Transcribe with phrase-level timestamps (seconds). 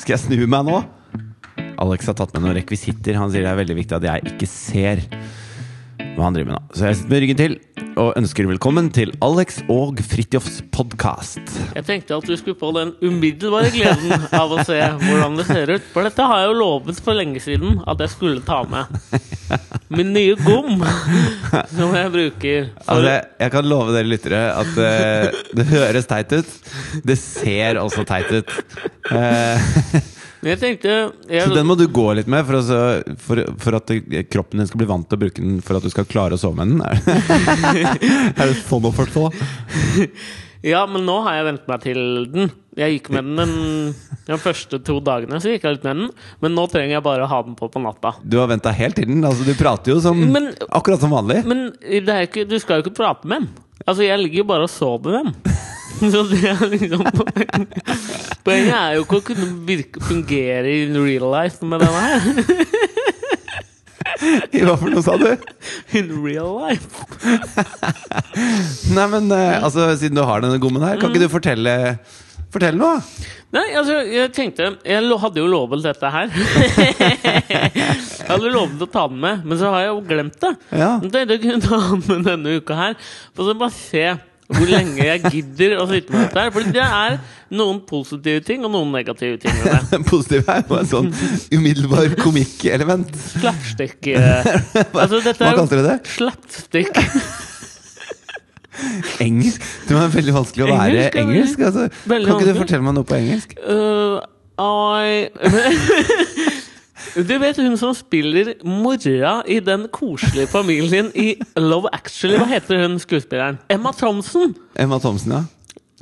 [0.00, 0.82] Skal jeg snu meg nå?
[1.82, 3.18] Alex har tatt med noen rekvisitter.
[3.18, 5.04] Han sier det er veldig viktig at jeg ikke ser
[6.14, 6.62] hva han driver med nå.
[6.74, 7.56] Så jeg sitter med ryggen til
[7.94, 11.42] og ønsker velkommen til Alex og Fridtjofs podkast.
[11.76, 15.74] Jeg tenkte at du skulle få den umiddelbare gleden av å se hvordan det ser
[15.76, 15.86] ut.
[15.94, 18.90] For dette har jeg jo lovet for lenge siden at jeg skulle ta med.
[19.98, 20.82] Min nye gom,
[21.74, 26.56] som jeg bruker Altså, jeg, kan love dere lyttere at uh, det høres teit ut.
[27.04, 28.54] Det ser også teit ut.
[29.04, 29.60] Uh,
[30.44, 30.92] Jeg tenkte
[31.28, 33.92] jeg, så den må du gå litt med for, å for, for at
[34.32, 36.40] kroppen din skal bli vant til å bruke den for at du skal klare å
[36.40, 36.82] sove med den.
[36.84, 39.24] Er det sånn å forstå?
[40.64, 42.52] Ja, men nå har jeg vent meg til den.
[42.74, 43.52] Jeg gikk med den den,
[44.26, 45.38] de første to dagene.
[45.42, 46.08] Så gikk jeg litt med den
[46.42, 48.10] Men nå trenger jeg bare å ha den på på natta.
[48.26, 49.22] Du har venta helt til den.
[49.26, 51.38] Altså, du prater jo som, Men- akkurat som vanlig.
[51.46, 53.48] Men det ikke, du skal jo ikke prate med den.
[53.86, 55.30] Altså, jeg ligger jo bare og sover med den.
[56.10, 57.68] Så det er liksom poenget.
[58.44, 62.20] Poenget er jo ikke å kunne virke, fungere i real life med denne her.
[64.64, 65.26] Hva for noe sa du?
[65.98, 66.86] In real life.
[68.94, 71.74] Nei, men eh, altså, siden du har denne gommen her, kan ikke du fortelle
[72.54, 73.00] Fortell noe?
[73.54, 76.30] Nei, altså, jeg tenkte Jeg hadde jo lovet dette her.
[76.34, 80.52] jeg hadde lovet å ta den med, men så har jeg jo glemt det.
[80.74, 80.92] Ja.
[81.02, 82.96] Jeg tenkte jeg kunne ta den med denne uka her,
[83.34, 84.06] Og så bare se
[84.44, 86.50] hvor lenge jeg gidder å sitte med dette her.
[86.52, 87.14] For det er
[87.56, 89.86] noen positive ting og noen negative ting med.
[89.88, 91.08] Den positive er jo en sånn
[91.54, 93.14] umiddelbar komikkelement.
[93.38, 94.50] Slapstick eh,
[95.02, 95.96] Altså, dette Hva er kalte du det?
[96.12, 96.92] slapstick.
[99.22, 99.64] Engelsk?
[99.88, 101.64] Det var veldig vanskelig å være Engelsk, engelsk.
[101.68, 101.88] Altså.
[102.08, 103.56] Kan ikke du fortelle meg noe på engelsk?
[103.62, 104.20] Uh,
[104.58, 105.28] I
[107.14, 112.40] Du vet hun som spiller mora i den koselige familien i Love Actually?
[112.40, 113.60] Hva heter hun skuespilleren?
[113.70, 114.56] Emma Thompson!
[114.74, 115.42] Emma Thompson, ja?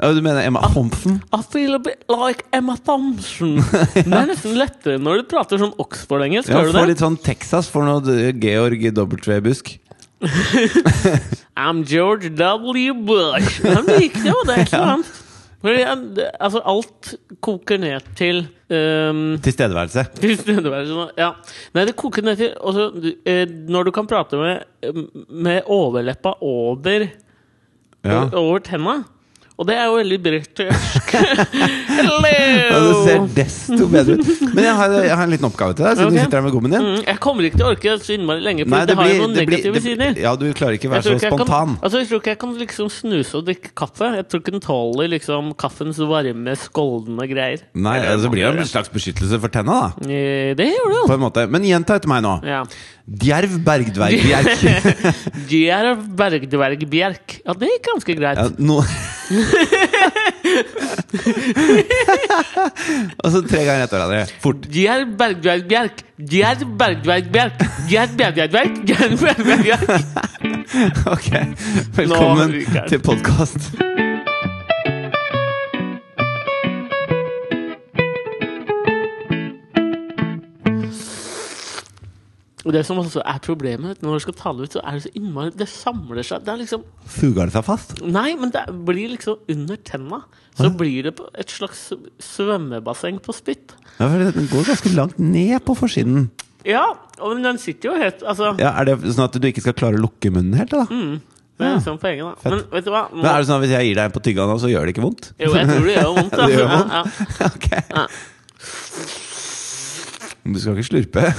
[0.00, 1.18] ja du mener Emma Thompson?
[1.34, 3.58] I feel a bit like Emma Thompson.
[3.98, 6.48] Det er nesten lettere når du prater sånn Oxford-engelsk.
[6.48, 6.92] Ja, Hører du Få det?
[6.94, 9.40] litt sånn Texas for noe Georg W.
[9.44, 9.74] Busk.
[11.62, 12.92] I'm George W.
[13.06, 13.60] Bush.
[13.64, 15.18] Men det gikk jo, det er et eller annet.
[16.42, 17.12] Altså, alt
[17.44, 20.02] koker ned til um, Tilstedeværelse.
[20.18, 21.28] Tilstedeværelse Ja.
[21.74, 22.88] Nei, det koker ned til også,
[23.26, 24.64] eh, Når du kan prate med,
[25.30, 27.06] med overleppa over,
[28.04, 28.24] Ja.
[28.34, 29.02] over tenna.
[29.62, 31.12] Og det er jo veldig britisk.
[31.92, 32.30] Det
[32.72, 33.02] Hello!
[33.06, 34.30] ser desto bedre ut.
[34.56, 36.16] Men jeg har, jeg har en liten oppgave til deg, siden okay.
[36.18, 36.86] du sitter her med gommen din.
[36.86, 39.10] Mm, jeg kommer ikke til å orke det så innmari lenge, for Nei, det, har
[39.12, 40.18] jo noen det blir- det- sider.
[40.24, 41.46] Ja, du klarer ikke å være så spontan.
[41.46, 44.08] kan- altså, jeg tror ikke jeg kan liksom snuse og drikke kaffe.
[44.18, 47.62] Jeg tror ikke den tåler liksom kaffens varme, skoldende greier.
[47.74, 49.92] Nei, så altså blir det en slags beskyttelse for tenna, da.
[50.02, 50.10] det.
[50.10, 51.46] Eh, Det gjør det På jo.
[51.54, 52.34] Men gjenta etter meg nå.
[52.42, 52.64] Ja.
[53.12, 54.60] Djerv Bergdverg Bjerk.
[55.50, 57.42] Djerv Bergdverg Bjerk.
[57.44, 58.38] Ja, det gikk ganske greit.
[58.40, 58.82] Ja, no...
[63.32, 64.26] Så tre ganger etter hverandre.
[64.40, 64.66] Fort.
[64.72, 65.96] Djerv Bergdverg Bjerk.
[66.32, 67.56] Djerv Bergdverg Bjerk.
[67.90, 68.74] Djerv Bergdverg Bjerk.
[68.88, 69.88] Djerv Bergdverg Bjerk.
[71.12, 71.28] Ok.
[72.00, 72.48] Velkommen
[72.88, 73.60] til podkast.
[82.62, 85.04] Og det som også er problemet, når du skal ta det ut, så er det
[85.06, 86.44] så innmari Det samler seg.
[86.46, 87.96] Det liksom Suger det seg fast?
[88.06, 90.22] Nei, men det blir liksom under tenna.
[90.58, 91.88] Så blir det et slags
[92.22, 93.74] svømmebasseng på spytt.
[93.98, 96.30] Ja, for Den går ganske langt ned på forsiden.
[96.68, 96.84] Ja,
[97.18, 99.74] og men den sitter jo helt Altså, Ja, Er det sånn at du ikke skal
[99.74, 100.70] klare å lukke munnen helt?
[100.70, 100.86] da?
[100.86, 102.50] det er liksom poenget, da.
[102.52, 103.02] Men vet du hva?
[103.10, 104.70] Nå, Men er det sånn at Hvis jeg gir deg en på tygga nå, så
[104.70, 105.32] gjør det ikke vondt?
[105.42, 106.36] jo, jeg tror det gjør vondt.
[106.38, 106.78] Det gjør altså.
[106.78, 106.94] vondt?
[106.94, 107.50] Ja, ja.
[107.56, 107.68] ok.
[107.90, 108.06] Ja.
[110.42, 111.22] Du skal ikke slurpe?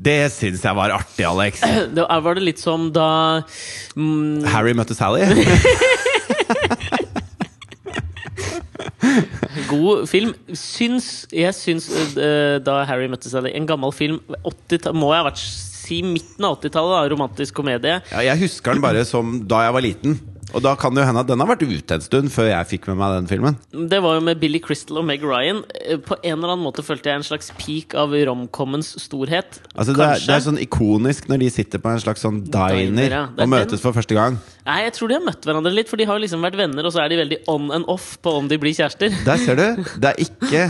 [0.00, 1.60] Det syns jeg var artig, Alex.
[1.94, 3.42] Det var var det litt som da
[3.92, 5.20] mm, Harry møtte Sally.
[9.70, 10.32] God film.
[10.56, 15.26] Syns Jeg syns uh, da Harry møtte Sally En gammel film 80 Må jeg ha
[15.28, 15.42] vært
[15.90, 17.10] si midten av 80-tallet.
[17.12, 17.98] Romantisk komedie.
[18.12, 20.18] Ja, jeg husker den bare som da jeg var liten.
[20.54, 22.68] Og da kan det jo hende at den har vært ute en stund før jeg
[22.74, 23.58] fikk med meg den filmen.
[23.70, 25.62] Det var jo med Billy Crystal og Meg Ryan.
[25.80, 29.60] Eh, På en eller annen måte følte jeg en slags peak av romcommens storhet.
[29.74, 32.90] Altså det, er, det er sånn ikonisk når de sitter på en slags sånn diner,
[32.90, 33.26] Diner, ja.
[33.38, 34.40] Og møtes for første gang.
[34.66, 36.86] Nei, jeg tror de har møtt hverandre litt, for de har jo liksom vært venner,
[36.86, 39.14] og så er de veldig on and off på om de blir kjærester.
[39.26, 39.84] Der ser du.
[40.02, 40.66] Det er ikke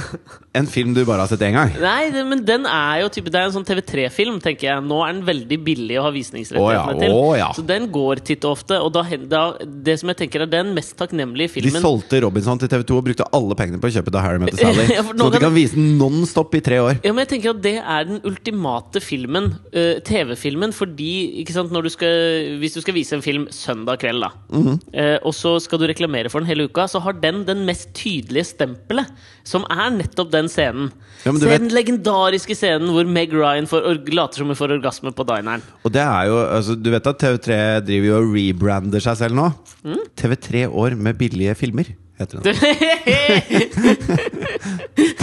[0.57, 1.73] en film du bare har sett én gang.
[1.83, 4.85] Nei, det, men den er jo type, Det er en sånn TV3-film, tenker jeg.
[4.87, 7.17] Nå er den veldig billig å ha visningsrettighetene oh ja, til.
[7.17, 7.51] å ja.
[7.57, 8.79] Så den går titt og ofte.
[8.83, 9.43] Og da, da,
[9.87, 12.97] det som jeg tenker er den mest takknemlige filmen De solgte Robinson til TV 2
[13.01, 14.87] og brukte alle pengene på å kjøpe Da Harry møtte Sally.
[14.93, 17.01] Ja, at de kan- vise den non stop i tre år.
[17.05, 21.11] Ja, men jeg tenker at Det er den ultimate filmen, uh, TV-filmen, fordi
[21.43, 24.31] ikke sant, når du skal, hvis du skal vise en film søndag kveld, da.
[24.51, 24.79] mm -hmm.
[24.95, 27.93] uh, og så skal du reklamere for den hele uka, så har den den mest
[27.95, 29.07] tydelige stempelet,
[29.45, 30.91] som er nettopp den scenen.
[31.25, 35.13] Ja, Se vet- den legendariske scenen hvor Meg Ryan får later som hun får orgasme
[35.13, 35.63] på dineren.
[35.85, 39.35] Og det er jo, altså, Du vet at TV3 driver jo og rebrander seg selv
[39.35, 39.53] nå?
[39.85, 40.01] Mm.
[40.19, 41.85] TV3 år med billige filmer,
[42.21, 42.55] heter den.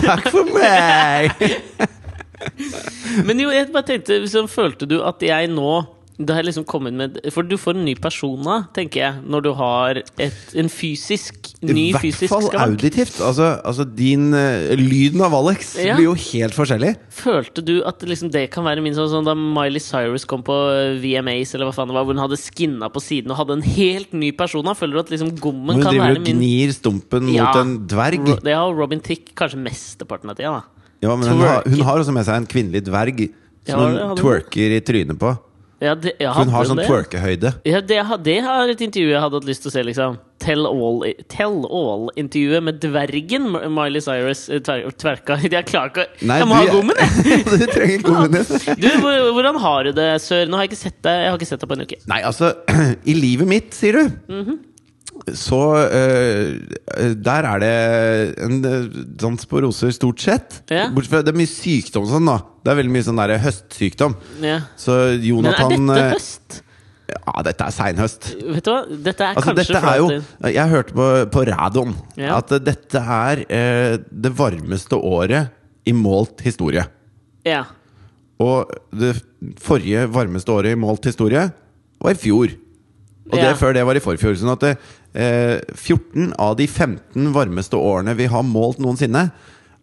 [0.02, 1.32] Takk for meg!
[3.28, 5.72] Men jo, jeg bare tenkte liksom, Følte du at jeg nå
[6.18, 9.50] det har liksom kommet med For du får en ny persona, tenker jeg, når du
[9.54, 13.20] har et, en fysisk I hvert fall auditivt.
[13.22, 15.94] Altså, altså din uh, Lyden av Alex Ja.
[16.00, 16.96] blir jo helt forskjellig.
[17.14, 20.56] Følte du at liksom det kan være min sånn, sånn da Miley Cyrus kom på
[20.74, 23.60] eh, VMAs, eller hva faen det var, hvor hun hadde skinna på siden og hadde
[23.60, 24.74] en helt ny persona?
[24.78, 27.52] Føler du at liksom gommen Når min Hun driver og gnir stumpen Ja.
[27.52, 28.26] mot en dverg.
[28.34, 30.88] Ro- Det har Robin Tick kanskje mesteparten av tida, da.
[31.06, 33.28] Ja, men hun har, hun har også med seg en kvinnelig dverg
[33.68, 34.18] som ja, hun.
[34.18, 35.36] twerker i trynet på.
[35.80, 37.52] Ja, det, hun har sånn twerkehøyde.
[37.70, 40.16] Ja, det, det er et intervju jeg hadde hatt lyst til å se, liksom.
[40.42, 45.38] Tell All-intervjuet med dvergen Miley Cyrus eh, tver, tverka.
[45.58, 47.44] Jeg klarer ikke å- Nei, Jeg må du- ha gommen, jeg!
[47.62, 48.46] du trenger gommen din.
[48.82, 48.88] Du,
[49.34, 50.46] hvordan har du det, Sør?
[50.50, 52.00] Nå har jeg ikke sett deg Jeg har ikke sett deg på en uke.
[52.10, 52.52] Nei, altså
[53.12, 54.18] I livet mitt, sier du?
[54.34, 54.58] Mhm.
[55.36, 57.74] Så uh, Der er det
[58.46, 58.86] en eh,
[59.20, 60.62] dans på roser, stort sett.
[60.72, 60.88] Ja.
[60.94, 62.38] Bortsett fra det er mye sykdom sånn, da.
[62.64, 64.16] Det er veldig mye sånn der høstsykdom.
[64.44, 64.62] Ja.
[64.80, 66.62] Så Men er dette høst?
[67.08, 68.30] Ja, dette er seinhøst.
[68.36, 68.82] Vet du hva?
[68.92, 70.08] Dette er Altså, kanskje dette er jo
[70.52, 72.38] Jeg hørte på, på radioen Ja.
[72.42, 75.54] at dette er eh, det varmeste året
[75.88, 76.84] i målt historie.
[77.48, 77.64] Ja.
[78.44, 79.16] Og det
[79.64, 81.48] forrige varmeste året i målt historie
[82.04, 82.52] var i fjor.
[83.28, 84.36] Og det før det var i forfjor.
[84.40, 84.74] Sånn at det,
[85.18, 89.32] 14 av de 15 varmeste årene vi har målt noensinne,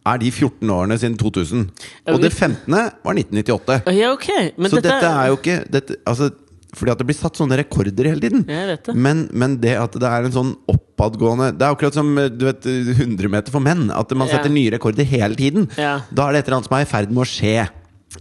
[0.04, 1.66] er de 14 årene siden 2000.
[2.12, 2.68] Og det 15.
[3.04, 3.78] var 1998.
[3.96, 4.50] ja, okay.
[4.56, 6.30] Men Så dette, er jo ikke dette, altså,
[6.74, 8.40] Fordi at det blir satt sånne rekorder hele tiden.
[8.48, 8.94] Det.
[8.98, 12.44] Men, men det at det er en sånn oppadgående Det er akkurat som eh, du
[12.48, 13.84] vet, 100 meter for menn.
[13.94, 14.36] At man Ja.
[14.40, 15.68] setter nye rekorder hele tiden.
[15.78, 16.00] Ja.
[16.10, 17.68] Da er det et eller annet som er i ferd med å skje,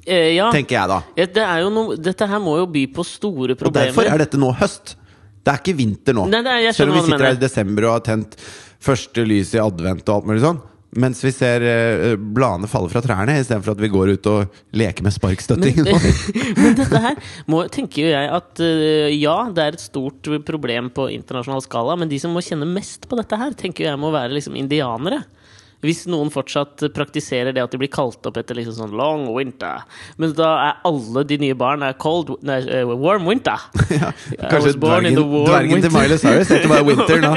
[0.07, 0.47] Eh, ja.
[0.53, 0.99] tenker jeg da.
[1.17, 3.89] Ja, det er jo noe, dette her må jo by på store problemer.
[3.89, 4.95] Og derfor er dette nå høst.
[5.43, 6.27] Det er ikke vinter nå.
[6.31, 8.37] Nei, nei, Selv om vi sitter her i desember og har tent
[8.83, 10.61] første lys i advent og alt mulig sånn.
[11.01, 15.05] Mens vi ser eh, bladene falle fra trærne, istedenfor at vi går ut og leker
[15.05, 15.79] med sparkstøtting.
[16.61, 17.17] Men dette her
[17.49, 21.97] må, tenker jo jeg at eh, ja, det er et stort problem på internasjonal skala,
[21.97, 25.23] men de som må kjenne mest på dette her, tenker jeg må være liksom indianere.
[25.83, 29.83] Hvis noen fortsatt praktiserer det at de blir kalt opp etter liksom sånn long winter.
[30.21, 33.59] Men da er alle de nye barn er cold nei, eh, warm winter.
[33.93, 34.09] Ja,
[34.49, 35.91] Kanskje dvergen, warm dvergen til.
[35.93, 37.33] Miley Cyrus heter bare Winter nå.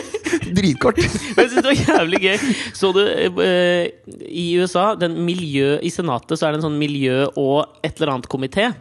[0.56, 0.98] Dritkort.
[0.98, 2.46] Jeg synes det var jævlig gøy.
[2.76, 3.92] Så du eh,
[4.28, 8.16] i USA, den miljø, i Senatet, så er det en sånn miljø- og et eller
[8.16, 8.72] annet komité.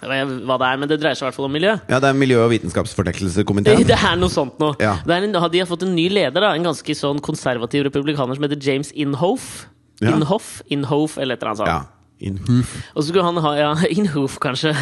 [0.00, 1.74] Hva det er, men det dreier seg i hvert fall om miljø.
[1.90, 3.84] Ja, det er Miljø- og Det, vitenskapsfortektelseskomiteen.
[3.90, 4.74] det er noe sånt noe.
[4.80, 4.96] Ja.
[5.04, 8.46] Det en, de har fått en ny leder, da, en ganske sånn konservativ republikaner som
[8.48, 9.68] heter James Inhofe.
[10.00, 10.14] Ja.
[10.16, 11.68] Inhofe, Inhofe eller et eller annet sånt.
[11.68, 11.96] Ja.
[12.20, 12.36] In.
[12.92, 14.74] Og så skulle han ha ja, Inhofe, kanskje.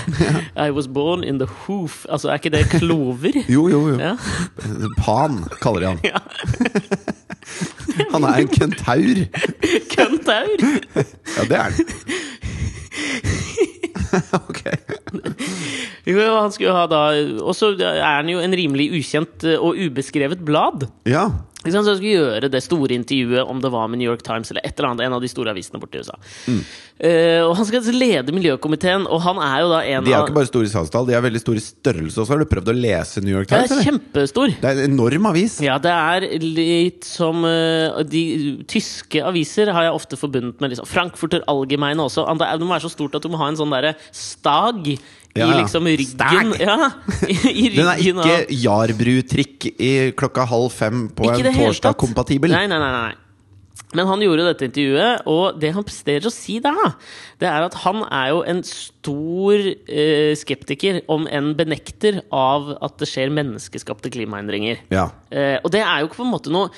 [0.58, 2.00] I was born in the hoof.
[2.10, 3.42] Altså, er ikke det klover?
[3.54, 3.98] Jo, jo, jo.
[3.98, 4.14] Ja.
[4.98, 5.98] Pan, kaller de han.
[6.02, 6.18] ja.
[8.12, 9.22] Han er en kentaur.
[9.94, 10.66] Køntaur!
[10.94, 11.72] Ja, det er han.
[14.48, 14.62] ok.
[16.08, 17.00] Jo, han skulle ha da
[17.44, 20.86] Og så er han jo en rimelig ukjent eh, og ubeskrevet blad.
[21.08, 21.26] Ja.
[21.68, 21.86] Ikke sant?
[21.86, 24.64] Så han skulle gjøre det store intervjuet om det var med New York Times eller
[24.64, 25.06] et eller annet.
[25.06, 26.16] En av de store avisene borte i USA.
[26.48, 26.62] Mm.
[26.98, 30.16] Uh, og han skal lede miljøkomiteen, og han er jo da en av De er
[30.16, 32.32] jo ikke bare store i salgstall, de er veldig store i størrelse også.
[32.34, 33.70] Har du prøvd å lese New York Times?
[33.70, 34.54] Det er kjempestor.
[34.58, 35.60] Det er en enorm avis.
[35.62, 38.24] Ja, det er litt som uh, De
[38.70, 42.26] tyske aviser har jeg ofte forbundet med liksom, Frankfurter Allgemeine også.
[42.34, 44.96] Det må være så stort at du må ha en sånn derre stag
[45.36, 46.52] Ja, i liksom ryggen.
[46.58, 46.90] Ja,
[47.52, 52.54] i Den er ikke av Jarbrud-trikk i klokka halv fem på Ikke en torsdag kompatibel.
[52.54, 53.16] Nei, nei, nei, nei.
[53.96, 56.90] Men han gjorde dette intervjuet, og det han presterer å si der, da,
[57.40, 62.98] det er at han er jo en stor eh, skeptiker, om enn benekter, av at
[63.00, 64.82] det skjer menneskeskapte klimaendringer.
[64.92, 65.08] Ja.
[65.32, 66.68] Eh, og det er jo ikke på en måte noe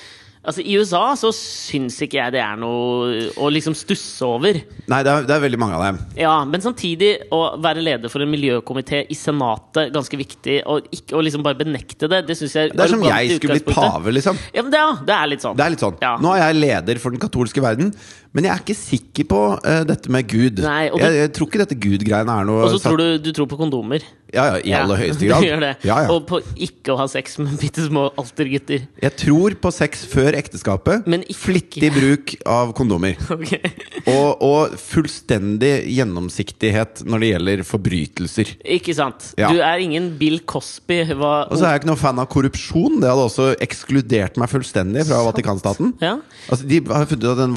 [0.41, 4.57] Altså I USA så syns ikke jeg det er noe å liksom stusse over.
[4.89, 5.99] Nei, det er, det er veldig mange av dem.
[6.17, 10.55] Ja, Men samtidig å være leder for en miljøkomité i Senatet, ganske viktig.
[10.65, 13.59] Og ikke å liksom bare benekte det, det syns jeg Det er som jeg skulle
[13.59, 14.41] blitt pave, liksom.
[14.49, 15.59] Ja, men det, ja, det er litt sånn.
[15.59, 16.01] Det er litt sånn.
[16.01, 16.15] Ja.
[16.25, 17.93] Nå er jeg leder for den katolske verden,
[18.33, 20.61] men jeg er ikke sikker på uh, dette med Gud.
[20.63, 23.31] Nei, du- jeg, jeg tror ikke dette Gud-greiene er noe Og så tror du, du
[23.35, 24.05] tror på kondomer.
[24.31, 25.43] Ja, ja, i aller høyeste grad.
[25.83, 26.11] Ja, ja.
[26.13, 28.85] Og på ikke å ha sex med bitte små altergutter.
[29.03, 31.03] Jeg tror på sex før ekteskapet.
[31.11, 33.17] Men ikke- Flittig bruk av kondomer.
[33.41, 33.73] Okay.
[34.07, 38.51] Og, og fullstendig gjennomsiktighet når det gjelder forbrytelser.
[38.77, 39.31] Ikke sant?
[39.39, 39.49] Ja.
[39.51, 41.01] Du er ingen Bill Cosby.
[41.11, 42.99] Hva, Og så er jeg ikke noen fan av korrupsjon.
[43.01, 45.93] Det hadde også ekskludert meg fullstendig fra Vatikanstaten.
[46.01, 46.17] ja.
[46.51, 47.53] Altså, de har funnet ut at den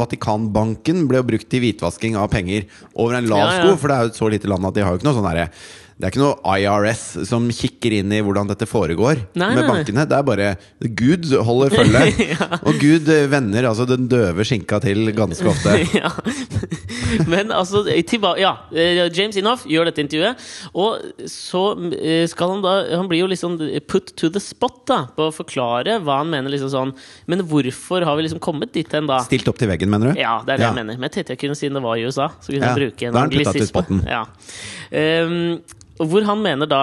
[0.65, 4.09] Vatikanbanken ble jo brukt til hvitvasking av penger over en lav sko, for det er
[4.09, 5.49] jo så lite land at de har jo ikke noe sånn derre
[5.95, 9.63] det er ikke noe IRS som kikker inn i hvordan dette foregår Nei, med nei,
[9.63, 9.69] nei.
[9.71, 10.05] bankene.
[10.11, 10.49] Det er bare
[10.99, 12.29] Gud holder følge.
[12.67, 15.77] Og Gud vender altså den døve skinka til ganske ofte.
[16.01, 16.11] ja.
[17.31, 20.41] Men altså tilba Ja, eh, James Inhoff gjør dette intervjuet,
[20.75, 21.63] og så
[21.95, 23.55] eh, skal han da Han blir jo liksom
[23.87, 26.51] put to the spot da på å forklare hva han mener.
[26.51, 26.95] liksom sånn
[27.31, 29.21] Men hvorfor har vi liksom kommet dit hen, da?
[29.25, 30.21] Stilt opp til veggen, mener du?
[30.21, 30.73] Ja, det er det Ja.
[30.75, 30.99] jeg mener.
[30.99, 32.29] Men jeg tenkte jeg kunne siden det var i USA.
[32.43, 33.71] Så kunne Ja, jeg bruke en er anglisisme.
[33.71, 34.03] spotten.
[34.11, 34.25] Ja.
[34.91, 35.63] Ehm,
[36.03, 36.81] og hvor han mener da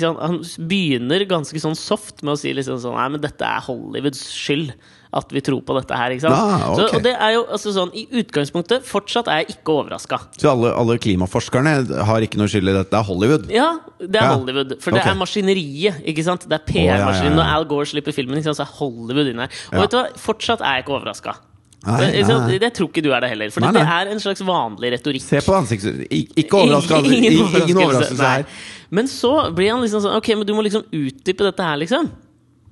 [0.00, 0.38] sant, Han
[0.70, 4.72] begynner ganske sånn soft med å si liksom sånn Nei, men dette er Hollywoods skyld.
[5.14, 6.10] At vi tror på dette her.
[6.10, 6.34] ikke sant?
[6.34, 6.88] Ah, okay.
[6.88, 10.18] så, og det er jo altså sånn I utgangspunktet fortsatt er jeg ikke overraska.
[10.40, 11.76] Så alle, alle klimaforskerne
[12.08, 12.90] har ikke noe skyld i dette?
[12.90, 13.46] Det er Hollywood?
[13.52, 13.68] Ja,
[14.00, 14.34] det er Ja.
[14.34, 14.74] Hollywood.
[14.82, 16.02] For det er maskineriet.
[16.02, 16.48] ikke sant?
[16.50, 17.34] Det er Å, ja, ja, ja.
[17.36, 19.62] Når Al Gore slipper filmen, sant, så er Hollywood inne her.
[19.70, 20.08] Og vet du hva?
[20.18, 21.36] Fortsatt er jeg ikke overraska.
[21.84, 22.58] Nei, Det, nei, nei.
[22.62, 23.50] det tror ikke du er det heller.
[23.52, 25.24] For Nei, det er en slags vanlig retorikk.
[25.26, 27.16] Se på ansiktet Ikke overraskelse.
[27.18, 28.46] Ingen Ingen overraskelse her.
[28.94, 32.08] Men så blir han liksom sånn Ok, men du må liksom utdype dette her, liksom.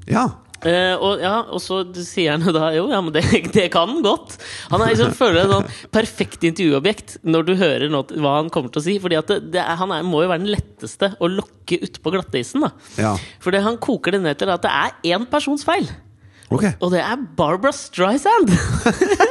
[0.08, 0.30] Ja.
[0.62, 3.24] Uh, og, ja, og så sier han jo da Jo, ja, men det,
[3.56, 4.36] det kan han godt.
[4.70, 8.70] Han er liksom, føler et sånn perfekt intervjuobjekt når du hører noe, hva han kommer
[8.70, 8.94] til å si.
[9.02, 12.62] Fordi det, det er, han er, må jo være den letteste å lokke utpå glatteisen.
[12.62, 12.70] da
[13.02, 13.12] ja.
[13.42, 15.90] For han koker det ned til at det er én persons feil.
[16.52, 16.66] Ok.
[16.84, 18.52] Og det er Barbara Streisand!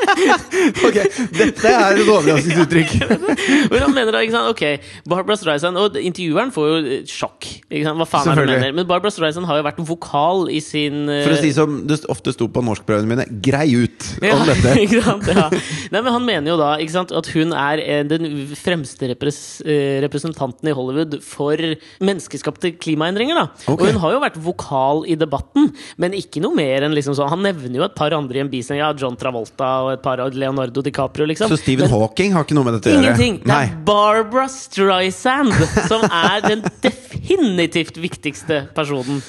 [0.88, 0.98] ok,
[1.36, 2.96] Dette er et overraskelsesuttrykk.
[3.72, 7.48] Hvor han mener da, ikke sant, ok, Barbara Streisand Og intervjueren får jo eh, sjokk.
[7.70, 8.00] Ikke sant?
[8.02, 8.76] Hva faen er det han mener?
[8.82, 12.02] Men Barbara Streisand har jo vært vokal i sin eh, For å si som det
[12.12, 14.76] ofte sto på norskprøvene mine, grei ut ja, om dette.
[14.86, 15.30] ikke sant?
[15.32, 15.48] Ja.
[15.94, 19.42] Nei, men Han mener jo da ikke sant, at hun er eh, den fremste repres
[19.62, 21.60] representanten i Hollywood for
[22.04, 23.38] menneskeskapte klimaendringer.
[23.38, 23.74] da okay.
[23.74, 27.30] Og hun har jo vært vokal i debatten, men ikke noe mer enn liksom sånn
[27.32, 28.82] Han nevner jo et par andre i en bisetning.
[28.82, 31.52] Ja, John Travolta og et par av Leonardo DiCaprio, liksom.
[31.52, 33.04] Så Stephen Men- Hawking har ikke noe med dette å gjøre?
[33.12, 33.38] Ingenting!
[33.44, 33.66] Det Nei.
[33.66, 35.54] er Barbara Streisand
[35.88, 39.22] som er den definitivt viktigste personen.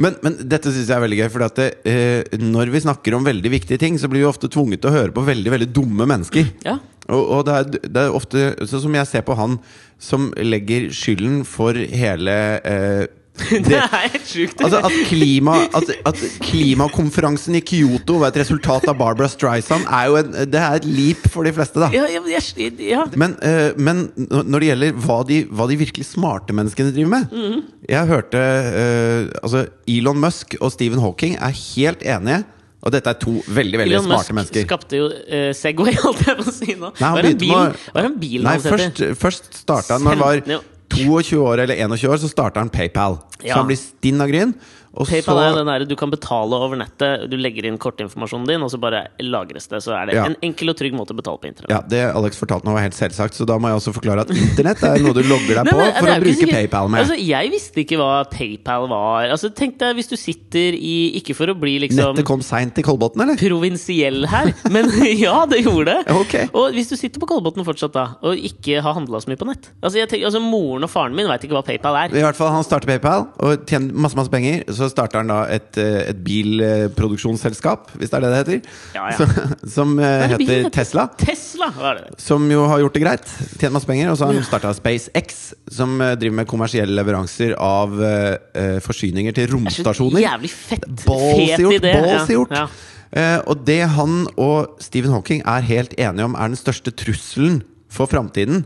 [0.00, 3.50] Men, men dette syns jeg er veldig gøy, for eh, når vi snakker om veldig
[3.52, 6.52] viktige ting, så blir vi ofte tvunget til å høre på veldig veldig dumme mennesker.
[6.64, 6.78] Ja.
[7.10, 9.58] Og, og det, er, det er ofte sånn som jeg ser på han
[10.00, 13.02] som legger skylden for hele eh,
[13.70, 14.60] Det er helt sjukt.
[14.64, 20.10] Altså at, klima, at, at klimakonferansen i Kyoto var et resultat av Barbara Streisand, er
[20.10, 21.90] jo en, det er et leap for de fleste, da.
[21.94, 23.04] ja, jeg, ja.
[23.20, 27.28] Men, uh, men når det gjelder hva de, hva de virkelig smarte menneskene driver med
[27.30, 27.60] Mhm.
[27.90, 32.42] Jeg hørte uh, Altså, Elon Musk og Stephen Hawking er helt enige.
[32.80, 34.66] Og dette er to veldig veldig Elon smarte Musk mennesker.
[34.68, 36.92] skapte jo uh, Segway, holdt jeg på å si nå.
[36.96, 40.06] Nei, han Hva er en bil, med var en bil Nei, først, først starta han
[40.06, 43.20] når han var 22 år eller 21 år, så starta han PayPal.
[43.44, 43.54] Ja.
[43.54, 44.54] Så han blir stinn av gryn.
[44.90, 47.28] PayPal så, er den der du kan betale over nettet.
[47.30, 49.78] Du legger inn kortinformasjonen din, og så bare lagres det.
[49.84, 50.24] Så er det Ja.
[50.26, 51.70] en enkel og trygg måte å betale på internett.
[51.70, 54.30] ja, Det Alex fortalte nå var helt selvsagt, så da må jeg også forklare at
[54.34, 57.00] internett er noe du logger deg Nei, på men for å bruke sikkert- PayPal med.
[57.06, 59.28] Altså, jeg visste ikke hva PayPal var.
[59.30, 62.74] Altså, tenk deg hvis du sitter i Ikke for å bli liksom Nettet kom seint
[62.74, 63.36] til Kolbotn, eller?
[63.38, 64.90] provinsiell her, men
[65.22, 66.10] ja, det gjorde det.
[66.10, 66.34] Ok.
[66.52, 69.46] Og hvis du sitter på Kolbotn fortsatt da, og ikke har handla så mye på
[69.46, 72.10] nett altså, tenker, altså, Moren og faren min veit ikke hva PayPal er.
[72.10, 74.64] I hvert fall, Han starter PayPal og tjener masse masse penger.
[74.74, 78.74] Så starter han da et, eh, et bilproduksjonsselskap, hvis det er det det heter.
[78.96, 79.16] Ja, ja.
[79.20, 80.74] Som, som eh, er bilen heter heter?
[80.74, 81.06] Tesla.
[81.20, 81.70] Tesla!
[81.76, 82.20] Hva er det?
[82.22, 83.32] Som jo har gjort det greit.
[83.56, 84.12] Tjener masse penger.
[84.12, 89.36] Og så har han starta SpaceX, som eh, driver med kommersielle leveranser av eh, forsyninger
[89.36, 90.24] til er romstasjoner.
[90.26, 90.86] jævlig fett.
[91.04, 91.78] Fet gjort!
[91.80, 91.94] idé.
[91.98, 92.56] Ballsy gjort.
[92.56, 92.68] Ja,
[93.10, 97.56] Uh, og det han og Stephen Hawking er helt enige om er den største trusselen
[97.90, 98.62] for framtiden,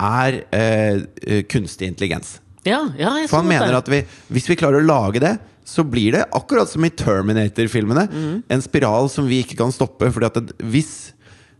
[0.00, 2.40] er eh, kunstig intelligens.
[2.64, 4.02] Ja, ja, jeg For han mener at vi,
[4.32, 8.06] hvis vi klarer å lage det, så blir det akkurat som i Terminator-filmene.
[8.12, 8.40] Mm.
[8.52, 10.10] En spiral som vi ikke kan stoppe.
[10.12, 11.14] Fordi at det, hvis,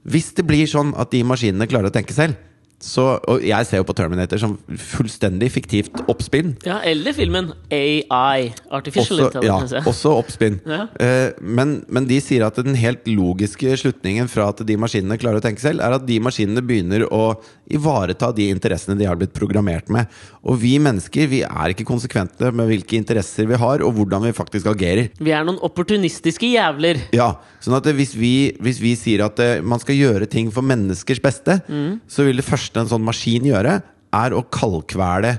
[0.05, 2.37] hvis det blir sånn at de maskinene klarer å tenke selv
[2.85, 6.53] så, Og jeg ser jo på Terminator som fullstendig fiktivt oppspinn.
[6.67, 8.51] Ja, eller filmen AI.
[8.69, 9.79] Artificial Også, Intelligence.
[9.79, 10.59] Ja, også oppspinn.
[10.69, 10.83] Ja.
[10.99, 15.41] Uh, men, men de sier at den helt logiske slutningen fra at de maskinene klarer
[15.41, 17.23] å tenke selv, er at de maskinene begynner å
[17.71, 20.11] ivareta de interessene de har blitt programmert med.
[20.45, 24.35] Og vi mennesker vi er ikke konsekvente med hvilke interesser vi har, og hvordan vi
[24.37, 25.09] faktisk agerer.
[25.19, 27.01] Vi er noen opportunistiske jævler.
[27.17, 27.31] Ja,
[27.65, 31.23] sånn at hvis, vi, hvis vi sier at eh, man skal gjøre ting for menneskers
[31.25, 32.01] beste, Mm.
[32.11, 33.79] så vil det første en sånn maskin gjøre,
[34.15, 35.39] er å kaldkvele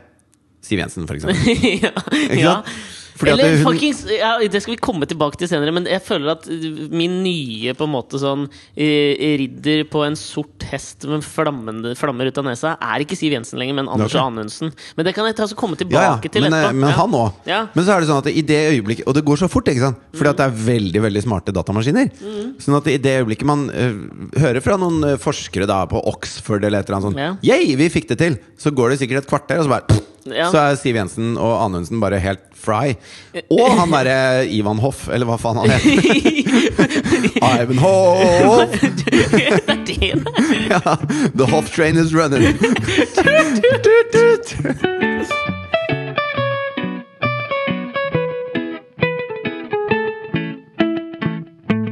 [0.66, 1.38] Siv Jensen, for eksempel.
[1.86, 1.92] ja,
[2.34, 2.54] ja.
[3.16, 6.32] Fordi Eller hun- fuckings ja, Det skal vi komme tilbake til senere, men jeg føler
[6.36, 6.48] at
[6.92, 12.28] min nye på en måte sånn eh, ridder på en sort hest med flammende, flammer
[12.28, 14.26] ut av nesa, er ikke Siv Jensen lenger, men Anders okay.
[14.26, 14.74] Anundsen.
[14.98, 16.80] Men det kan jeg ta så komme tilbake ja, til men, eh, etterpå.
[16.82, 17.40] men han òg.
[17.48, 17.62] Ja.
[17.74, 19.86] Men så er det sånn at i det øyeblikket Og det går så fort, ikke
[19.86, 20.02] sant?
[20.16, 22.12] Fordi at det er veldig veldig smarte datamaskiner.
[22.20, 22.52] Mm.
[22.62, 26.64] Sånn at i det øyeblikket man uh, hører fra noen eh, forskere da på Oxford
[26.64, 27.56] eller et eller annet sånt Ja.
[27.56, 28.38] Yay, vi fikk det til!
[28.60, 29.95] Så går det sikkert et kvarter, og så bare
[30.26, 30.48] Ja.
[30.50, 32.96] Så er Siv Jensen og Anundsen bare helt fry.
[33.54, 36.02] Og han derre Ivan Hoff, eller hva faen han heter.
[37.62, 38.74] Ivan Hoff!
[40.66, 40.82] Ja,
[41.38, 42.58] the Hoff train is running.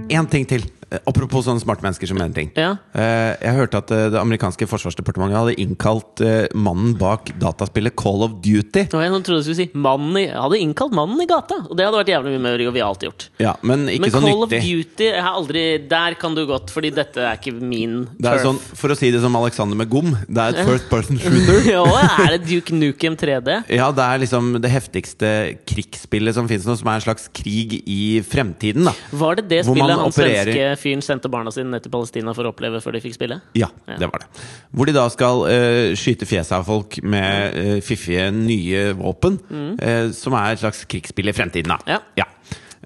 [0.09, 0.65] En ting til.
[0.93, 2.51] Eh, Apropos sånne smarte mennesker som mener ting.
[2.57, 2.75] Ja.
[2.93, 6.21] Eh, Jeg hørte at eh, det amerikanske forsvarsdepartementet hadde innkalt
[6.53, 8.85] mannen bak dataspillet Call of Duty.
[8.85, 11.99] Jeg trodde jeg skulle si mannen i, hadde innkalt mannen i gata, og det hadde
[12.01, 13.27] vært jævlig mye mer jovialt gjort.
[13.41, 14.53] Ja, men ikke Men så Call of.
[14.53, 18.43] Duty jeg har aldri, Der kan du godt, fordi dette er ikke min Det er
[18.43, 21.59] sånn, For å si det som Alexander med gom, det er et first person shooter.
[21.73, 21.83] ja,
[22.23, 23.57] er det Duke Nukem 3D?
[23.73, 25.31] Ja, det er liksom det heftigste
[25.69, 28.85] krigsspillet som finnes nå, som er en slags krig i fremtiden.
[28.89, 32.33] da Var det det spillet han opererer- svenske fyren sendte barna sine ned til Palestina
[32.35, 33.39] for å oppleve før de fikk spille?
[33.57, 33.97] Ja, Ja.
[34.01, 34.43] det var det.
[34.75, 39.39] Hvor de da skal uh, skyte fjeset av folk med uh, fiffige, nye våpen.
[39.79, 41.99] eh, som er et slags krigsspill i fremtiden, da.
[42.19, 42.27] Ja.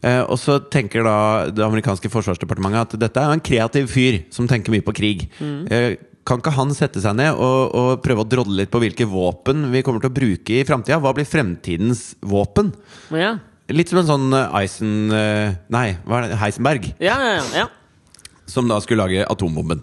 [0.04, 1.16] Eh, og så tenker da
[1.50, 5.24] det amerikanske forsvarsdepartementet at dette er en kreativ fyr som tenker mye på krig.
[5.42, 5.96] Eh,
[6.28, 9.70] kan ikke han sette seg ned og, og prøve å drodle litt på hvilke våpen
[9.72, 11.00] vi kommer til å bruke i framtida?
[11.02, 12.74] Hva blir fremtidens våpen?
[13.16, 13.38] Ja.
[13.74, 14.92] Litt som en sånn Eisen...
[15.74, 16.38] nei, hva er det?
[16.44, 16.86] Heisenberg.
[17.04, 17.68] Ja, ja, ja, ja.
[18.48, 19.82] Som da skulle lage atombomben.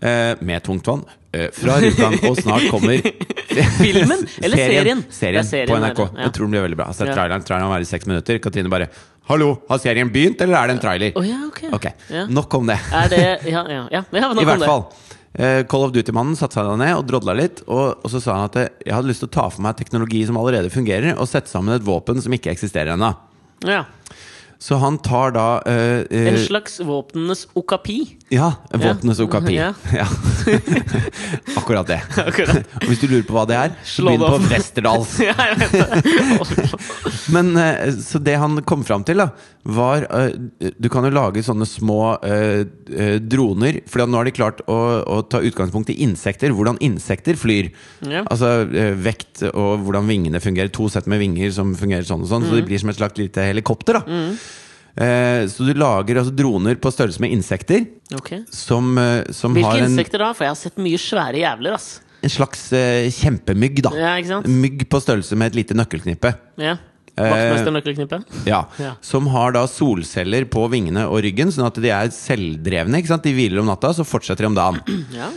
[0.00, 1.02] Eh, med tungtvann.
[1.34, 2.14] Eh, fra Rjukan.
[2.30, 3.00] Og snart kommer
[3.80, 4.20] Filmen?
[4.42, 5.02] Eller serien?
[5.10, 5.98] serien, er serien, på NRK.
[6.04, 6.28] ja.
[6.28, 6.86] Jeg tror den blir veldig bra.
[6.86, 7.16] Jeg har sett Ja.
[7.18, 7.44] traileren.
[7.48, 8.38] Traileren var i seks minutter.
[8.38, 8.88] Katrine bare
[9.26, 11.60] 'Hallo, har serien begynt, eller er det en trailer?' Oh, ja, ok.
[11.72, 11.92] Okay.
[12.10, 12.26] Ja.
[12.26, 12.78] Nok om det.
[13.10, 13.88] Det Ja, ja.
[13.90, 14.02] ja.
[14.12, 14.84] ja nok I hvert fall.
[15.34, 17.62] Eh, Call of Duty-mannen satte seg ned og drodla litt.
[17.66, 19.76] Og, og så sa han at eh, jeg hadde lyst til å ta for meg
[19.80, 23.10] teknologi som allerede fungerer, og sette sammen et våpen som ikke eksisterer ennå.
[23.66, 23.84] Ja.
[24.58, 28.16] Så han tar da eh, eh, En slags våpnenes okapi.
[28.34, 29.54] Ja, våpenes okapi.
[29.56, 29.72] Ja.
[29.94, 30.06] Ja.
[31.56, 32.00] Akkurat det.
[32.26, 32.56] Akkurat.
[32.82, 34.38] Og hvis du lurer på hva det er, så begynn på.
[34.50, 35.14] Westerdals.
[37.34, 39.28] Men eh, Så det han kom fram til, da,
[39.64, 40.34] var eh,
[40.76, 42.64] Du kan jo lage sånne små eh,
[43.22, 43.80] droner.
[43.90, 46.52] For nå har de klart å, å ta utgangspunkt i insekter.
[46.56, 47.70] Hvordan insekter flyr.
[48.02, 48.24] Ja.
[48.26, 48.66] Altså
[49.00, 50.72] vekt og hvordan vingene fungerer.
[50.74, 52.44] To sett med vinger som fungerer sånn og sånn.
[52.44, 52.50] Mm.
[52.50, 54.02] Så de blir som et slags lite helikopter.
[54.02, 54.28] da
[54.96, 57.86] Eh, Så du lager altså droner på størrelse med insekter.
[58.14, 58.44] Okay.
[58.54, 58.94] Som,
[59.34, 60.32] som Hvilke har en, insekter da?
[60.36, 62.00] For jeg har sett mye svære jævler, ass.
[62.24, 63.90] en slags eh, kjempemygg, da.
[63.98, 64.46] Ja, ikke sant?
[64.48, 66.34] Mygg på størrelse med et lite nøkkelknippe.
[66.62, 66.76] Ja.
[67.14, 68.18] Eh, Vaktmesternøkkelknippe?
[68.48, 68.64] Ja.
[68.82, 68.94] Ja.
[69.04, 72.98] Som har da solceller på vingene og ryggen, sånn at de er selvdrevne.
[72.98, 73.22] ikke sant?
[73.26, 74.80] De hviler om natta, så fortsetter de om dagen.
[75.20, 75.28] Ja.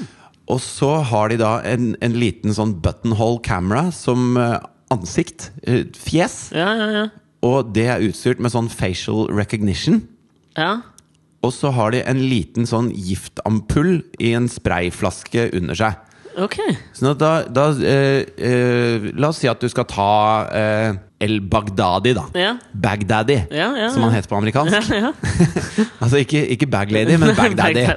[0.48, 4.54] Og så har de da en, en liten sånn buttonhole camera som eh,
[4.96, 5.50] ansikt.
[5.67, 6.38] eh, fjes.
[6.56, 7.08] Ja, ja, ja.
[7.47, 10.03] Og det er utstyrt med sånn facial recognition.
[10.60, 10.77] ja.
[11.45, 15.99] Og så har de en liten sånn giftampull i en sprayflaske under seg.
[16.38, 16.57] Ok.
[16.97, 20.10] Sånn at da, da eh, eh, La oss si at du skal ta
[20.53, 22.25] eh, El Baghdadi, da.
[22.38, 22.51] Ja.
[22.73, 24.91] Bagdaddy, Ja, ja, som han heter på amerikansk.
[24.97, 25.13] Ja, ja.
[26.03, 27.88] altså ikke, ikke Baglady, men Bagdaddy.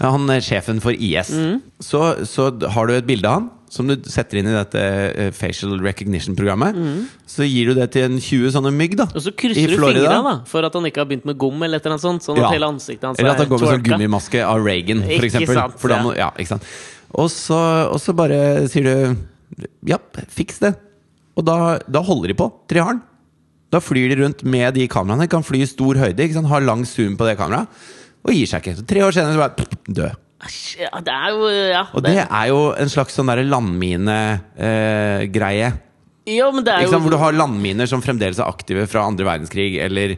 [0.00, 1.32] Han er sjefen for IS.
[1.36, 1.60] Mm.
[1.80, 5.30] Så, så har du et bilde av han som du setter inn i dette eh,
[5.36, 6.76] facial recognition-programmet.
[7.28, 9.16] Så gir du det til en 20 sånne mygg da Mm.
[9.16, 11.62] Og så krysser du fingrene fingra da for at han ikke har begynt med gom,
[11.62, 12.22] eller et eller annet sånt.
[12.24, 12.50] Sånn at Ja.
[12.56, 15.54] hele ansiktet hans Eller at han går med sånn gummimaske av Reagan, for Ikke eksempel.
[15.54, 16.30] sant, For da ja.
[16.38, 16.64] ikke sant?
[17.14, 17.58] Og, så,
[17.92, 19.16] og så bare sier du
[19.88, 19.96] Ja,
[20.28, 20.74] fiks det.
[21.36, 22.52] Og da, da holder de på.
[22.68, 23.00] Tre har.
[23.70, 25.28] Da flyr de rundt med de kameraene.
[25.28, 26.48] Kan fly i stor høyde, ikke sant?
[26.48, 27.68] har lang zoom på det kameraet.
[28.26, 28.76] Og gir seg ikke.
[28.80, 30.16] Så tre år senere så bare død.
[30.46, 31.82] Æsj, Ja, det er jo Ja.
[31.92, 35.72] Og det er jo en slags sånn landminegreie.
[36.28, 37.02] ja, men det er jo sant?
[37.02, 40.16] Hvor du har landminer som fremdeles er aktive fra andre verdenskrig, eller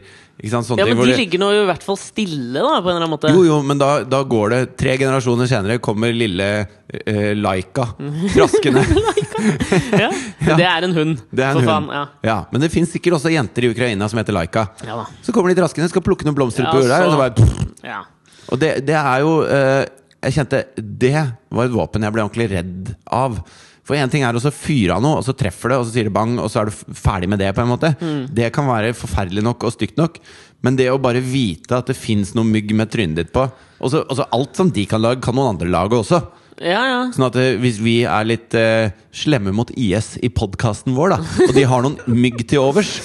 [0.51, 0.67] sant?
[0.77, 3.29] Ja, men de ligger nå i hvert fall stille, da, på en eller annen måte.
[3.31, 6.67] Jo, jo, men da, da går det Tre generasjoner senere kommer lille
[7.05, 7.85] eh, Laika
[8.35, 8.83] traskende.
[9.95, 11.71] Ja, ja, Det er en hund, Det er en for hund.
[11.71, 11.87] faen.
[11.95, 12.05] Ja.
[12.29, 14.67] Ja, men det fins sikkert også jenter i Ukraina som heter Laika.
[14.85, 15.05] Ja da.
[15.23, 17.51] Så kommer de traskende, skal plukke noen blomster på jorda, og så bare pff.
[17.87, 18.01] Ja.
[18.51, 19.85] Og det, det er jo eh,
[20.21, 21.17] Jeg kjente Det
[21.49, 23.39] var et våpen jeg ble ordentlig redd av.
[23.81, 26.07] For én ting er å fyre av noe, og så treffer det, og så sier
[26.07, 27.53] det bang, og så er du ferdig med det.
[27.55, 28.27] på en måte Mm.
[28.29, 30.19] Det kan være forferdelig nok og stygt nok.
[30.61, 33.49] Men det å bare vite at det fins noe mygg med trynet ditt på
[33.81, 36.21] og så, Alt som de kan lage, kan noen andre lage også.
[36.61, 36.99] Ja, ja.
[37.09, 41.45] Sånn at eh, hvis vi er litt uh, slemme mot IS i podkasten vår, da,
[41.47, 42.99] og de har noen mygg til overs,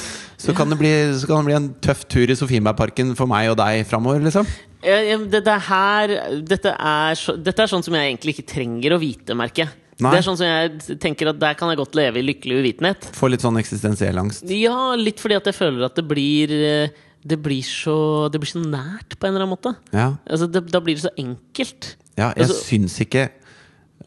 [0.46, 0.92] så kan, det bli,
[1.26, 4.46] kan det bli en tøff tur i Sofienbergparken for meg og deg framover, liksom.
[4.86, 6.12] Dette her
[6.46, 9.74] dette er, så, dette er sånn som jeg egentlig ikke trenger å vite, merker jeg.
[9.96, 10.10] Nei.
[10.12, 13.06] Det er sånn som jeg tenker at Der kan jeg godt leve i lykkelig uvitenhet.
[13.16, 14.44] Få litt sånn eksistensiell angst.
[14.52, 16.90] Ja, litt fordi at jeg føler at det blir eh,
[17.24, 19.72] Det blir så, det blir så nært, på en eller annen måte.
[19.96, 21.94] Ja, Altså, det, da blir det så enkelt.
[22.20, 23.24] ja jeg Altså- syns ikke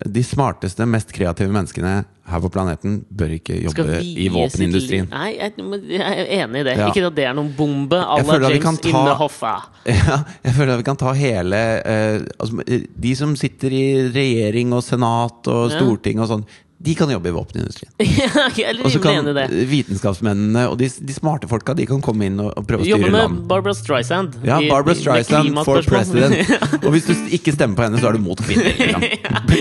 [0.06, 5.10] de smarteste, mest kreative menneskene her på planeten bør ikke jobbe i våpenindustrien.
[5.12, 5.54] Nei, jeg,
[5.90, 6.78] jeg er enig i det.
[6.80, 6.88] Ja.
[6.92, 9.56] Ikke at det er noen bombe à la vi kan in ta- the Hoffa.
[9.90, 12.64] Ja, jeg føler at vi kan ta hele eh, altså,
[13.02, 15.78] De som sitter i regjering og senat og Ja.
[15.80, 16.44] storting og sånn,
[16.80, 17.92] de kan jobbe i våpenindustrien.
[18.60, 19.48] Ja, Og så kan det.
[19.68, 23.10] vitenskapsmennene og de, de smarte folka De kan komme inn og, og prøve å Jobbe
[23.10, 23.42] styre med land.
[23.50, 24.38] Barbara Streisand.
[24.48, 26.56] Ja, Barbara med Streisand for president.
[26.86, 28.72] Og hvis du ikke stemmer på henne, så er du mot kvinner.
[28.80, 29.04] Liksom.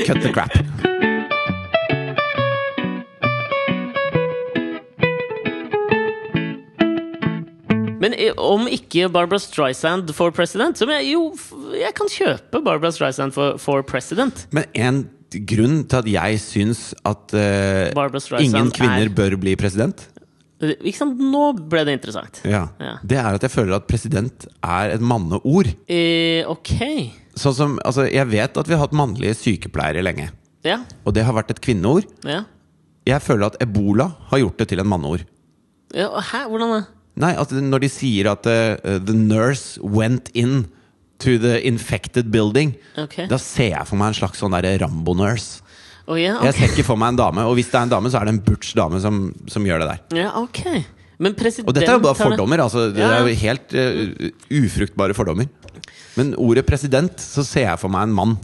[0.07, 0.55] Cut the crap.
[8.01, 11.33] Men om ikke Barbara Streisand for president, som jeg jo
[11.75, 14.47] Jeg kan kjøpe Barbara Streisand for, for president.
[14.53, 15.01] Men en
[15.45, 20.09] grunn til at jeg syns at uh, ingen kvinner er- bør bli president,
[20.61, 21.21] Eh, Ikke sant?
[21.23, 22.41] Nå ble det interessant.
[22.45, 22.97] ja, Ja.
[23.07, 25.69] det er at jeg føler at president er et manneord.
[25.89, 27.13] Eh, ok.
[27.39, 30.33] Sånn som, altså, jeg vet at vi har hatt mannlige sykepleiere lenge,
[30.65, 30.81] Ja.
[31.07, 32.07] og det har vært et kvinneord.
[32.25, 32.41] ja.
[33.07, 35.23] Jeg føler at ebola har gjort det til en manneord.
[35.95, 36.49] ja hæ?
[36.51, 36.83] Hvordan da?
[37.19, 40.67] Nei, at når de sier at uh, the nurse went in
[41.19, 43.27] to the infected building, okay.
[43.31, 45.65] da ser jeg for meg en slags sånn Rambo-nurse.
[46.09, 46.47] Oh, yeah, okay.
[46.47, 48.29] Jeg ser ikke for meg en dame, og hvis det er en dame, så er
[48.29, 50.23] det en butch dame som, som gjør det der.
[50.23, 50.63] Ja, ok.
[51.19, 52.63] Men Og dette er jo bare fordommer.
[52.63, 54.29] Altså, det er jo helt uh,
[54.63, 55.51] ufruktbare fordommer.
[56.17, 58.37] Men ordet president, så ser jeg for meg en mann.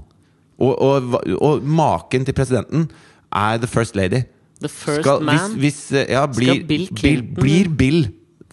[0.58, 2.88] Og, og, og maken til presidenten
[3.30, 4.24] er the first lady.
[4.60, 5.54] The first Skal- man.
[5.54, 8.04] Hvis, hvis, eh, ja, blir, skal Bill, Clinton- blir Bill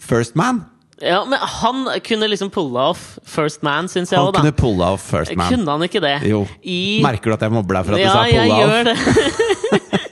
[0.02, 0.64] first man?
[1.02, 4.42] Ja, men han kunne liksom pulle off first man, syns jeg Han òg, da.
[4.44, 5.48] kunne pulla off first man.
[5.50, 6.12] Kunne han ikke det?
[6.30, 6.44] Jo.
[6.62, 8.70] I Merker du at jeg mobber deg for at Ja, du sa jeg pulla off?
[8.70, 9.98] gjør det.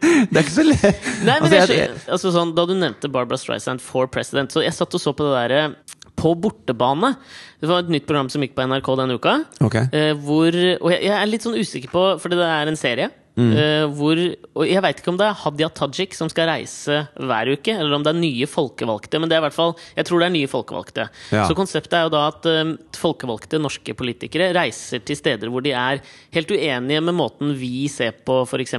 [0.00, 1.06] Det er ikke så lett.
[1.26, 4.62] Nei, men Altså, jeg, jeg- altså sånn, Da du nevnte Barbara Streisand for president, så
[4.64, 5.74] jeg satt og så på det derre
[6.16, 7.14] På bortebane.
[7.60, 9.34] Det var et nytt program som gikk på NRK denne uka.
[9.64, 9.76] Ok.
[9.92, 10.48] Eh, hvor,
[10.80, 13.06] og jeg, jeg er litt sånn usikker på, fordi det er en serie.
[13.38, 13.52] Mm.
[13.54, 14.18] eh, hvor,
[14.58, 17.96] og jeg veit ikke om det er Hadia Tajik som skal reise hver uke, eller
[17.96, 19.20] om det er nye folkevalgte.
[19.20, 21.06] Men det er i hvert fall, jeg tror det er nye folkevalgte.
[21.32, 21.46] Ja.
[21.48, 25.74] Så konseptet er jo da at eh, folkevalgte norske politikere reiser til steder hvor de
[25.76, 26.02] er
[26.34, 28.78] helt uenige med måten vi ser på f.eks.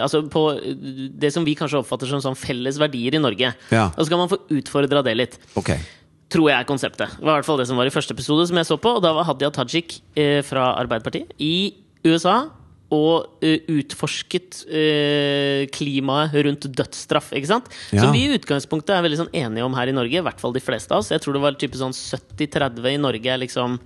[0.00, 3.54] Altså på eh, det som vi kanskje oppfatter som sånn felles verdier i Norge.
[3.72, 3.88] Ja.
[3.94, 5.80] Og så kan man få utfordra det litt Okay
[6.32, 7.12] tror jeg er konseptet.
[7.18, 8.96] Det var i hvert fall det som var i første episode som jeg så på.
[8.98, 12.48] Og da var Hadia Tajik eh, fra Arbeiderpartiet i USA
[12.94, 17.32] og uh, utforsket uh, klimaet rundt dødsstraff.
[17.34, 17.66] ikke sant?
[17.90, 18.04] Ja.
[18.04, 20.20] Som vi i utgangspunktet er veldig sånn enige om her i Norge.
[20.20, 21.10] I hvert fall de fleste av oss.
[21.10, 23.78] Jeg tror det var type sånn 70-30 i Norge er liksom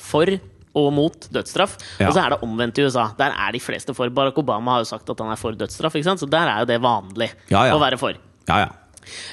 [0.00, 0.30] for
[0.78, 1.72] og mot dødsstraff.
[1.98, 2.06] Ja.
[2.08, 3.08] Og så er det omvendt i USA.
[3.18, 4.06] Der er de fleste for.
[4.14, 5.96] Barack Obama har jo sagt at han er for dødsstraff.
[5.98, 6.22] ikke sant?
[6.22, 8.14] Så der er jo det vanlig Ja, å være for.
[8.46, 8.68] Ja, ja.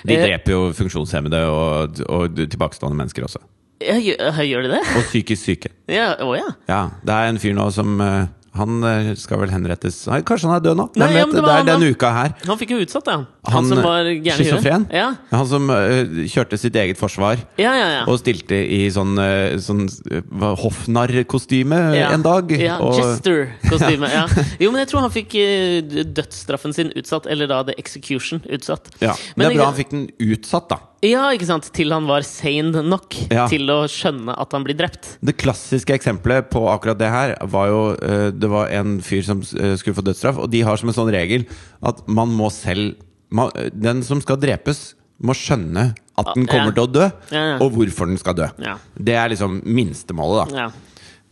[0.08, 3.44] De Eh, dreper jo funksjonshemmede og, og tilbakestående mennesker også.
[3.84, 4.82] Ja, gjør, gjør de det?
[4.98, 5.70] Og psykisk syke.
[5.92, 6.48] Ja, Å ja.
[6.66, 8.26] Ja, det er en fyr nå som eh,
[8.58, 10.86] Han eh, skal vel henrettes Nei, Kanskje han er død nå?
[10.98, 11.36] Nei, ja, vet?
[11.36, 12.34] det det, er denne uka her.
[12.50, 13.26] Han fikk jo utsatt det, han.
[13.54, 14.88] Han, som var gæren.
[14.92, 15.08] Ja.
[15.32, 18.02] Han som uh, kjørte sitt eget forsvar Ja, ja, ja.
[18.10, 22.52] og stilte i sånn, uh, sånn uh, hoffnarr-kostyme en dag.
[22.60, 24.12] Ja, og, Jester-kostyme.
[24.18, 24.24] Ja.
[24.62, 28.90] Jo, men jeg tror han fikk eh, dødsstraffen sin utsatt, eller da the execution utsatt.
[29.04, 29.14] ja.
[29.36, 29.68] Men det er bra jeg...
[29.68, 30.80] han fikk den utsatt, da.
[31.06, 31.68] Ja, ikke sant?
[31.78, 33.46] Til han var sane nok Ja.
[33.48, 35.18] til å skjønne at han blir drept.
[35.22, 39.42] Det klassiske eksempelet på akkurat det her var jo eh, Det var en fyr som
[39.42, 41.46] eh, skulle få dødsstraff, og de har som en sånn regel
[41.86, 42.96] at man må selv
[43.30, 46.52] man, Den som skal drepes, må skjønne at den Ja.
[46.52, 47.58] kommer til å dø, Ja, ja.
[47.62, 48.48] og hvorfor den skal dø.
[48.58, 48.78] Ja.
[48.98, 50.58] Det er liksom minstemålet, da.
[50.58, 50.72] Ja.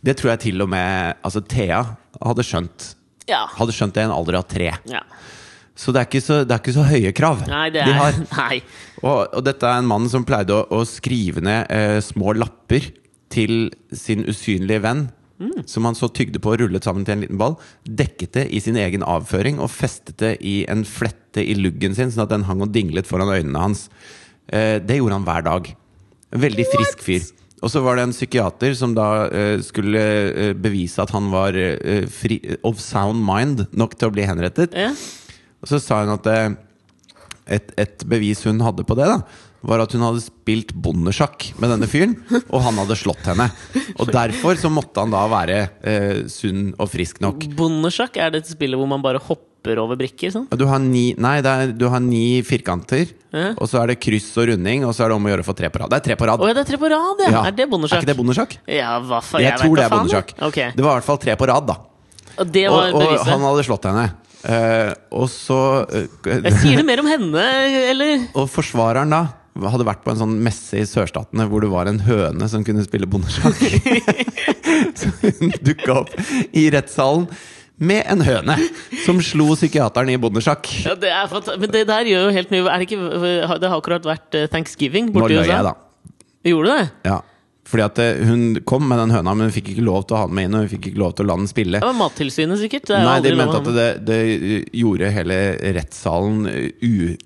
[0.04, 2.94] Det tror jeg til og med altså, Thea hadde skjønt.
[3.26, 3.46] ja.
[3.58, 4.70] Hadde skjønt det i en alder av tre.
[4.86, 5.00] ja.
[5.76, 7.98] Så det er ikke så, det er ikke så høye krav Nei, det de er
[8.00, 8.20] har.
[8.38, 8.60] Nei.
[9.02, 12.88] Og, og dette er en mann som pleide å, å skrive ned eh, små lapper
[13.32, 15.06] til sin usynlige venn.
[15.68, 17.58] Som han så tygde på og rullet sammen til en liten ball.
[17.84, 22.08] Dekket det i sin egen avføring og festet det i en flette i luggen sin,
[22.12, 23.90] sånn at den hang og dinglet foran øynene hans.
[24.48, 25.68] Eh, det gjorde han hver dag.
[26.32, 27.28] En veldig frisk fyr.
[27.64, 31.56] Og så var det en psykiater som da eh, skulle eh, bevise at han var
[31.56, 34.76] eh, fri, of sound mind nok til å bli henrettet.
[34.76, 34.92] Ja.
[35.62, 36.48] Og så sa hun at eh,
[37.56, 39.20] et, et bevis hun hadde på det, da
[39.66, 42.12] var at hun hadde spilt bondesjakk med denne fyren,
[42.54, 43.48] og han hadde slått henne.
[43.98, 47.48] Og derfor så måtte han da være eh, sunn og frisk nok.
[47.58, 50.30] Bondesjakk, er det et spill hvor man bare hopper over brikker?
[50.30, 50.44] sånn?
[50.54, 53.48] Du har ni, nei, er, du har ni firkanter, Ja.
[53.58, 55.48] og så er det kryss og runding, og så er det om å gjøre å
[55.48, 55.90] få tre på rad.
[55.90, 56.44] Det er tre på rad.
[56.44, 57.32] Oh, ja, det er tre på rad, ja!
[57.34, 57.42] Ja.
[57.50, 58.04] Er det Er bondesjakk?
[58.04, 58.54] ikke det bondesjakk?
[58.70, 59.42] Ja, hva faen?
[59.42, 60.30] Jeg, jeg tror det er bondesjakk.
[60.52, 60.70] Okay.
[60.78, 61.80] Det var i hvert fall tre på rad, da.
[62.36, 64.06] Og det var Og, og han hadde slått henne.
[64.46, 65.58] Eh, og så
[65.90, 66.06] eh,
[66.46, 67.42] Jeg sier det mer om henne,
[67.90, 68.28] eller?
[68.38, 69.24] Og forsvareren da
[69.72, 72.84] hadde vært på en sånn messe i sørstatene hvor det var en høne som kunne
[72.84, 73.56] spille bondesjakk.
[75.00, 76.12] så hun dukka opp
[76.52, 77.24] i rettssalen
[77.76, 78.56] med en høne
[79.04, 80.68] som slo psykiateren i bondesjakk.
[80.86, 83.76] Ja, det er Men det der gjør jo helt mye Er det ikke Det har
[83.76, 85.74] akkurat vært eh, thanksgiving Nå borti løy jeg, da.
[86.46, 86.86] Gjorde du det?
[87.10, 87.18] Ja.
[87.66, 90.22] Fordi at eh, hun kom med den høna, men hun fikk ikke lov til å
[90.22, 90.56] ha den med inn.
[90.58, 91.80] Og hun fikk ikke lov til å la den spille.
[91.82, 92.90] Det var Mattilsynet, sikkert.
[92.92, 94.20] Det Nei, de mente at det, det
[94.76, 95.38] gjorde hele
[95.76, 97.16] rettssalen uh, u,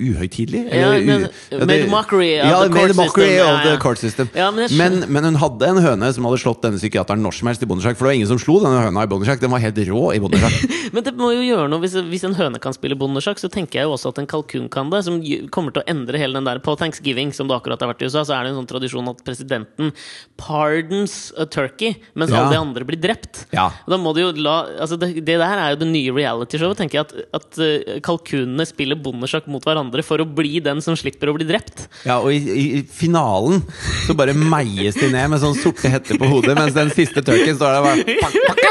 [0.00, 0.60] uhøytidelig.
[0.72, 3.46] Ja, men- u- made a mockery of ja, the court mockery system.
[3.46, 4.28] of Ja, the court system.
[4.34, 7.62] Men men, men hun hadde en høne som hadde slått denne psykiateren når som helst
[7.62, 7.96] i bondesjakk.
[7.96, 9.40] For det var ingen som slo denne høna i bondesjakk.
[9.40, 10.56] Den var helt rå i bondesjakk.
[10.94, 13.80] Men det må jo gjøre noe hvis, hvis en høne kan spille bondesjakk, så tenker
[13.80, 15.02] jeg jo også at en kalkun kan det.
[15.04, 18.02] Som kommer til å endre hele den der På thanksgiving, som det akkurat har vært
[18.02, 19.92] i USA, så er det en sånn tradisjon at presidenten
[20.40, 22.42] pardons a turkey, mens Ja.
[22.44, 23.46] alle de andre blir drept.
[23.52, 23.70] Ja.
[23.88, 26.76] Da må du jo la altså det, det der er jo det nye realityshowet.
[26.76, 30.96] tenker jeg At, at eh, kalkunene spiller bondesjakk mot hverandre for å bli den som
[30.98, 31.86] slipper å bli drept.
[32.04, 33.62] Ja, og i, i, finalen
[34.06, 37.56] så bare meies de ned med sånn sorte hetter på hodet, mens den siste turken
[37.56, 38.66] står der og bare pak, pak.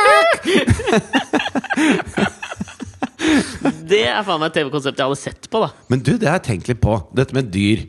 [3.86, 5.69] Det er faen meg et TV-konsept jeg hadde sett på, da.
[5.91, 6.98] Men du, det har jeg tenkt litt på.
[7.15, 7.80] Dette med dyr.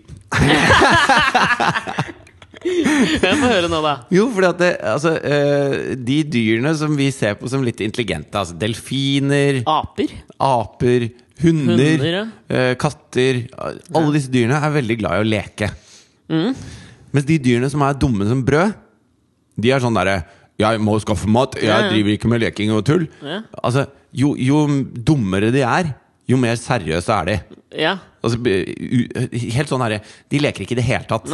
[2.66, 3.92] Jeg får høre nå, da.
[4.10, 8.34] Jo, fordi at det, altså, eh, de dyrene som vi ser på som litt intelligente,
[8.34, 10.14] altså delfiner, Aper?
[10.42, 11.06] aper,
[11.42, 12.24] hunder, Hunder, ja.
[12.48, 15.68] eh, katter Alle disse dyrene er veldig glad i å leke.
[16.32, 16.56] Mm.
[17.14, 18.74] Mens de dyrene som er dumme som brød,
[19.56, 20.18] de er sånn derre
[20.60, 23.06] Jeg må skaffe mat, jeg driver ikke med leking og tull.
[23.24, 23.42] Ja.
[23.62, 24.64] Altså, jo, jo
[25.04, 25.92] dummere de er,
[26.26, 27.36] jo mer seriøse er de.
[27.84, 27.94] Ja.
[28.24, 30.00] Altså, helt sånn herre
[30.32, 31.28] De leker ikke i det hele tatt.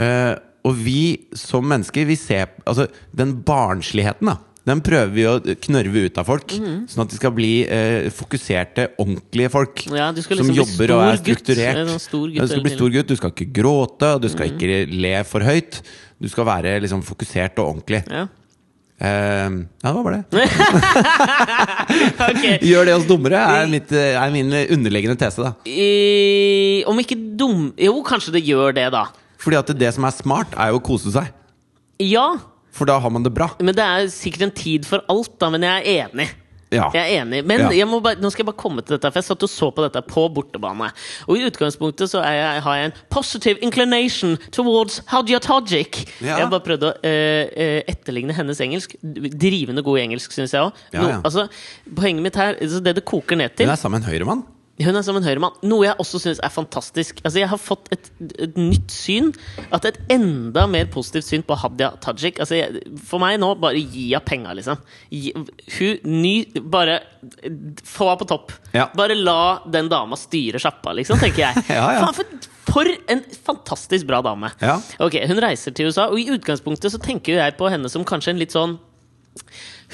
[0.00, 2.86] Eh, og vi som mennesker, vi ser Altså,
[3.18, 4.38] den barnsligheten, da.
[4.68, 6.84] Den prøver vi å knørve ut av folk, Mm.
[6.86, 9.82] sånn at de skal bli eh, fokuserte, ordentlige folk.
[9.90, 11.24] Ja, som liksom bli jobber og er gutt.
[11.24, 11.80] strukturert.
[11.82, 12.76] Gutt Ja, du skal bli.
[12.76, 15.80] Stor gutt, du skal ikke gråte, du skal ikke le for høyt.
[16.22, 18.04] Du skal være liksom fokusert og ordentlig.
[18.06, 18.28] Ja.
[19.02, 20.42] Uh, ja, det var bare det.
[22.30, 22.58] okay.
[22.70, 25.56] Gjør det oss dummere, er, mitt, er min underliggende tese, da.
[25.66, 29.08] I, om ikke dum Jo, kanskje det gjør det, da.
[29.42, 31.32] Fordi at det som er smart, er jo å kose seg.
[31.98, 32.28] Ja,
[32.72, 33.50] For da har man det bra.
[33.60, 35.50] men det er sikkert en tid for alt, da.
[35.52, 36.30] Men jeg er enig.
[36.72, 36.88] Ja.
[36.94, 38.00] Jeg er enig, Men Ja.
[38.00, 40.00] bare, nå skal jeg bare komme til dette, for jeg satt og så på dette
[40.08, 40.90] på bortebane.
[41.28, 46.08] Og i utgangspunktet så jeg, har jeg en positive inclination towards Hadia Tajik.
[46.22, 46.38] Ja.
[46.38, 48.96] Jeg bare prøvde å eh, eh, etterligne hennes engelsk.
[49.02, 50.72] Drivende god engelsk, syns jeg òg.
[50.94, 51.20] Ja, ja.
[51.22, 51.48] altså,
[51.94, 54.44] poenget mitt her, det det koker ned til Hun er sammen med en høyremann.
[54.80, 55.58] Hun er som en høyremann.
[55.68, 57.18] Noe jeg også syns er fantastisk.
[57.26, 58.06] Altså Jeg har fått et,
[58.40, 59.28] et nytt syn.
[59.74, 62.40] At Et enda mer positivt syn på Hadia Tajik.
[62.40, 64.80] Altså jeg, For meg nå, bare gi henne penga, liksom.
[65.12, 65.34] Gi,
[65.76, 66.32] hun ny
[66.72, 67.02] Bare
[67.84, 68.56] få henne på topp.
[68.72, 68.88] Ja.
[68.96, 71.66] Bare la den dama styre sjappa, liksom, tenker jeg.
[71.76, 72.08] Ja, ja.
[72.16, 74.50] For, for en fantastisk bra dame.
[74.62, 74.78] Ja.
[75.04, 78.32] Ok, Hun reiser til USA, og i utgangspunktet så tenker jeg på henne som kanskje
[78.34, 78.78] en litt sånn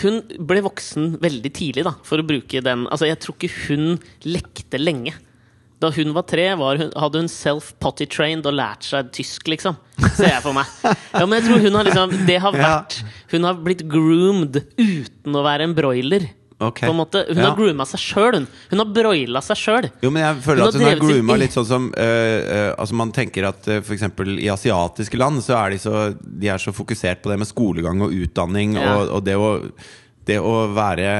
[0.02, 3.98] hun ble voksen veldig tidlig, da, for å bruke den Altså, jeg tror ikke hun
[4.26, 5.14] lekte lenge.
[5.78, 9.76] Da hun var tre, var hun, hadde hun self-potty-trained og lært seg tysk, liksom.
[10.16, 10.66] Ser jeg for meg.
[11.14, 13.00] Ja, men jeg tror hun har liksom Det har vært
[13.32, 16.26] Hun har blitt groomed uten å være en broiler.
[16.60, 16.80] Ok.
[16.80, 17.20] På en måte.
[17.28, 17.50] Hun Ja.
[17.50, 18.46] har grooma seg sjøl, hun.
[18.70, 19.90] Hun har broila seg sjøl.
[20.02, 22.94] Jo, men jeg føler hun at hun har grooma litt sånn som uh, uh, Altså
[22.98, 24.02] Man tenker at uh, f.eks.
[24.42, 28.02] i asiatiske land så er de så De er så fokusert på det med skolegang
[28.02, 28.96] og utdanning Ja.
[28.98, 29.52] og, og det å
[30.28, 31.10] det å være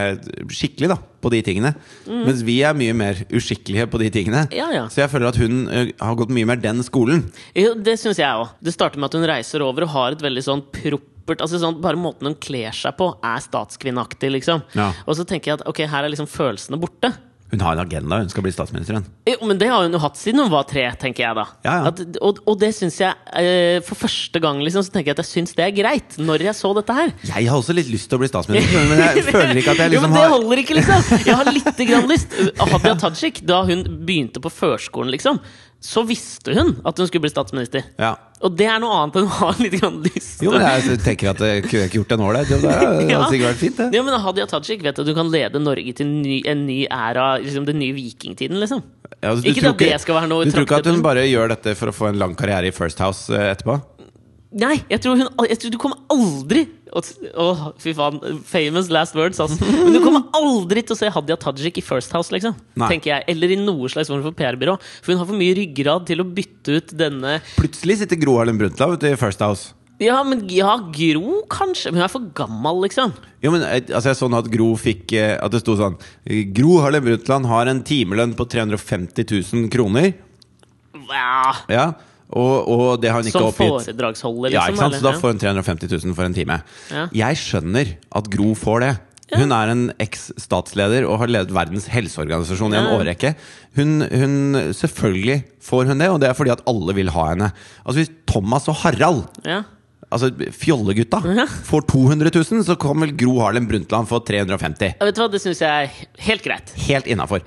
[0.53, 1.75] skikkelig da på de tingene.
[2.07, 4.45] Mens vi er mye mer uskikkelige på de tingene.
[4.49, 4.57] Mm.
[4.59, 4.87] Ja, ja.
[4.93, 7.27] Så jeg føler at hun eh, har gått mye mer den skolen.
[7.59, 8.55] Jo, det syns jeg òg.
[8.63, 11.81] Det starter med at hun reiser over og har et veldig sånn proppert altså sånn,
[11.85, 14.63] Bare måten hun kler seg på, er statskvinneaktig, liksom.
[14.79, 14.93] Ja.
[15.05, 17.13] Og så tenker jeg at ok, her er liksom følelsene borte.
[17.49, 18.99] Hun har en agenda, hun skal bli statsminister.
[18.99, 19.05] hun.
[19.25, 21.45] Jo, men det har hun jo hatt siden hun var tre, tenker jeg da.
[21.65, 21.93] Ja, ja.
[21.93, 25.23] At, og, og det syns jeg eh, For første gang liksom, så tenker jeg at
[25.25, 26.19] jeg syns det er greit.
[26.21, 27.15] Når jeg så dette her.
[27.31, 29.97] Jeg har også litt lyst til å bli statsminister, men jeg føler ikke at jeg
[29.97, 31.25] jo, men liksom det har holder ikke, liksom!
[31.25, 32.39] Jeg har lite grann lyst.
[32.61, 35.41] Hadia Tajik, da hun begynte på førskolen, liksom,
[35.81, 37.89] så visste hun at hun skulle bli statsminister.
[37.97, 38.17] ja.
[38.39, 40.43] Og det er noe annet enn å ha litt grann lyst.
[40.45, 42.79] Jo, men jeg tenker at jeg kunne ikke gjort en ålreit jobb der.
[42.79, 43.89] Det hadde sikkert vært fint, det.
[43.99, 47.27] Ja, men Hadia Tajik vet at du kan lede Norge til ny, en ny æra,
[47.43, 48.85] liksom den nye vikingtiden, liksom.
[49.19, 51.51] Ja, altså, Ikke at det skal være noe Du tror ikke at hun bare gjør
[51.57, 53.81] dette for å få en lang karriere i First House eh, etterpå?
[54.59, 58.19] Nei, jeg tror, hun, jeg tror du kommer aldri Åh, fy faen.
[58.49, 59.59] Famous last words, altså.
[59.65, 62.57] Men du kommer aldri til å se Hadia Tajik i First House, liksom.
[62.79, 62.89] Nei.
[62.95, 64.79] Tenker jeg Eller i noe slags form for PR-byrå.
[65.03, 68.61] For hun har for mye ryggrad til å bytte ut denne Plutselig sitter Gro Harlem
[68.61, 69.75] Brundtland i First House.
[69.99, 71.91] Ja, men ja, Gro, kanskje.
[71.91, 73.13] Men hun er for gammel, liksom.
[73.43, 75.95] Jo, men eh, altså, Jeg så nå at Gro fikk eh, At det sto sånn
[76.55, 80.13] Gro Harlem Brundtland har en timelønn på 350 000 kroner.
[81.09, 81.87] Ja, Ja,
[82.29, 83.87] og, og det har han ikke som oppgitt.
[83.89, 84.75] foredragsholder, Ja, liksom.
[84.75, 84.95] ikke sant?
[85.01, 86.59] Så da får hun 350 000 for en time.
[86.93, 87.07] Ja.
[87.25, 88.95] Jeg skjønner at Gro får det.
[89.29, 92.95] Hun er en eks-statsleder og har ledet Verdens helseorganisasjon i en Ja.
[92.97, 93.35] årrekke.
[93.77, 97.51] Hun, hun, selvfølgelig får hun det, og det er fordi at alle vil ha henne.
[97.85, 99.63] Altså Hvis Thomas og Harald, ja.
[100.11, 101.21] altså fjollegutta,
[101.69, 105.29] får 200 000, så kan vel Gro Harlem Brundtland få 350 Ja, Vet du hva,
[105.31, 106.73] det syns jeg er helt greit.
[106.89, 107.41] Helt innafor.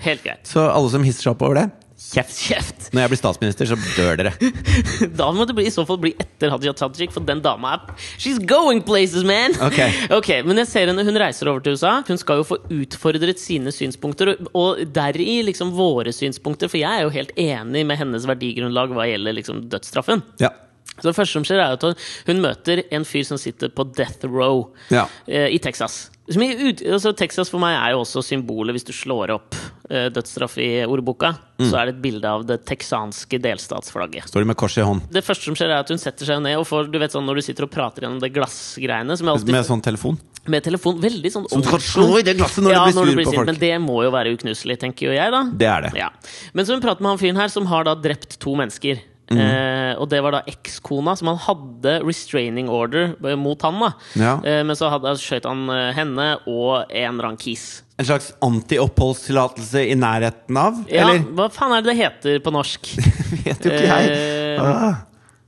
[0.45, 1.69] Så alle som hisser seg opp over det,
[2.11, 2.33] kjeft.
[2.47, 2.87] Kjeft!
[2.91, 4.33] Når jeg blir statsminister, så dør dere.
[5.19, 7.93] Da må det bli, i så fall bli etter Hadia Tajik, for den dama er
[8.19, 9.55] She's going places, man!
[9.63, 9.79] Ok.
[10.19, 11.97] Ok, Men jeg ser henne, hun reiser over til USA.
[12.07, 16.71] Hun skal jo få utfordret sine synspunkter, og, og deri liksom våre synspunkter.
[16.71, 20.25] For jeg er jo helt enig med hennes verdigrunnlag hva gjelder liksom dødsstraffen.
[20.43, 20.51] Ja.
[20.97, 21.85] Så det første som skjer, er at
[22.27, 25.05] hun møter en fyr som sitter på death row Ja.
[25.25, 26.09] eh, i Texas.
[26.37, 29.55] Ut, altså Texas for meg er jo også symbolet, hvis du slår opp
[29.91, 31.67] uh, dødsstraff i ordboka, Mm.
[31.69, 34.25] så er det et bilde av det texanske delstatsflagget.
[34.31, 35.03] Står de med kors i hånd.
[35.13, 37.27] Det første som skjer, er at hun setter seg ned og får Du vet sånn
[37.29, 40.17] når du sitter og prater gjennom det glassgreiene som alltid, Med sånn telefon.
[40.47, 40.97] med telefon.
[41.03, 43.11] Veldig sånn Som du kan slå i det glasset når ja, du blir når du
[43.11, 43.51] sur blir på sint, folk.
[43.51, 45.43] Men det må jo være uknuselig, tenker jo jeg, da.
[45.53, 45.91] Det er det.
[46.01, 46.09] Ja.
[46.57, 49.03] Men så hun prater med han fyren her som har da drept to mennesker.
[49.31, 49.39] Mhm.
[49.39, 53.79] Eh, og det var da ekskona, som han hadde restraining order mot han.
[53.79, 54.33] da Ja.
[54.43, 57.81] eh, Men så hadde, skjøt han eh, henne og en rankis.
[57.99, 60.83] En slags anti-oppholdstillatelse i nærheten av?
[60.89, 61.23] Ja, Eller?
[61.37, 62.91] Hva faen er det det heter på norsk?
[63.45, 64.11] Vet jo ikke jeg.
[64.11, 64.95] Eh, Ah.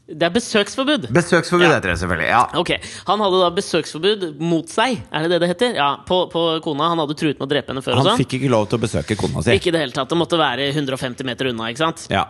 [0.08, 1.08] det er besøksforbud.
[1.14, 1.74] Besøksforbud Ja.
[1.76, 2.28] heter det selvfølgelig.
[2.30, 2.44] Ja.
[2.60, 2.72] Ok,
[3.08, 5.76] Han hadde da besøksforbud mot seg, er det det det heter?
[5.76, 6.90] Ja, På, på kona.
[6.94, 7.96] Han hadde truet med å drepe henne før.
[7.96, 9.52] Han sånn fikk ikke lov til å besøke kona si.
[9.58, 10.10] Ikke i det hele tatt.
[10.10, 11.70] Det måtte være 150 meter unna.
[11.72, 12.08] ikke sant?
[12.10, 12.26] Ja.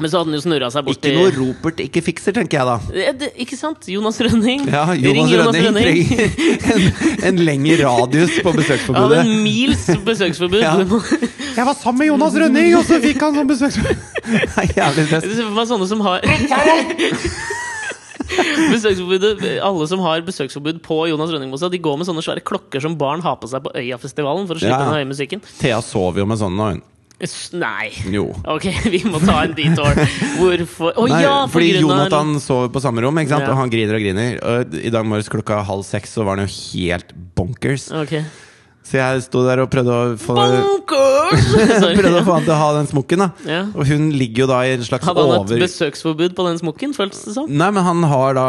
[0.00, 2.66] Men så hadde han jo snurra seg bort Ikke noe Ropert ikke fikser, tenker jeg
[2.70, 3.12] da.
[3.20, 3.84] Det, Ikke sant?
[3.92, 4.64] Jonas Rønning.
[4.72, 6.00] Ja, Ring Jonas Rønning Rønning.
[6.74, 6.86] en,
[7.30, 9.20] en lengre radius på besøksforbudet.
[9.20, 10.60] Ja, en mils besøksforbud.
[10.64, 10.74] Ja.
[10.80, 14.06] Jeg var sammen med Jonas Rønning, og så fikk han sånn besøksforbud!
[14.30, 15.26] Det er jævlig fest.
[15.36, 16.24] Det var sånne som har
[18.70, 22.94] Besøksforbudet Alle som har besøksforbud på Jonas Rønning-mossa, De går med sånne svære klokker som
[23.00, 24.84] barn har på seg på Øyafestivalen for å slippe Ja.
[24.86, 25.42] den høye musikken.
[25.58, 26.82] Thea sover jo med sånn nå, hun.
[27.60, 27.90] Nei.
[28.08, 28.30] Jo.
[28.48, 29.98] Ok, vi må ta en detour.
[30.38, 31.34] Hvorfor Å oh, ja!
[31.46, 33.44] på fordi grunn av- Jonathan sover på samme rom, ikke sant?
[33.44, 33.52] Ja.
[33.52, 34.38] og han griner og griner.
[34.40, 37.90] Og I dag morges klokka halv seks så var han jo helt bonkers.
[38.04, 38.24] Okay.
[38.90, 41.50] Så jeg sto der og prøvde å få, Bonkers!
[42.00, 43.22] Prøvde å få han til å ha den smokken.
[43.22, 43.60] da Ja.
[43.76, 46.94] Og hun ligger jo da i en slags Hadde han et besøksforbud på den smokken,
[46.96, 47.46] føltes det som?
[47.46, 48.46] Nei, men han har da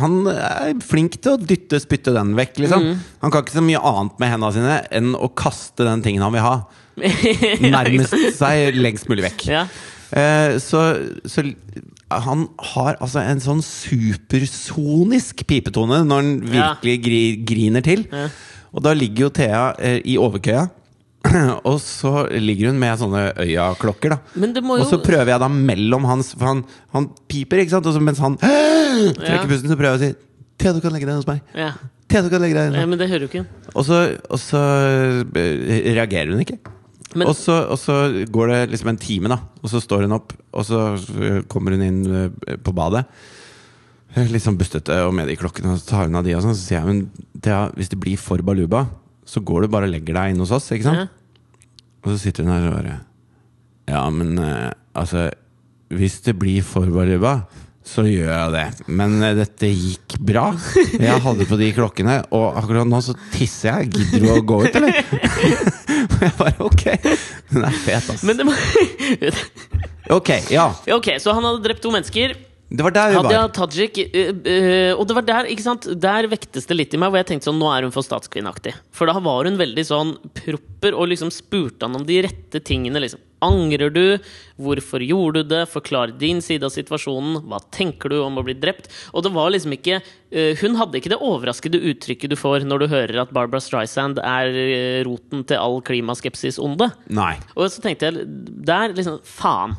[0.00, 2.86] Han er flink til å dytte, spytte den vekk, liksom.
[2.86, 3.02] Mm.
[3.26, 6.32] Han kan ikke så mye annet med hendene sine enn å kaste den tingen han
[6.38, 6.54] vil ha.
[7.76, 9.46] Nærmest seg lengst mulig vekk.
[9.50, 9.64] Ja.
[10.12, 10.82] Eh, så,
[11.24, 11.44] så
[12.12, 16.74] han har altså en sånn supersonisk pipetone når han Ja.
[16.82, 18.04] virkelig gri, griner til.
[18.12, 18.28] Ja.
[18.72, 20.66] Og da ligger jo Thea eh, i overkøya.
[21.70, 24.18] Og så ligger hun med sånne øyaklokker, da.
[24.34, 27.86] Jo Og så prøver jeg da mellom hans For han, han piper, ikke sant?
[27.86, 28.34] Og så mens han
[29.20, 31.40] trekker pusten, så prøver jeg å si Thea, du kan legge deg hos meg.
[31.56, 31.72] ja.
[32.10, 32.88] Thea, du kan legge deg ja, hos meg.
[32.90, 34.60] Men det hører jo ikke Og så, og så
[35.32, 36.58] eh, reagerer hun ikke.
[37.14, 37.96] Men- og, så, og så
[38.32, 39.38] går det liksom en time, da.
[39.62, 40.80] Og så står hun opp, og så
[41.20, 43.04] eh, kommer hun inn eh, på badet.
[44.16, 46.34] Eh, Litt sånn bustete og med de klokkene, og så tar hun av de.
[46.36, 47.04] Og sånn, så sier hun
[47.42, 48.86] Thea, hvis det blir for baluba,
[49.28, 50.70] så går du bare og legger deg inn hos oss.
[50.74, 51.04] Ikke sant?
[51.04, 51.08] Ja.
[52.02, 52.94] Og så sitter hun her og bare
[53.86, 54.34] Ja, men
[54.98, 55.28] altså
[55.94, 57.44] Hvis det blir for baluba,
[57.86, 58.66] så gjør jeg det.
[58.94, 60.44] Men eh, dette gikk bra.
[60.92, 63.90] Jeg hadde på de klokkene, og akkurat nå så tisser jeg.
[63.96, 65.00] Gidder du å gå ut, eller?
[66.06, 66.86] Og jeg bare ok.
[67.52, 68.22] Hun er fet, ass.
[68.26, 68.56] Men det må
[70.12, 70.70] Ok, ja.
[70.94, 72.34] Ok, så han hadde drept to mennesker.
[72.72, 73.50] Det var der vi Hadia var.
[73.52, 77.10] Tajik eh, eh, Og det var der, ikke sant Der vektes det litt i meg,
[77.12, 78.72] hvor jeg tenkte sånn Nå er hun for statskvinneaktig.
[78.96, 83.02] For da var hun veldig sånn proper og liksom spurte han om de rette tingene.
[83.04, 84.04] liksom Angrer du?
[84.62, 85.62] Hvorfor gjorde du det?
[85.72, 87.40] Forklar din side av situasjonen.
[87.50, 88.86] Hva tenker du om å bli drept?
[89.12, 92.84] Og det var liksom ikke eh, Hun hadde ikke det overraskede uttrykket du får når
[92.84, 96.92] du hører at Barbara Streisand er eh, roten til all klimaskepsis-onde.
[97.56, 98.28] Og så tenkte jeg
[98.68, 99.74] der liksom Faen.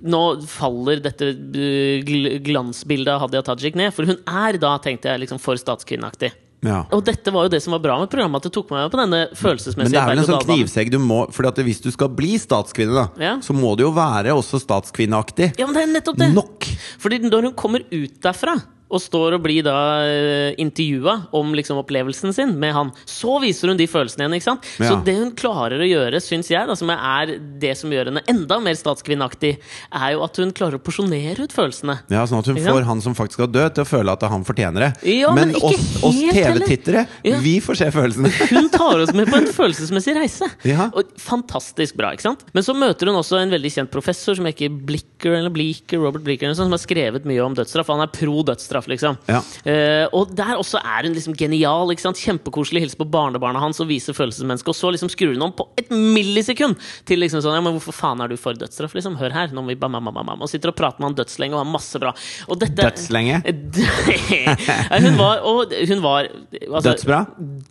[0.00, 3.94] nå faller dette eh, glansbildet av Hadia Tajik ned.
[3.96, 6.32] For hun er da, tenkte jeg, liksom for statskvinneaktig.
[6.64, 6.84] Ja.
[6.90, 8.98] Og dette var jo det som var bra med programmet, at det tok meg på
[8.98, 11.90] denne følelsesmessige Men det er vel en sånn knivsegg du må Fordi at hvis du
[11.94, 13.34] skal bli statskvinne, da, Ja.
[13.44, 15.52] så må du jo være også statskvinneaktig.
[15.60, 16.30] Ja, men det er nettopp det!
[16.34, 16.66] Nok!
[17.02, 18.56] Fordi når hun kommer ut derfra
[18.86, 23.72] og står og blir da uh, intervjua om liksom opplevelsen sin med han, så viser
[23.72, 24.36] hun de følelsene igjen.
[24.38, 24.68] ikke sant?
[24.78, 28.22] Så det hun klarer å gjøre, syns jeg, da, som er det som gjør henne
[28.30, 29.56] enda mer statskvinneaktig,
[29.90, 31.98] er jo at hun klarer å porsjonere ut følelsene.
[32.12, 34.44] Ja, Sånn at hun får han som faktisk har dødd, til å føle at han
[34.46, 34.92] fortjener det.
[35.16, 36.16] Ja, men men oss, oss.
[36.32, 37.38] TV-tittere, Ja.
[37.42, 38.30] vi får se følelsene.
[38.56, 40.48] Hun tar oss med på en følelsesmessig reise.
[40.66, 40.88] Ja.
[40.96, 42.44] Og fantastisk bra, ikke sant?
[42.56, 46.26] Men så møter hun også en veldig kjent professor som heter Blicker, eller Bleaker, Robert
[46.26, 47.86] sånt, som har skrevet mye om dødsstraff.
[47.92, 49.16] Han er pro dødsstraff, liksom.
[49.30, 49.40] Ja.
[49.64, 51.90] Uh, og der også er hun liksom genial.
[51.92, 52.20] ikke sant?
[52.20, 52.84] Kjempekoselig.
[52.84, 54.68] Hilser på barnebarna hans og viser følelsesmennesket.
[54.74, 56.76] Og så liksom skrur hun om på et millisekund
[57.08, 59.16] til liksom sånn Ja, men hvorfor faen er du for dødsstraff, liksom?
[59.20, 59.54] Hør her.
[59.56, 60.44] Nå må vi bam, bam, bam, bam.
[60.44, 62.12] Og sitter og prater med han dødslenge og har masse bra.
[62.50, 63.40] Og dette Dødslenge?
[65.06, 67.20] Hun var Og hun var altså, Dødsbra?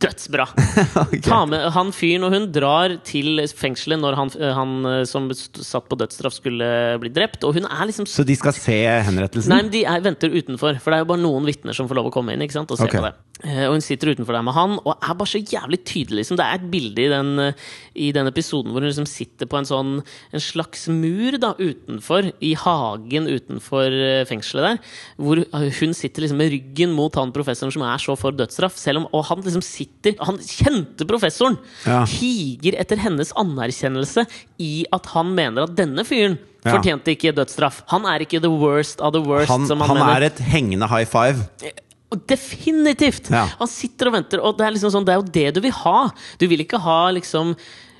[0.02, 0.46] Dødsbra.
[1.06, 1.22] okay.
[1.26, 5.88] Ta med han fyren og hun drar til fengselet når han, han eh, som satt
[5.90, 6.70] på dødsstraff, skulle
[7.02, 7.46] bli drept.
[7.48, 8.78] Og hun er liksom Så de skal se
[9.08, 9.52] henrettelsen?
[9.54, 11.98] Nei, men de er, venter utenfor, for det er jo bare noen vitner som får
[11.98, 12.44] lov å komme inn.
[12.46, 13.02] ikke sant, og se okay.
[13.02, 13.16] på det.
[13.44, 16.22] Eh, og hun sitter utenfor der med han, og er bare så jævlig tydelig.
[16.22, 16.38] Liksom.
[16.40, 17.66] Det er et bilde i den, eh,
[18.00, 19.92] i den episoden hvor hun liksom sitter på en sånn
[20.32, 24.96] En slags mur da, utenfor, i hagen utenfor eh, fengselet der.
[25.20, 25.44] Hvor
[25.82, 28.80] hun sitter liksom med ryggen mot han professoren som er så for dødsstraff.
[28.80, 31.60] Selv om, og han liksom sitter Han kjente professoren!
[31.84, 32.06] Ja.
[32.08, 34.24] Higer etter hennes anerkjennelse
[34.64, 36.40] i at han mener at denne fyren.
[36.66, 37.84] Fortjente ikke dødsstraff.
[37.94, 40.88] Han er ikke the worst of the worst, Han, som han, han er et hengende
[40.92, 41.46] high five.
[42.30, 43.30] Definitivt!
[43.34, 43.46] Ja.
[43.60, 45.76] Han sitter og venter, og det er liksom sånn, det er jo det du vil
[45.84, 45.98] ha.
[46.40, 47.54] Du vil ikke ha liksom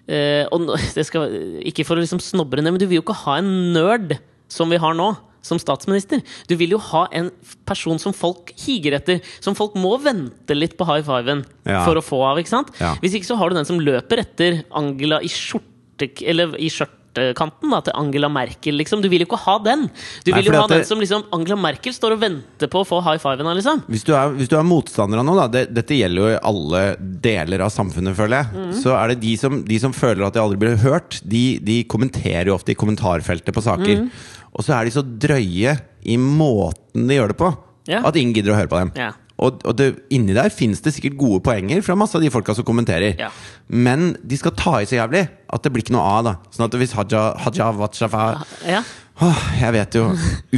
[0.08, 1.34] eh, og det skal,
[1.66, 4.18] Ikke for å liksom snobbe det ned, men du vil jo ikke ha en nerd
[4.52, 5.14] som vi har nå.
[5.46, 6.24] Som statsminister.
[6.50, 7.28] Du vil jo ha en
[7.70, 9.20] person som folk higer etter.
[9.46, 11.84] Som folk må vente litt på high fiven Ja.
[11.86, 12.40] for å få av.
[12.42, 12.72] ikke sant?
[12.82, 12.96] Ja.
[12.98, 16.10] Hvis ikke så har du den som løper etter Angela i skjorte...
[16.26, 16.72] Eller i
[17.16, 19.02] skjørtekanten da, til Angela Merkel, liksom.
[19.04, 19.86] Du vil jo ikke ha den!
[20.26, 22.88] Du Nei, vil jo ha den som liksom Angela Merkel står og venter på å
[22.88, 23.84] få high fiven av, liksom.
[23.92, 26.40] Hvis du er, hvis du er motstander av noe, da, det, dette gjelder jo i
[26.52, 26.84] alle
[27.24, 28.72] deler av samfunnet, føler jeg, Mm.
[28.78, 31.80] så er det de som, de som føler at de aldri blir hørt, de, de
[31.92, 34.06] kommenterer jo ofte i kommentarfeltet på saker.
[34.06, 34.10] Mm.
[34.56, 35.74] Og så er de så drøye
[36.06, 37.52] i måten de gjør det på,
[37.90, 38.00] Ja.
[38.08, 38.92] at ingen gidder å høre på dem.
[38.98, 39.12] Ja.
[39.36, 42.54] Og, og det, inni der finnes det sikkert gode poenger fra masse av de folka
[42.56, 43.18] som kommenterer.
[43.20, 43.28] Ja.
[43.68, 46.22] Men de skal ta i så jævlig at det blir ikke noe av.
[46.30, 48.30] da Sånn at hvis Haja, Haja Watshafa
[48.68, 48.80] Ja.
[49.24, 50.10] Åh, Jeg vet jo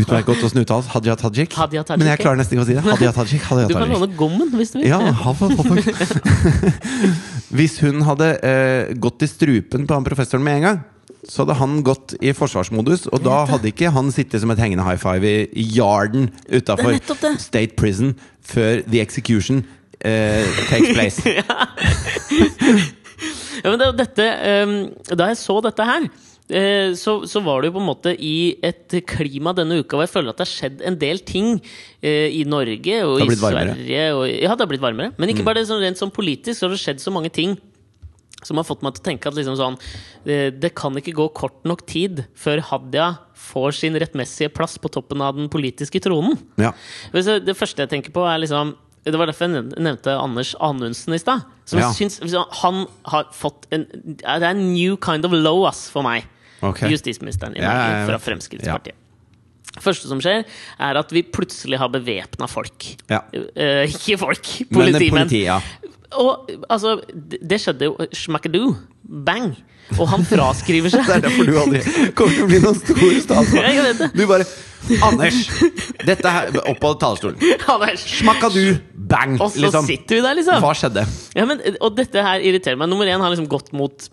[0.01, 1.53] utmerket godt åssen uttales Hadia Tajik.
[1.53, 2.83] Hadia Tajik, Men jeg klarer nesten ikke å si det.
[2.87, 3.99] Hadia Tajik, Hadia Du kan Tajik.
[3.99, 4.87] låne gommen hvis du vil.
[4.89, 4.97] Ja.
[7.57, 10.79] Hvis hun hadde eh, gått i strupen på han professoren med en gang,
[11.27, 14.85] så hadde han gått i forsvarsmodus, og da hadde ikke han sittet som et hengende
[14.87, 16.95] high five i, i yarden utafor.
[17.41, 18.15] State Prison
[18.47, 19.65] før the execution
[19.99, 21.21] eh, takes place.
[23.63, 24.25] Ja, men det, dette,
[24.67, 24.73] um,
[25.17, 26.03] da jeg så dette her,
[26.53, 30.05] eh, så, så var det jo på en måte i et klima denne uka hvor
[30.05, 31.55] jeg føler at det har skjedd en del ting
[32.01, 33.25] eh, i Norge og i.
[33.25, 33.33] Mm.
[33.41, 34.03] Sverige.
[34.13, 35.15] Og, ja, det har blitt varmere.
[35.17, 37.57] Men ikke bare det, sånn, rent sånn politisk, så har det skjedd så mange ting
[38.47, 39.77] som har fått meg til å tenke at liksom sånn,
[40.25, 45.21] det kan ikke gå kort nok tid før Hadia får sin rettmessige plass på toppen
[45.23, 46.37] av den politiske tronen.
[46.59, 46.73] Ja.
[47.13, 48.75] Det første jeg tenker på, er liksom
[49.07, 51.45] Det var derfor jeg nevnte- Anders Anundsen i stad.
[51.71, 51.91] Ja.
[51.95, 56.03] syns liksom, Han har fått en Det er en new kind of low, ass, for
[56.03, 56.25] meg.
[56.61, 56.89] Okay.
[56.91, 58.95] Justisministeren i Norge ja, fra Fremskrittspartiet.
[59.79, 60.43] første som skjer,
[60.79, 62.97] er at vi plutselig har bevæpna folk.
[63.11, 63.21] Ja.
[63.31, 65.27] Eh, ikke folk, politimenn.
[65.29, 65.59] politi, ja.
[66.15, 68.75] Og altså, det skjedde jo smackadoo.
[69.03, 69.53] Bang!
[69.97, 71.05] Og han fraskriver seg.
[71.07, 71.81] Det er derfor du aldri
[72.15, 73.13] kommer til å bli noen stor
[73.99, 74.09] det.
[74.15, 74.47] Du bare
[75.03, 75.37] Anders!
[76.07, 77.39] Dette her Opp på talerstolen.
[77.71, 78.03] Anders.
[79.07, 79.37] Bang!
[79.39, 79.87] Og så Liksom.
[79.87, 80.61] sitter vi der, liksom.
[80.63, 81.05] Hva skjedde?
[81.35, 82.91] Ja, men, og dette her irriterer meg.
[82.91, 84.09] Nummer én har liksom gått mot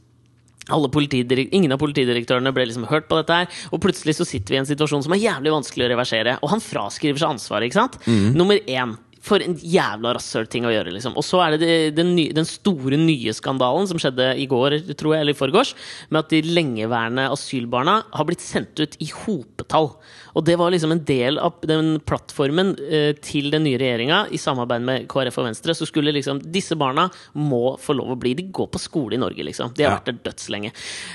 [0.64, 3.48] Ingen av politidirektørene ble liksom hørt på dette her.
[3.74, 6.38] Og plutselig så sitter vi i en situasjon som er jævlig vanskelig å reversere.
[6.40, 7.98] Og han fraskriver seg ansvaret, ikke sant?
[8.32, 8.94] Nummer én.
[9.24, 11.14] For en jævla rasshølting å gjøre, liksom.
[11.16, 14.76] Og så er det, det den, nye, den store nye skandalen som skjedde i går,
[14.92, 15.72] tror jeg, eller i forgårs,
[16.10, 19.94] med at de lengeværende asylbarna har blitt sendt ut i hopetall.
[20.34, 24.38] Og det var liksom en del av den plattformen eh, til den nye regjeringa, i
[24.42, 27.08] samarbeid med KrF og Venstre, så skulle liksom Disse barna
[27.38, 29.72] må få lov å bli De går på skole i Norge, liksom.
[29.76, 29.98] De har Ja.
[30.00, 30.72] vært der dødslenge.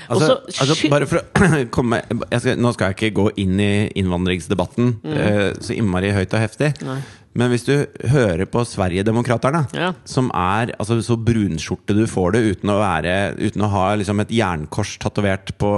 [0.08, 3.60] Altså, så- altså, bare for å komme jeg skal, Nå skal jeg ikke gå inn
[3.60, 6.74] i innvandringsdebatten eh, så innmari høyt og heftig.
[6.86, 7.00] Nei.
[7.38, 9.92] Men hvis du hører på Sverigedemokraterna, Ja.
[10.04, 14.18] som er altså, så brunskjorte du får det uten å, være, uten å ha liksom,
[14.24, 15.70] et jernkors tatovert på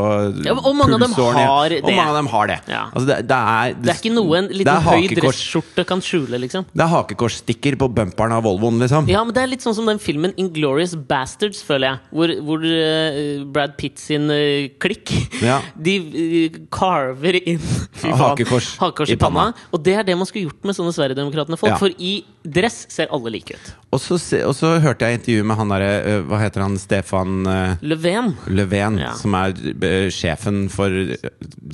[0.47, 2.59] Ja, og mange av dem har Og mange av dem har det.
[2.72, 2.86] Ja.
[2.95, 6.66] Altså, det, det, er, Det er ikke noe en liten høy dresskjorte kan skjule, liksom.
[6.72, 9.09] Det er hakekorsstikker på bumperen av Volvoen, liksom.
[9.11, 12.03] Ja, men det er litt sånn som den filmen Inglorious Bastards, føler jeg.
[12.12, 15.61] Hvor, hvor uh, Brad Pitt sin uh, klikk Ja.
[15.87, 15.97] De
[16.72, 17.61] carver inn
[18.03, 19.49] faen, Hakekors hakekors i i panna.
[19.51, 19.70] panna.
[19.74, 21.74] Og det er det man skulle gjort med sånne Sverigedemokratene folk.
[21.74, 21.80] Ja.
[21.80, 23.72] For i dress ser alle like ut.
[23.93, 26.78] Og så, se- og så hørte jeg intervju med han derre øh, Hva heter han?
[26.80, 28.30] Stefan øh, Löfven.
[28.49, 29.11] Löfven, Ja.
[29.20, 30.88] som er øh, sjefen for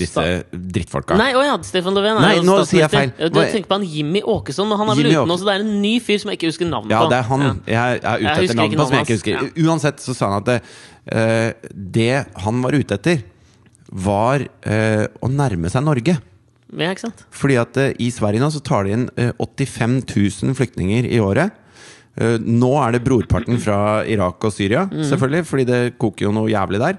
[0.00, 1.14] disse drittfolka.
[1.20, 3.12] Nei, å ja, Stefan Löfven er Nei, jo nå sier jeg feil.
[3.30, 5.64] Du tenker på han Jimmy Åkesson, men han er vel ute nå, så det er
[5.68, 7.12] en ny fyr som jeg ikke husker navnet Ja, på.
[7.12, 7.46] det er han.
[7.46, 7.84] Ja.
[7.94, 9.38] Jeg er ute etter navnet på, som jeg ikke husker.
[9.44, 9.68] husker.
[9.68, 10.58] Uansett så sa han at det,
[11.14, 12.10] uh, det
[12.48, 13.22] han var ute etter,
[14.10, 16.18] var uh, å nærme seg Norge.
[16.74, 17.22] Ja, ikke sant?
[17.32, 20.02] Fordi at uh, i Sverige nå så tar de inn øh, 85
[20.42, 21.54] 000 flyktninger i året.
[22.18, 25.04] Eh, nå er det brorparten fra Irak og Syria, Mm.
[25.06, 26.98] selvfølgelig, fordi det koker jo noe jævlig der.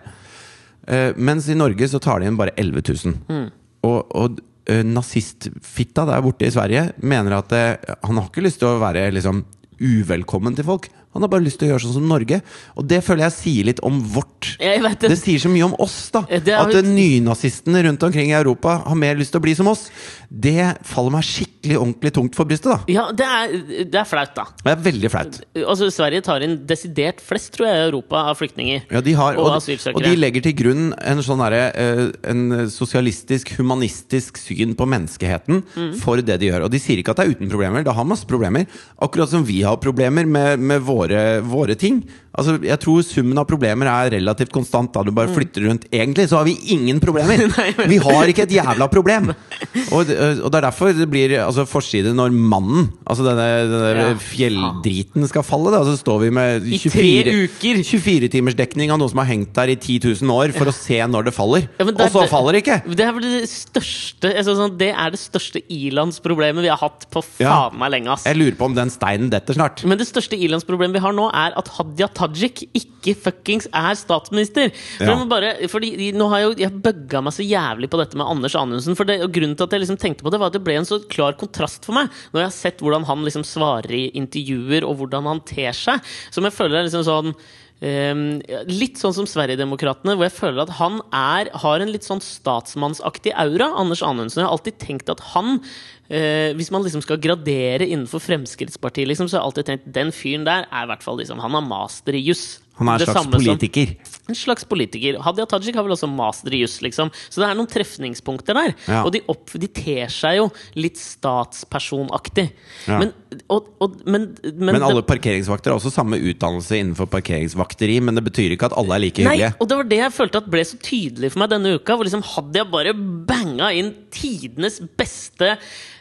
[0.87, 3.13] Eh, mens i Norge så tar de inn bare 11 000.
[3.29, 3.49] Mm.
[3.83, 8.69] Og, og eh, nazistfitta der borte i Sverige mener at han har ikke lyst til
[8.71, 9.43] å være liksom
[9.79, 10.89] uvelkommen til folk.
[11.13, 12.41] Han har bare lyst til å gjøre sånn som Norge.
[12.77, 14.51] Og det føler jeg sier litt om vårt.
[14.59, 15.17] Det det.
[15.17, 16.21] sier så mye om oss, da.
[16.29, 19.87] At nynazistene rundt omkring i Europa har mer lyst til å bli som oss.
[20.29, 22.77] Det faller meg skikkelig ordentlig tungt for brystet, da.
[22.93, 23.55] Ja, det er,
[23.89, 24.45] det er flaut, da.
[24.61, 25.39] Det er veldig flaut.
[25.63, 28.85] Altså, Sverige tar inn desidert flest, tror jeg, i Europa av flyktninger.
[28.93, 29.95] Ja, de har, Og og, asylsøkere.
[29.97, 35.63] og de legger til grunn en sånn derre, eh, En sosialistisk, humanistisk syn på menneskeheten
[35.75, 35.93] Mm.
[35.99, 36.65] for det de gjør.
[36.65, 37.83] Og de sier ikke at det er uten problemer.
[37.83, 38.67] Det har masse problemer.
[39.01, 40.98] Akkurat som vi har problemer med, med våre,
[41.41, 42.03] våre ting.
[42.39, 45.85] Altså, jeg tror summen av problemer er relativt konstant da du bare flytter rundt.
[45.93, 47.45] Egentlig så har vi ingen problemer!
[47.91, 49.31] Vi har ikke et jævla problem!
[49.95, 54.05] Og, det- og det er derfor det blir altså, forside når mannen, altså denne, denne
[54.21, 55.71] fjelldriten, skal falle.
[55.73, 55.81] Da.
[55.87, 57.11] Så står vi med I tre
[57.43, 57.81] uker.
[57.85, 61.27] 24-timersdekning av noe som har hengt der i 10 000 år, for å se når
[61.29, 61.67] det faller.
[61.79, 62.79] Ja, det og så faller det ikke!
[62.99, 67.07] Det er vel det største altså, sånn, Det er det største ilandsproblemet vi har hatt
[67.13, 68.13] på faen meg lenge.
[68.15, 69.83] ass Jeg lurer på om den steinen detter snart.
[69.89, 74.71] Men det største ilandsproblemet vi har nå, er at Hadia Tajik ikke fuckings er statsminister.
[74.97, 75.25] For Ja.
[75.25, 78.55] bare, fordi nå har jeg, jo- jeg bugga meg så jævlig på dette med Anders
[78.55, 78.95] Anundsen.
[78.95, 80.75] For det, og Grunnen til at jeg liksom tenkte på det, var at det ble
[80.75, 82.09] en så klar kontrast for meg.
[82.33, 86.01] Når jeg har sett hvordan han liksom svarer i intervjuer, og hvordan han ter seg.
[86.31, 87.35] Som jeg føler er liksom sånn
[87.79, 93.31] litt sånn som Sverigedemokraterna, hvor jeg føler at han er, har en litt sånn statsmannsaktig
[93.39, 93.69] aura.
[93.79, 94.41] Anders Anundsen.
[94.41, 95.61] Jeg har alltid tenkt at han
[96.09, 100.11] eh, Hvis man liksom skal gradere innenfor Fremskrittspartiet, liksom, så har jeg alltid tenkt den
[100.11, 102.59] fyren der er i hvert fall liksom, Han har master i juss.
[102.79, 103.91] Han er en slags politiker.
[104.03, 105.19] som- en slags politiker.
[105.25, 107.09] Hadia Tajik har vel også master i juss, liksom.
[107.29, 108.73] Så det er noen trefningspunkter der.
[108.87, 109.03] Ja.
[109.03, 112.45] Og de, opp, de ter seg jo litt statspersonaktig.
[112.87, 112.99] Ja.
[113.01, 113.11] Men,
[113.49, 118.15] og, og, men, men, Men alle det- parkeringsvakter har også samme utdannelse innenfor parkeringsvakteri, men
[118.15, 119.55] det betyr ikke at alle er like Nei, hyggelige.
[119.59, 121.97] og det var det jeg følte at ble så tydelig for meg denne uka.
[121.97, 125.57] Hvor liksom Hadia bare banga inn tidenes beste,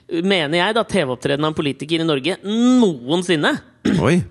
[0.09, 3.55] mener jeg, da TV-opptreden av en politiker i Norge noensinne.
[4.01, 4.23] Oi,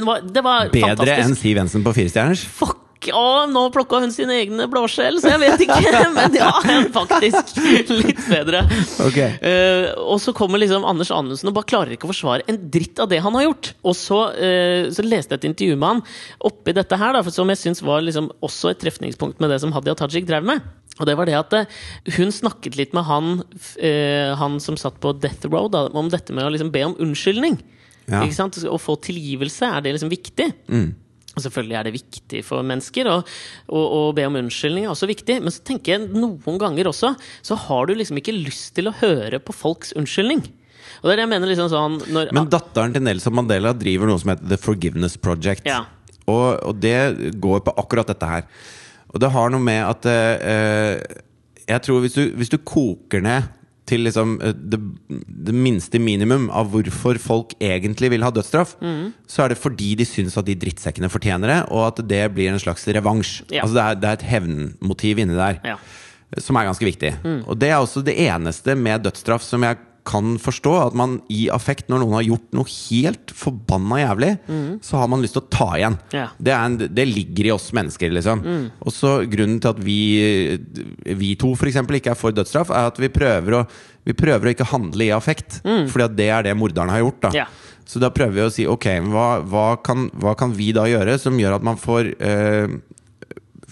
[0.00, 1.26] var, det var Bedre fantastisk.
[1.26, 2.46] enn Siv Jensen på Firestjerners?
[2.48, 2.78] Fuck!
[3.10, 5.78] Å, nå plukka hun sine egne blåskjell, så jeg vet ikke.
[6.16, 6.50] Men ja,
[6.94, 7.56] faktisk.
[7.90, 8.60] Litt bedre.
[9.08, 9.32] Okay.
[9.42, 13.02] Uh, og så kommer liksom Anders Anundsen og bare klarer ikke å forsvare en dritt
[13.02, 13.72] av det han har gjort.
[13.82, 16.04] Og så, uh, så leste jeg et intervju med han
[16.52, 19.74] oppi dette her, da, som jeg syns var liksom også et trefningspunkt med det som
[19.74, 20.62] Hadia Tajik drev med.
[21.00, 21.78] Og det var det at eh,
[22.18, 23.38] hun snakket litt med han,
[24.36, 27.56] han som satt på death row, da, om dette med å liksom be om unnskyldning.
[28.08, 28.24] Ja.
[28.24, 28.58] Ikke sant?
[28.66, 30.48] Å få tilgivelse, er det liksom viktig?
[31.32, 33.28] Og selvfølgelig er det viktig for mennesker, og,
[33.72, 35.38] og be om unnskyldning er også viktig.
[35.40, 37.14] Men så tenker jeg noen ganger også,
[37.46, 40.44] så har du liksom ikke lyst til å høre på folks unnskyldning.
[41.00, 44.10] Og det er det jeg mener liksom sånn når, Men datteren til Nelson Mandela driver
[44.10, 45.64] noe som heter The Forgiveness Project.
[45.66, 45.84] Ja.
[46.30, 48.46] Og, og det går på akkurat dette her.
[49.12, 51.00] Og det har noe med at eh,
[51.68, 53.48] Jeg tror hvis du, hvis du koker ned
[53.86, 54.78] til liksom eh, det,
[55.48, 59.12] det minste minimum av hvorfor folk egentlig vil ha dødsstraff, Mm.
[59.26, 62.52] så er det fordi de syns at de drittsekkene fortjener det, og at det blir
[62.52, 63.42] en slags revansj.
[63.50, 63.62] Ja.
[63.64, 65.76] Altså det er, det er et hevnmotiv inni der Ja.
[66.38, 67.14] som er ganske viktig.
[67.46, 69.76] Og det er også det eneste med dødsstraff som jeg
[70.08, 70.72] kan forstå.
[70.88, 74.30] At man i affekt, når noen har gjort noe helt forbanna jævlig,
[74.84, 75.98] så har man lyst til å ta igjen.
[76.14, 76.26] Ja.
[76.38, 78.44] Det, er en, det ligger i oss mennesker, liksom.
[78.82, 79.98] Og så grunnen til at vi,
[81.22, 83.64] vi to for eksempel, ikke er for dødsstraff, er at vi prøver å,
[84.06, 85.60] vi prøver å ikke handle i affekt.
[85.62, 87.22] Fordi at det er det morderne har gjort.
[87.28, 87.50] da Ja.
[87.92, 91.16] Så da prøver vi å si ok, hva, hva, kan, hva kan vi da gjøre
[91.20, 92.76] som gjør at man får eh,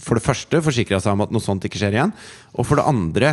[0.00, 2.12] for det første forsikra seg om at noe sånt ikke skjer igjen.
[2.58, 3.30] Og for det andre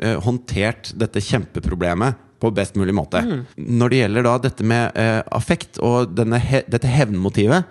[0.00, 3.22] eh, håndtert dette kjempeproblemet på best mulig måte.
[3.56, 7.66] Når det gjelder da dette med eh, affekt og he dette hevnmotivet,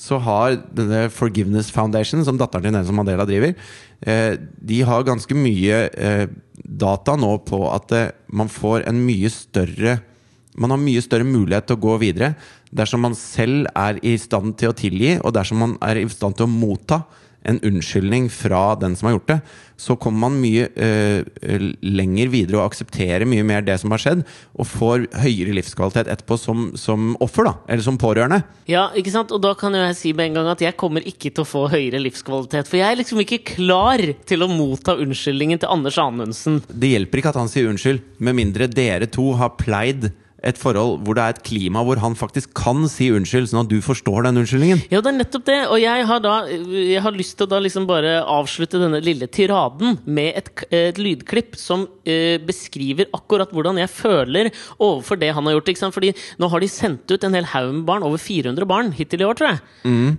[0.00, 3.52] så har denne Forgiveness Foundation, som datteren til Nelson Mandela driver,
[4.00, 6.26] eh, de har ganske mye eh,
[6.64, 10.00] data nå på at eh, man får en mye større
[10.60, 12.32] man har mye større mulighet til å gå videre
[12.74, 16.36] dersom man selv er i stand til å tilgi, og dersom man er i stand
[16.36, 17.04] til å motta
[17.48, 19.38] en unnskyldning fra den som har gjort det,
[19.80, 21.22] så kommer man mye uh,
[21.80, 26.36] lenger videre og aksepterer mye mer det som har skjedd, og får høyere livskvalitet etterpå
[26.40, 28.42] som, som offer, da, eller som pårørende.
[28.70, 29.32] Ja, ikke sant?
[29.32, 31.48] Og da kan jo jeg si med en gang at jeg kommer ikke til å
[31.48, 32.68] få høyere livskvalitet.
[32.68, 36.60] For jeg er liksom ikke klar til å motta unnskyldningen til Anders Anundsen.
[36.68, 40.10] Det hjelper ikke at han sier unnskyld, med mindre dere to har pleid
[40.46, 43.70] et forhold hvor det er et klima hvor han faktisk kan si unnskyld, sånn at
[43.70, 44.82] du forstår den unnskyldningen.
[44.92, 45.58] Ja, det er nettopp det.
[45.68, 49.28] Og jeg har da Jeg har lyst til å da liksom bare avslutte denne lille
[49.28, 55.46] tiraden med et, et lydklipp som eh, beskriver akkurat hvordan jeg føler overfor det han
[55.46, 55.70] har gjort.
[55.72, 55.96] Ikke sant?
[55.96, 59.24] Fordi nå har de sendt ut en hel haug med barn, over 400 barn hittil
[59.24, 59.62] i år, tror jeg.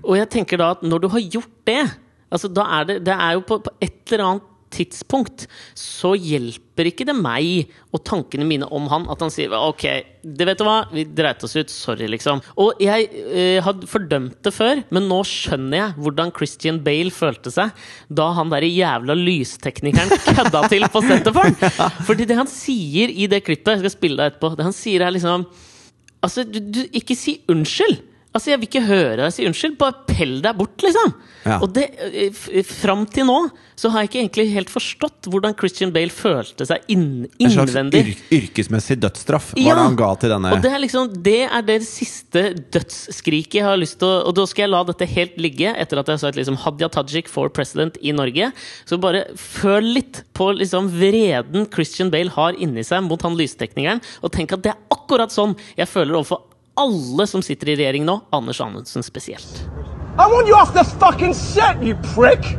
[0.06, 1.84] Og jeg tenker da at når du har gjort det
[2.32, 5.48] Altså, da er det, det er jo på, på et eller annet tidspunkt
[5.78, 9.86] så hjelper ikke det meg og tankene mine om han at han sier ok,
[10.22, 12.42] det vet du hva, vi dreit oss ut, sorry, liksom.
[12.62, 17.54] Og jeg eh, hadde fordømt det før, men nå skjønner jeg hvordan Christian Bale følte
[17.54, 17.74] seg
[18.10, 21.98] da han der jævla lysteknikeren kødda til på for han.
[22.08, 25.06] Fordi det han sier i det klippet, jeg skal spille det etterpå, det han sier
[25.06, 25.48] er liksom
[26.22, 27.96] Altså, du, du ikke si unnskyld!
[28.32, 29.78] Altså, Jeg vil ikke høre deg si unnskyld.
[29.82, 31.14] Bare pell deg bort, liksom.
[31.44, 31.58] Ja.
[31.60, 33.50] Og det, eh, Fram til nå
[33.82, 37.74] så har jeg ikke egentlig helt forstått hvordan Christian Bale følte seg inn, En slags
[37.74, 40.52] yr yrkesmessig dødsstraff var Ja, det han ga til denne.
[40.54, 44.36] Og det er liksom Det er det siste dødsskriket jeg har lyst til å Og
[44.38, 47.28] da skal jeg la dette helt ligge, etter at jeg har sagt liksom Hadia Tajik
[47.32, 48.52] for president i Norge.
[48.86, 54.02] Så bare føl litt på liksom vreden Christian Bale har inni seg mot han lysteknikeren,
[54.22, 56.51] og tenk at det er akkurat sånn jeg føler overfor
[56.82, 59.64] alle som sitter i regjering nå, Anders Anundsen spesielt.
[60.18, 62.58] I want you off the fucking set, you prick!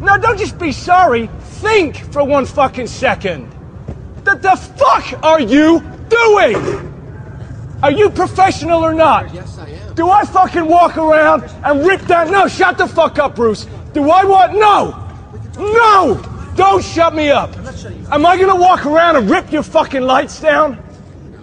[0.00, 1.28] No, don't just be sorry.
[1.62, 3.46] Think for one fucking second.
[4.24, 6.58] The, the fuck are you doing?
[7.82, 9.32] Are you professional or not?
[9.32, 9.94] Yes, I am.
[9.94, 12.32] Do I fucking walk around and rip down?
[12.32, 13.66] No, shut the fuck up, Bruce.
[13.92, 14.54] Do I want?
[14.54, 14.98] No!
[15.58, 16.52] No!
[16.56, 17.56] Don't shut me up.
[18.10, 20.82] Am I gonna walk around and rip your fucking lights down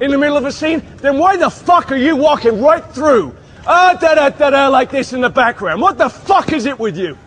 [0.01, 0.81] in the middle of a scene?
[0.97, 3.35] Then why the fuck are you walking right through?
[3.67, 5.81] Ah, da da da da, like this in the background.
[5.81, 7.17] What the fuck is it with you?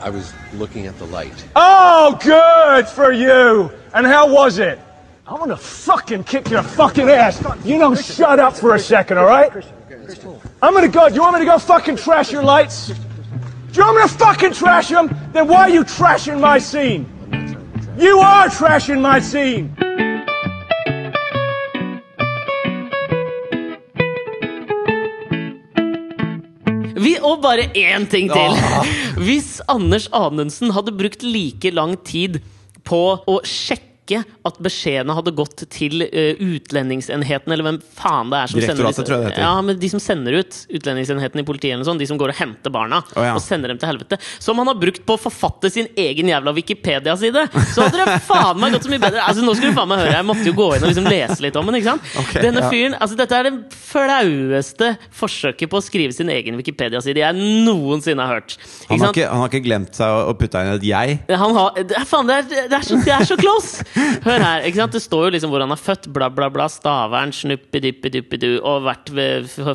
[0.00, 1.44] I was looking at the light.
[1.56, 3.70] Oh, good for you.
[3.92, 4.78] And how was it?
[5.26, 7.42] I'm gonna fucking kick your fucking ass.
[7.64, 9.52] You don't shut up for a second, all right?
[10.62, 11.08] I'm gonna go.
[11.08, 12.88] Do you want me to go fucking trash your lights?
[12.88, 12.94] Do
[13.74, 15.14] you want me to fucking trash them?
[15.32, 17.06] Then why are you trashing my scene?
[17.98, 19.74] You are trashing my scene.
[27.08, 28.56] Vi, og bare én ting til!
[29.24, 32.40] Hvis Anders Anundsen hadde brukt like lang tid
[32.88, 38.52] på å sjekke at beskjedene hadde gått til uh, utlendingsenheten, eller hvem faen det er
[38.52, 39.44] som sender Direktoratet, tror jeg det heter.
[39.44, 42.38] Ja, men de som sender ut utlendingsenheten i politiet, eller sånn, de som går og
[42.38, 43.34] henter barna oh, ja.
[43.36, 46.54] og sender dem til helvete, som han har brukt på å forfatte sin egen jævla
[46.56, 47.44] Wikipedia-side,
[47.74, 49.24] så hadde det faen meg gått så mye bedre.
[49.24, 51.38] Altså, nå skal du faen meg høre, jeg måtte jo gå inn og liksom lese
[51.44, 52.12] litt om den, ikke sant?
[52.24, 52.72] Okay, Denne ja.
[52.72, 53.54] fyren, altså Dette er det
[53.88, 58.56] flaueste forsøket på å skrive sin egen Wikipedia-side jeg noensinne har hørt.
[58.58, 61.18] Ikke Han har, ikke, han har ikke glemt seg å, putte inn et jeg.
[61.42, 63.84] Han har, faen, det, er, det, er så, det er så close!
[64.24, 64.64] Hør her.
[64.68, 64.94] ikke sant?
[64.96, 66.68] Det står jo liksom hvor han er født, bla, bla, bla.
[66.72, 68.58] Stavern, snuppidippidippiddu.
[68.62, 69.12] Og vært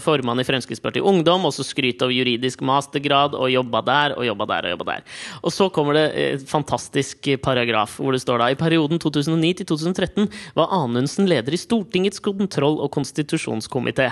[0.04, 1.48] formann i Fremskrittspartiet Ungdom.
[1.50, 4.68] Og så skryt av juridisk mastergrad, og jobba der og jobba der.
[4.70, 5.08] Og jobba der.
[5.44, 9.70] Og så kommer det et fantastisk paragraf hvor det står da i perioden 2009 til
[9.70, 14.12] 2013 var Anundsen leder i Stortingets kontroll- og konstitusjonskomité.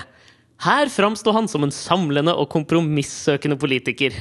[0.61, 4.13] Her framsto han som en samlende og kompromissøkende politiker.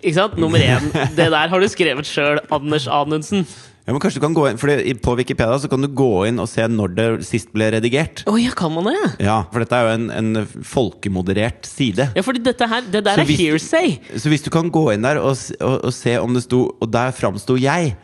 [0.00, 0.36] Ikke sant?
[0.40, 0.90] Nummer én.
[1.16, 3.46] Det der har du skrevet sjøl, Anders Anundsen.
[3.90, 4.70] Ja, men kanskje du kan gå inn, for
[5.02, 8.20] På Wikipedia så kan du gå inn og se når det sist ble redigert.
[8.30, 9.16] Oh, ja, kan man det?
[9.26, 12.06] Ja, For dette er jo en, en folkemoderert side.
[12.14, 13.96] Ja, fordi dette her, det der Så er hvis- hearsay.
[14.14, 16.86] Så hvis du kan gå inn der og, og, og se om det sto Og
[16.94, 17.96] der framsto jeg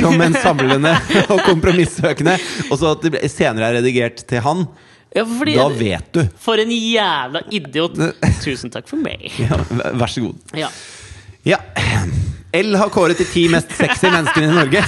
[0.00, 0.94] som en samlende
[1.32, 2.38] og kompromissøkende,
[2.70, 4.64] og så at det ble- senere er redigert til han,
[5.16, 6.22] Ja, fordi, da vet du.
[6.44, 7.94] For en jævla idiot.
[8.44, 9.28] Tusen takk for meg.
[9.40, 9.56] Ja,
[9.96, 10.56] vær så god.
[10.64, 10.68] Ja.
[11.46, 11.60] Ja.
[12.56, 14.82] L har kåret de ti mest sexy menneskene i Norge.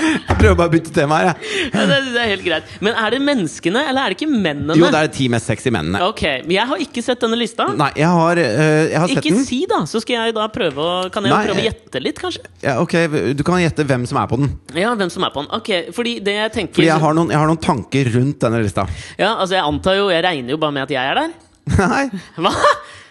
[0.00, 1.50] Jeg prøver bare å bytte tema her, jeg.
[1.74, 2.70] Ja, det, det er helt greit.
[2.84, 4.76] Men er det menneskene, eller er det ikke mennene?
[4.78, 6.00] Jo, det er de ti mest sexy mennene.
[6.08, 7.66] Ok, men Jeg har ikke sett denne lista.
[7.76, 9.44] Nei, jeg har, uh, jeg har sett Ikke den.
[9.48, 9.80] si, da!
[9.90, 12.44] Så skal jeg da prøve å Kan jeg Nei, prøve å gjette litt, kanskje?
[12.64, 12.96] Ja, ok,
[13.36, 14.52] Du kan gjette hvem som er på den.
[14.78, 15.50] Ja, hvem som er på den.
[15.60, 18.62] Ok, fordi det jeg tenker Fordi jeg har noen, jeg har noen tanker rundt denne
[18.64, 18.86] lista.
[19.20, 21.36] Ja, altså Jeg antar jo Jeg regner jo bare med at jeg er der.
[21.80, 22.06] Nei,
[22.40, 22.54] Hva?!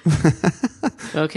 [1.25, 1.35] Ok.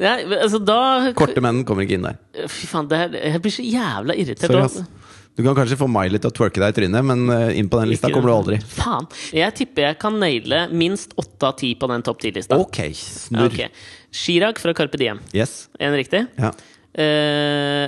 [0.00, 2.16] Ja, altså da korte menn kommer ikke inn der.
[2.48, 4.48] Fy faen, det er, jeg blir så jævla irritert.
[4.48, 7.52] Sorry, av- Du kan kanskje få Miley til å twerke deg i trynet, men eh,
[7.60, 8.58] inn på den lista kommer du aldri.
[8.74, 9.06] Faen.
[9.36, 12.58] Jeg tipper jeg kan naile minst åtte av ti på den topp ti-lista.
[12.60, 13.46] Ok, snurr.
[13.52, 13.68] okay.
[14.10, 15.20] Chirag fra Carpe Diem.
[15.36, 15.68] Yes.
[15.78, 16.24] En riktig?
[16.40, 16.50] Ja.
[16.96, 17.86] Uh,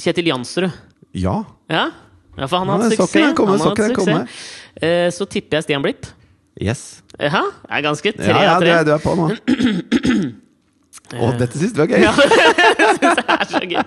[0.00, 0.70] Kjetil Jansrud.
[1.18, 1.34] ja.
[1.70, 1.88] Ja?
[2.36, 3.34] ja, for han har hatt suksess.
[3.36, 4.44] komme, Han hatt suksess.
[4.80, 6.06] Uh, så tipper jeg Stian Blipp.
[6.60, 7.02] Yes.
[7.18, 9.28] Ja, er ganske tre Ja, ja, av du er, du er på nå.
[11.10, 12.04] Å, dette syns du var gøy?
[12.04, 12.12] Ja,
[13.00, 13.80] det er så gøy.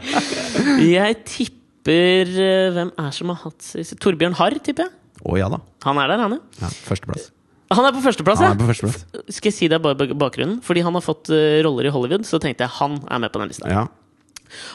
[0.90, 4.94] Jeg tipper eh, Hvem er som har hatt sist- Torbjørn Harr, tipper jeg.
[5.24, 5.62] Å ja da.
[5.88, 6.66] Han er der, han, ja.
[6.66, 7.30] Ja, Førsteplass.
[7.74, 8.52] Han er på førsteplass, ja!
[8.54, 9.06] er førsteplass.
[9.34, 10.60] Skal jeg si deg bare bakgrunnen?
[10.66, 13.42] Fordi han har fått eh, roller i Hollywood, så tenkte jeg han er med på
[13.42, 13.72] den lista.
[13.72, 13.86] Ja.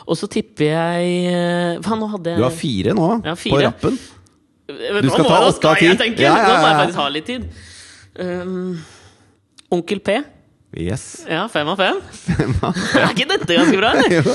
[0.09, 3.99] Og så tipper jeg Faen, nå hadde jeg Du har fire nå, Ja, på rappen.
[4.69, 5.93] Vet Du skal nå- ta åtte av ti.
[5.93, 7.47] Nå må jeg faktisk ha litt tid.
[8.19, 8.81] Um,
[9.79, 10.17] Onkel P.
[10.77, 11.25] Yes.
[11.25, 11.97] Ja, fem av fem.
[13.01, 14.27] er ikke dette ganske bra, eller?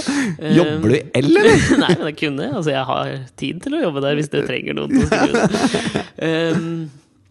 [0.57, 1.65] Jobber du i L, eller?
[1.83, 2.47] Nei, men jeg kunne.
[2.57, 4.97] Altså, jeg har tid til å jobbe der hvis dere trenger noen.
[6.17, 6.65] Um,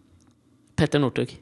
[0.79, 1.35] Petter Northug.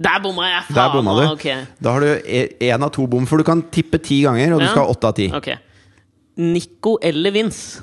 [0.00, 0.62] Der bomma jeg!
[0.70, 0.78] Faen!
[0.78, 1.24] Der bomma du.
[1.34, 1.66] Okay.
[1.82, 2.30] Da har du
[2.70, 4.70] én av to bom, for du kan tippe ti ganger, og du Ja.
[4.72, 5.26] skal ha åtte av ti.
[5.36, 5.58] Okay.
[6.40, 7.82] Nico eller Vince?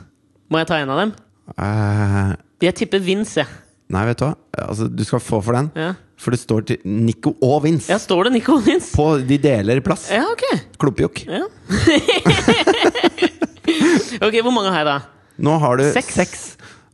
[0.50, 1.12] Må jeg ta en av dem?
[1.60, 2.32] Uh,
[2.64, 3.48] Jeg tipper Vince, jeg.
[3.94, 4.34] nei, vet du hva?
[4.66, 5.70] Altså, du skal få for den.
[5.78, 5.92] Ja.
[6.18, 7.92] For det står til Nico og Vince.
[7.94, 8.90] ja, står det Nico og Vince?
[8.98, 10.08] På De deler plass.
[10.12, 10.44] Ja, ok.
[10.82, 11.22] Klumpjokk.
[11.30, 11.44] Ja.
[14.26, 14.98] ok, Hvor mange har jeg da?
[15.46, 16.16] Nå har du Seks.
[16.18, 16.42] seks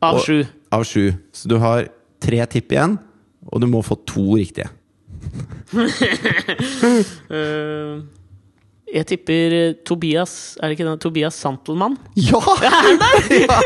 [0.04, 0.42] Av og- sju.
[0.74, 1.14] Av sju.
[1.32, 1.86] Så du har
[2.20, 2.98] tre tipp igjen,
[3.48, 4.68] og du må få to riktige.
[7.34, 7.94] Eh,
[8.94, 11.00] jeg tipper eh, Tobias Er det ikke den?
[11.02, 11.96] Tobias Santelmann?
[12.14, 12.38] Ja!
[13.44, 13.60] ja!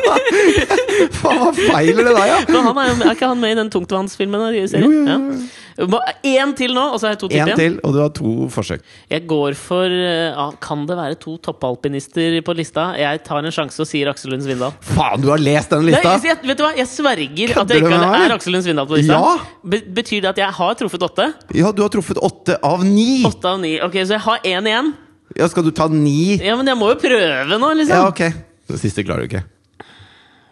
[1.18, 2.39] Faen, hva feiler det deg, ja?
[2.49, 4.41] Han er, er ikke han med i den tungtvannsfilmen?
[4.41, 4.95] da, i serien?
[4.95, 5.41] Jo, jo, jo.
[5.79, 5.99] Ja.
[6.26, 8.31] En til nå, og så har jeg to tipp En til, og du har to
[8.51, 8.83] forsøk.
[9.12, 12.89] Jeg går for eh, ja, Kan det være to toppalpinister på lista?
[12.99, 14.74] Jeg tar en sjanse og sier Aksel Lund Svindal.
[14.83, 16.16] Faen, du har lest den Nei, lista!
[16.26, 16.72] jeg, vet du hva?
[16.79, 18.35] Jeg sverger at jeg ikke er?
[18.35, 19.20] Aksel Lund Svindal på lista.
[19.20, 19.37] Ja!
[19.62, 21.29] Be betyr det at jeg har truffet åtte?
[21.55, 23.22] Ja, du har truffet åtte av ni!
[23.29, 23.76] Åtte av ni.
[23.85, 24.97] Ok, Så jeg har én igjen.
[25.37, 26.39] Ja, Skal du ta ni?
[26.41, 27.97] Ja, Men jeg må jo prøve nå, liksom.
[27.97, 28.22] Ja, ok.
[28.68, 29.45] Den siste klarer du ikke.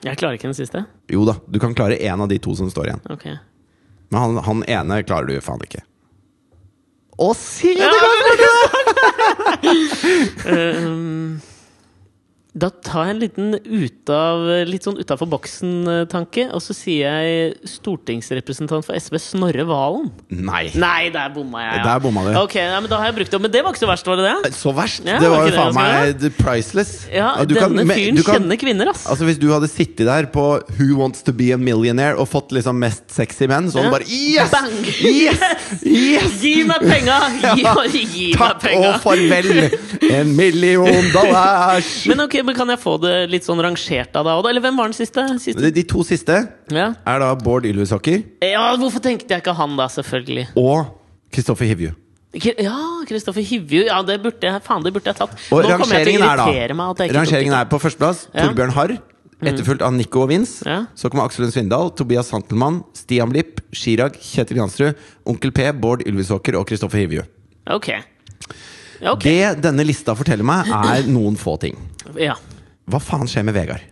[0.07, 0.85] Jeg klarer ikke den siste.
[1.11, 3.03] Jo da, du kan klare én av de to som står igjen.
[3.11, 3.25] Ok
[4.13, 5.83] Men han, han ene klarer du faen ikke.
[7.17, 7.91] Å, si det!
[10.47, 11.41] Um,
[12.57, 17.51] Da tar jeg en liten ut av, litt sånn utafor boksen-tanke, og så sier jeg
[17.69, 20.07] stortingsrepresentant for SV Snorre Valen.
[20.33, 20.63] Nei.
[20.73, 21.83] Nei, der bomma jeg.
[21.85, 22.31] Der bomma du.
[22.41, 23.41] Ok, nei, men da har jeg brukt det.
[23.45, 24.53] Men det var ikke så verst, var det det?
[24.57, 25.05] Så verst!
[25.05, 26.95] Ja, det var var jo faen meg the priceless.
[27.13, 29.05] Ja, du kan- denne men fyren du kan- kjenner kvinner, ass.
[29.07, 30.47] Altså Hvis du hadde sittet der på
[30.79, 33.93] Who Wants To Be A Millionaire og fått liksom mest sexy menn, så hadde du
[33.93, 33.99] Ja.
[33.99, 34.51] bare Yes!
[34.51, 34.73] Bang!
[35.05, 35.85] Yes!
[35.85, 36.41] yes!
[36.41, 37.21] Gi meg penga!
[37.93, 39.71] Gi, gi meg Takk og farvel!
[40.09, 42.07] En million dollars!
[42.09, 44.53] Men ok, men kan jeg få det litt sånn rangert av deg òg, da?
[44.55, 45.27] Eller hvem var den siste?
[45.43, 45.61] siste?
[45.63, 46.39] De, de to siste
[46.73, 46.93] Ja.
[47.07, 49.89] er da Bård Ylvisåker ja, hvorfor tenkte jeg ikke han, da?
[49.93, 50.49] Selvfølgelig.
[50.57, 50.95] og
[51.35, 51.93] Kristoffer Hivju.
[52.37, 52.77] Ja,
[53.09, 53.85] Kristoffer Hivju.
[53.89, 55.35] Ja, det burde jeg, faen, det burde jeg tatt.
[55.51, 58.25] Og Nå kommer jeg til rangeringen er da Rangeringen tok er på førsteplass.
[58.33, 58.41] Mm.
[58.43, 58.95] Torbjørn Harr,
[59.51, 60.65] etterfulgt av Nico og Vince.
[60.69, 60.79] Ja.
[60.97, 66.05] Så kommer Aksel Lund Svindal, Tobias Santelmann, Stian Blipp, Chirag, Kjetil Jansrud, Onkel P, Bård
[66.09, 67.25] Ylvisåker og Kristoffer Hivju.
[67.73, 67.91] Ok.
[69.01, 69.23] Ja, ok.
[69.27, 71.77] Det denne lista forteller meg, er noen få ting.
[72.21, 72.37] Ja.
[72.87, 73.85] Hva faen skjer med Vegard?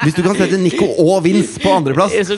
[0.00, 2.36] Hvis du kan sette Nico og Vince på andreplass, Så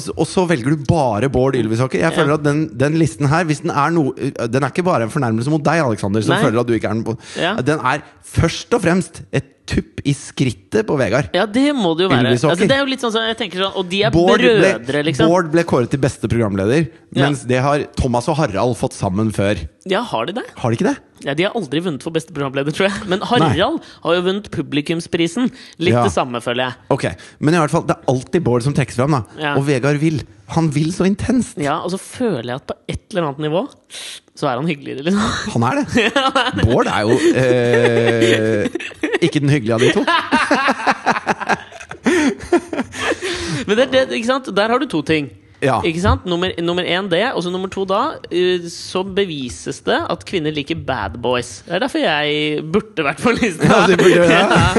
[0.00, 2.00] så, og så velger du bare Bård Ylvisåker.
[2.02, 5.06] Jeg føler at den, den listen her hvis den er, no, den er ikke bare
[5.08, 6.42] en fornærmelse mot deg, Alexander, som Nei.
[6.44, 7.54] føler at du ikke er den på Ja.
[7.64, 11.28] Den er først og fremst et tupp i skrittet på Vegard.
[11.36, 12.32] Ja, det må det jo være.
[12.34, 15.02] Altså, det er jo litt sånn jeg tenker sånn Og de er Bård ble, brødre,
[15.06, 15.28] liksom.
[15.30, 17.28] Bård ble kåret til beste programleder, Ja.
[17.28, 19.60] mens det har Thomas og Harald fått sammen før.
[19.86, 20.44] Ja, har de det?
[20.56, 20.96] Har de ikke det?
[21.24, 23.06] Ja, De har aldri vunnet for beste programleder, tror jeg.
[23.06, 25.50] Men Harald har jo vunnet publikumsprisen.
[25.78, 26.02] Litt Ja.
[26.02, 26.74] det samme, føler jeg.
[26.90, 27.04] Ok,
[27.38, 29.10] Men i hvert fall, det er alltid Bård som trekkes fram.
[29.12, 29.54] da Ja.
[29.56, 30.22] Og Vegard vil.
[30.48, 31.56] Han vil så intenst.
[31.56, 33.68] Ja, Og så føler jeg at på et eller annet nivå
[34.36, 35.22] så er han hyggeligere, liksom.
[35.54, 35.86] Han er det.
[36.64, 38.64] Bård er jo eh,
[39.20, 40.02] ikke den hyggelige av de to.
[43.66, 44.48] Men det, det, ikke sant?
[44.56, 45.28] Der har du to ting.
[45.62, 45.76] Ja.
[45.86, 46.24] Ikke sant?
[46.26, 48.00] Nummer, nummer én det, og så nummer to da.
[48.34, 51.60] eh, Så bevises det at kvinner liker bad boys.
[51.68, 53.68] Det er derfor jeg burde vært på lista.
[53.68, 54.26] Ja, du burde.
[54.32, 54.72] Ja.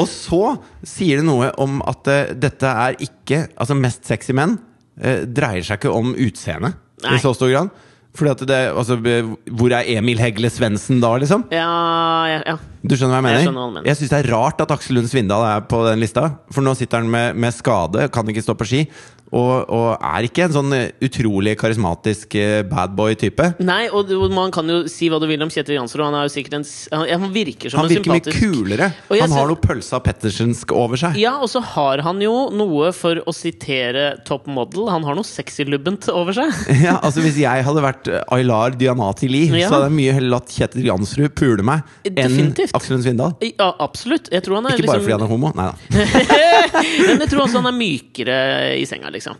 [0.00, 0.56] Og så
[0.86, 5.62] sier det noe om at uh, dette er ikke Altså, mest sexy menn uh, dreier
[5.66, 6.72] seg ikke om utseende
[7.04, 7.14] Nei.
[7.14, 7.70] i så stor grad.
[8.16, 11.44] Fordi det, altså, Hvor er Emil Hegle Svendsen da, liksom?
[11.54, 12.56] Ja, ja, ja.
[12.82, 13.38] Du skjønner hva jeg mener?
[13.38, 13.86] Jeg skjønner hva mener.
[13.86, 16.24] Jeg syns det er rart at Aksel Lund Svindal er på den lista.
[16.50, 18.82] For nå sitter han med, med skade, kan ikke stå på ski.
[19.30, 23.44] Og, og er ikke en sånn eh, utrolig karismatisk eh, badboy-type.
[23.62, 26.02] Nei, og man kan jo si hva du vil om Kjetil Jansrud.
[26.08, 26.64] Han er jo sikkert en
[26.96, 28.88] Han, han virker som Han en virker mye kulere.
[29.20, 31.14] Han har noe pølsa Pettersensk over seg.
[31.20, 35.26] Ja, og så har han jo noe, for å sitere Top Model, han har noe
[35.26, 36.50] sexy-lubbent over seg.
[36.80, 39.68] Ja, altså Hvis jeg hadde vært eh, Aylar Dianati Lie, Ja.
[39.68, 42.74] så hadde jeg mye heller latt Kjetil Jansrud pule meg enn Definitivt.
[42.74, 43.34] Aksel Lund Svindal.
[43.52, 44.30] Ja, absolutt.
[44.32, 45.52] Jeg tror han er Ikke bare liksom, fordi han er homo.
[45.54, 45.74] Nei da.
[46.74, 48.40] Men jeg tror også han er mykere
[48.78, 49.38] i senga, liksom.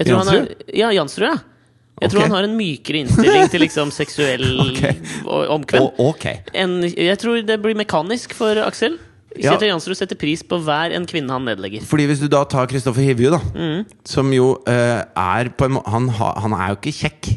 [0.00, 1.38] Jeg tror Han er, ja, Jansrud, ja.
[2.00, 4.94] Jeg tror han har en mykere innstilling til liksom seksuell okay.
[5.28, 5.90] omkvem.
[6.00, 6.40] Okay.
[6.96, 8.96] jeg tror det blir mekanisk for Aksel.
[9.38, 9.52] Ja.
[9.54, 11.84] Kjetil Jansrud setter pris på hver en kvinne han nedlegger.
[11.86, 13.84] Fordi Hvis du da tar Kristoffer Hivju, da Mm.
[14.04, 17.28] som jo uh, er på en må han, ha, han er jo ikke kjekk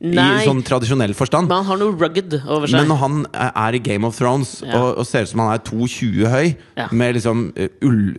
[0.00, 0.28] Nei.
[0.42, 1.48] i sånn tradisjonell forstand.
[1.50, 2.78] Men han har noe rugged over seg.
[2.78, 4.78] Men når han er i Game of Thrones Ja.
[4.78, 6.86] og, og ser ut som han er 2,20 høy, Ja.
[6.92, 8.14] med liksom eh, ull,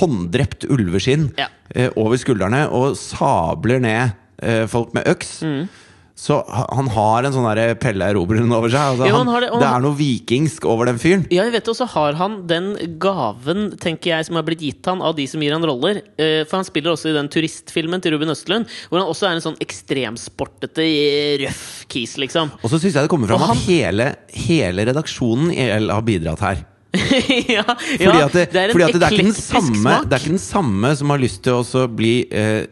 [0.00, 1.46] hånddrept ulveskinn Ja.
[1.74, 4.12] eh, over skuldrene, og sabler ned
[4.42, 5.68] uh, folk med øks Mm.
[6.16, 7.46] Så han har en sånn
[7.76, 8.80] Pelle Erobreren over seg.
[8.94, 11.26] Altså, Jo, han, han det, det er noe vikingsk over den fyren.
[11.28, 12.70] Ja, jeg vet og så har han den
[13.02, 16.00] gaven tenker jeg, som har blitt gitt han av de som gir han roller.
[16.16, 19.36] Eh, For han spiller også i den turistfilmen til Ruben Østlund, hvor han også er
[19.36, 22.54] en sånn ekstremsportete, eh, røff kis, liksom.
[22.62, 26.02] Og så syns jeg det kommer fram han- at hele, hele redaksjonen i EL har
[26.08, 26.64] bidratt her.
[26.96, 30.06] ja, Fordi at det, det er en fordi at det, er ikke den samme, smak.
[30.08, 32.62] det er ikke den samme som har lyst til å bli eh,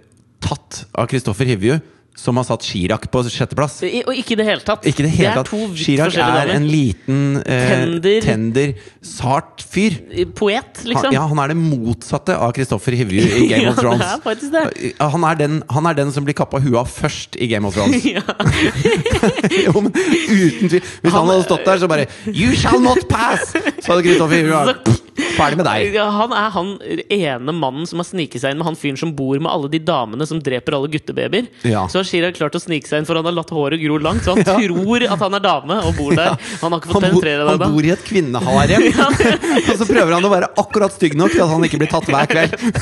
[0.40, 1.76] tatt av Kristoffer Hivju,
[2.16, 3.80] som har satt Chirag på sjetteplass.
[3.82, 4.84] I- Og ikke i det hele tatt.
[4.86, 5.48] Ikke det hele tatt.
[5.50, 8.20] to Chirag forskjellige er en liten eh, Tender.
[8.22, 9.96] tender, sart fyr.
[10.38, 11.12] Poet, Han, liksom.
[11.12, 13.98] ja, han er det motsatte av Kristoffer Hivju i Game Ja, of Thrones.
[13.98, 14.94] det er faktisk det.
[15.00, 17.74] Han er, den, han er den som blir kappa huet av først i Game of
[17.74, 18.04] Thrones.
[18.14, 18.22] Ja.
[19.66, 20.80] jo, men uten tvil.
[20.82, 23.52] Hvis han, Han- hadde stått der, så bare You shall not pass!
[23.82, 25.02] Så hadde Kristoffer Hivju
[25.34, 25.96] ferdig med deg.
[25.98, 26.68] Han er han
[27.10, 29.80] ene mannen som har sniket seg inn med han fyren som bor med alle de
[29.82, 31.48] damene som dreper alle guttebabyer.
[31.66, 31.84] Ja.
[31.90, 34.34] Så har klart å snike seg inn, for han har latt håret gro langt, så
[34.36, 36.36] han tror at han er dame og bor der.
[36.60, 38.86] Han har ikke fått penetrere det han bor i et kvinneharem,
[39.70, 42.10] og så prøver han å være akkurat stygg nok til at han ikke blir tatt
[42.10, 42.80] hver kveld.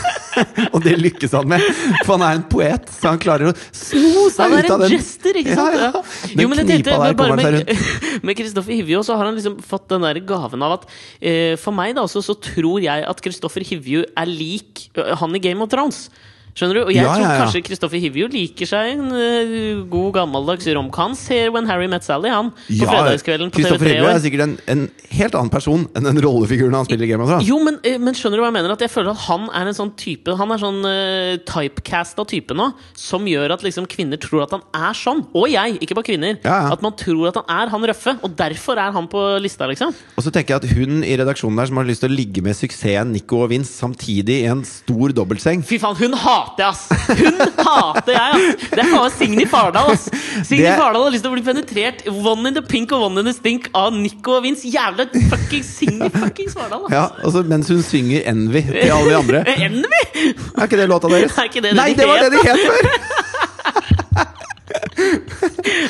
[0.72, 1.64] og det lykkes han med,
[2.06, 4.70] for han er en poet, så han klarer å sno seg ut av den.
[4.72, 5.76] Han er en jester, ikke sant?
[5.76, 5.92] Ja, ja.
[5.92, 6.02] Ja.
[6.32, 9.36] Den Jo, men knipa der kommer han seg med, med Kristoffer Hivju så har han
[9.38, 10.86] liksom fått den der gaven av at
[11.20, 14.86] eh, For meg da også så tror jeg at Kristoffer Hivju er lik
[15.20, 16.06] han i Game of Thrones.
[16.52, 16.80] Skjønner du?
[16.84, 17.44] Og jeg Ja, tror ja, ja.
[17.46, 20.96] kanskje Kristoffer Hivju liker seg en uh, god gammeldags romk.
[21.00, 22.50] Han ser When Harry Met Sally, han.
[22.52, 23.92] På fredagskvelden på TV3.
[23.94, 24.82] Hivju er sikkert en, en
[25.16, 27.48] helt annen person enn den rollefiguren han spiller i Game of Thrones.
[27.48, 28.74] Jo, men, eh, men skjønner du hva jeg mener?
[28.76, 32.56] At jeg føler at han er en sånn type Han er sånn uh, typecasta type
[32.58, 32.68] nå,
[33.00, 35.24] som gjør at liksom kvinner tror at han er sånn.
[35.32, 36.36] Og jeg, ikke bare kvinner.
[36.44, 39.96] At man tror at han er han røffe, og derfor er han på lista, liksom.
[40.18, 42.44] Og så tenker jeg at hun i redaksjonen der som har lyst til å ligge
[42.44, 46.68] med suksessen Nico og Vince samtidig i en stor dobbeltseng Fy faen, hun hater jeg,
[46.68, 46.82] ass!
[47.22, 48.66] Hun hater jeg, ass!
[48.72, 50.08] Det er faen Signy Fardal, ass!
[50.48, 53.22] Signy Det- Fardal har lyst til å bli penetrert one in the pink og one
[53.22, 54.66] in the stink av Nico og Vince.
[54.72, 56.94] Jævla fucking Signy fuckings Fardal, ass!
[56.94, 59.44] Ja, altså Mens hun synger Envy til alle de andre.
[59.68, 60.02] Envy!
[60.22, 61.38] Er ikke det låta deres?
[61.38, 62.92] Er det det Nei, de det var det de het før!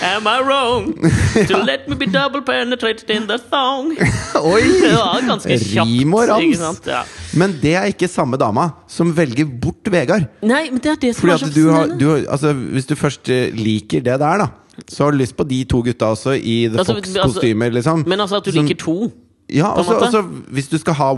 [0.02, 0.92] Am I wrong
[1.48, 3.92] to let me be double penetrated in the thong?
[4.52, 4.62] Oi!
[4.82, 5.88] Det var ganske kjapt.
[5.90, 6.80] Rim og rams.
[6.86, 7.02] Ja.
[7.38, 10.26] Men det er ikke samme dama som velger bort Vegard.
[10.42, 12.86] Nei, men det er det som Fordi er så du har, du, har- altså, Hvis
[12.90, 14.48] du først eh, liker det der, da,
[14.88, 18.04] så har du lyst på de to gutta også i The Altså, Fox-kostymer, liksom.
[18.08, 18.96] Men altså at du Som- liker to.
[19.52, 20.22] Ja, på en altså, altså
[20.54, 21.10] Hvis du skal ha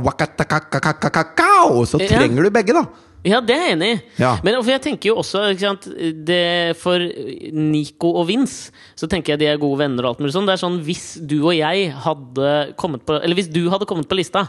[0.74, 2.08] wakatakakakakakao, så Ja.
[2.18, 2.84] trenger du begge, da.
[3.24, 4.00] Ja, det er jeg enig i.
[4.20, 4.34] Ja.
[4.44, 5.86] Men for jeg tenker jo også sant,
[6.28, 7.00] det, For
[7.56, 10.04] Nico og Vince så tenker jeg de er gode venner.
[10.04, 10.48] og alt mulig sånn.
[10.48, 12.50] Det er sånn Hvis du og jeg hadde
[12.80, 14.46] kommet på Eller hvis du hadde kommet på lista,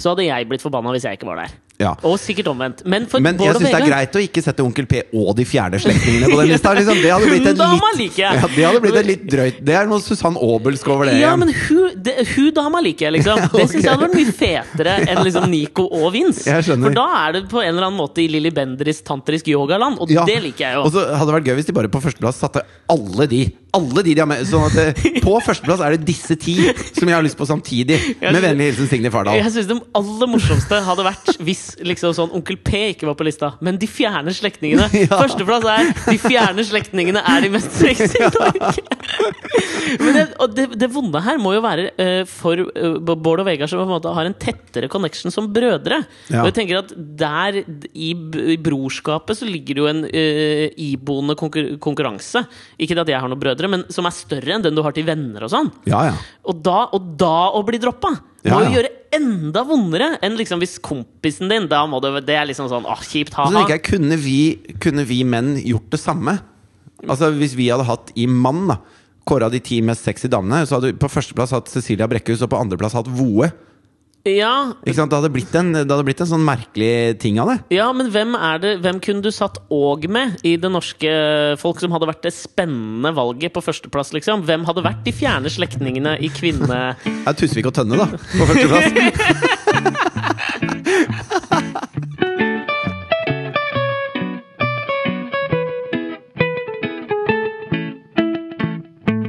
[0.00, 1.54] så hadde jeg blitt forbanna hvis jeg ikke var der.
[1.56, 1.62] Mm.
[1.76, 1.90] Ja.
[2.08, 2.78] Og sikkert omvendt.
[2.88, 5.76] Men Men jeg syns det er greit å ikke sette Onkel P og de fjerne
[5.82, 6.72] slektningene på den lista.
[6.76, 7.00] Liksom.
[7.02, 10.00] Det hadde blitt en litt ja, Det hadde blitt en litt drøyt Det er noe
[10.04, 13.42] Susann Aabelsk over det Ja, men hun, det, hun dama liker jeg, liksom.
[13.56, 16.56] Det syns jeg hadde vært mye fetere enn liksom Nico og Vince.
[16.64, 20.12] For da er det på en eller annen måte i Lilly Bendris tantrisk yogaland, og
[20.16, 20.24] Ja.
[20.28, 20.86] det liker jeg jo.
[20.88, 23.42] Og så hadde det vært gøy hvis de bare på førsteplass satte alle de.
[23.76, 26.56] Alle de de har med Sånn at det, på førsteplass er det disse ti
[26.96, 27.98] som jeg har lyst på samtidig.
[28.22, 29.38] Med vennlig hilsen Signe Fardal.
[29.40, 33.26] Jeg syns det aller morsomste hadde vært hvis liksom sånn Onkel P ikke var på
[33.26, 34.88] lista, men de fjerne slektningene.
[35.06, 35.20] Ja.
[35.20, 38.80] Førsteplass er 'De fjerne slektningene er de mest sexy i Norge'.
[40.00, 40.24] Men det,
[40.56, 43.86] det, det vonde her må jo være uh, for uh, Bård og Vegard som på
[43.86, 46.00] en måte har en tettere connection som brødre.
[46.30, 46.42] Ja.
[46.42, 47.60] Og jeg tenker at der
[47.92, 48.10] i,
[48.56, 52.44] i brorskapet så ligger det jo en uh, iboende konkur konkurranse.
[52.78, 54.94] Ikke det at jeg har noen brødre, men som er større enn den du har
[54.96, 55.70] til venner og sånn.
[55.88, 56.14] Ja, ja.
[56.48, 58.68] Og da, og da å bli droppa må Ja, ja.
[58.68, 62.68] jo gjøre enda vondere enn liksom hvis kompisen din Da må du, det er liksom
[62.70, 63.50] sånn åh, kjipt, ha-ha.
[63.50, 64.38] Så jeg, kunne vi,
[64.82, 66.36] kunne vi menn gjort det samme?
[67.06, 68.78] Altså Hvis vi hadde hatt i mann da
[69.26, 72.50] kåra de ti mest sexy damene, så hadde vi på førsteplass hatt Cecilia Brekkhus og
[72.52, 73.48] på andreplass hatt Voe.
[74.26, 75.12] Ja, Ikke sant?
[75.12, 77.58] Det hadde blitt en, det hadde blitt en sånn merkelig ting av det.
[77.76, 81.10] Ja, men hvem er det Hvem kunne du satt òg med i det norske
[81.60, 84.42] folk som hadde vært det spennende valget på førsteplass, liksom?
[84.48, 86.66] Hvem hadde vært de fjerne slektningene i kvinne...
[87.06, 88.86] Det er Tusvik og Tønne, da, på førsteplass.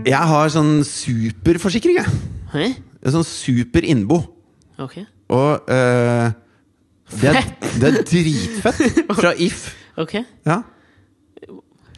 [0.08, 2.20] Jeg har sånn superforsikring, jeg.
[2.54, 2.68] Hæ?
[3.12, 4.22] Sånn super innbo.
[4.80, 4.97] Ok.
[5.34, 6.32] Og eh,
[7.21, 7.43] det, er,
[7.82, 9.69] det er dritfett fra If.
[9.97, 10.17] Ok.
[10.45, 10.61] Ja.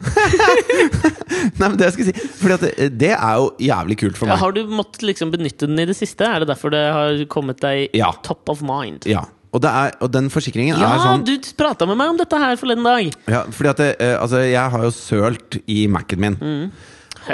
[1.60, 4.30] Nei, men det jeg skulle si Fordi at det, det er jo jævlig kult for
[4.30, 4.40] Ja, meg.
[4.40, 6.24] har du måttet liksom benytte den i det siste?
[6.24, 8.08] Er det derfor det har kommet deg Ja.
[8.24, 9.04] top of mind?
[9.10, 9.26] Ja.
[9.52, 12.38] Og, det er, og den forsikringen Ja, er sånn du prata med meg om dette
[12.40, 13.10] her forleden dag!
[13.28, 16.36] ja, Fordi at det, eh, altså, jeg har jo sølt i Mac-en min.
[16.40, 16.70] Mm.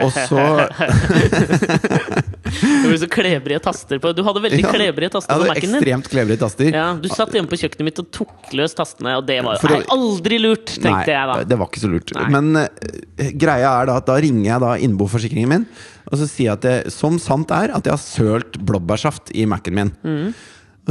[0.02, 0.42] Og så
[2.82, 5.74] Det ble så klebrige taster på Du hadde veldig Ja, klebrige taster på Mac-en din.
[5.78, 6.70] ekstremt klebrige taster.
[6.72, 9.80] Ja, du satt hjemme på kjøkkenet mitt og tok løs tastene, og det var jo
[9.96, 11.36] aldri lurt, tenkte Nei, jeg da.
[11.52, 12.14] det var ikke så lurt.
[12.16, 12.26] Nei.
[12.36, 15.68] Men uh, greia er da at da ringer jeg da innboforsikringen min,
[16.06, 19.46] og så sier jeg at det, som sant er, at jeg har sølt blåbærsaft i
[19.50, 19.90] Mac-en min.
[20.06, 20.34] Og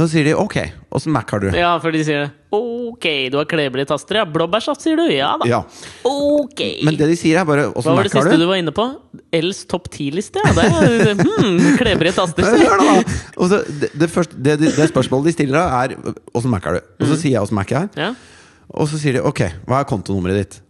[0.04, 0.56] så sier de ok,
[0.92, 1.46] åssen Mac har du?
[1.48, 1.56] Mm.
[1.56, 4.24] Ja, for de sier ok, du har klebrige taster, ja.
[4.28, 5.06] Blåbærsaft, sier du?
[5.08, 5.48] Ja da.
[5.48, 5.60] Ja.
[6.04, 6.60] Ok.
[6.84, 8.44] Men det de sier, er bare Hva var det siste du?
[8.44, 8.84] du var inne på?
[9.36, 10.42] Els topp 10-liste?
[10.44, 12.44] Ja, det hmm, klebrige taster.
[12.66, 13.16] Hør da, da.
[13.40, 15.96] Og så det, det, første, det, det, spørsmålet de stiller da, er
[16.36, 16.92] åssen Mac har du?
[17.00, 17.90] Og så sier jeg åssen Mac jeg har.
[17.96, 18.12] Ja.
[18.76, 20.60] Og så sier de ok, hva er kontonummeret ditt?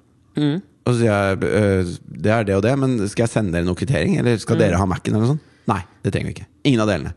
[0.87, 3.67] Og så sier jeg «Øh, det er det og det, men skal jeg sende dere
[3.67, 4.21] noen kvittering?
[4.21, 5.17] Eller skal dere ha Mac-en?
[5.17, 5.55] eller noe sånt?
[5.67, 6.51] Nei, det trenger vi ikke.
[6.71, 7.17] Ingen av delene.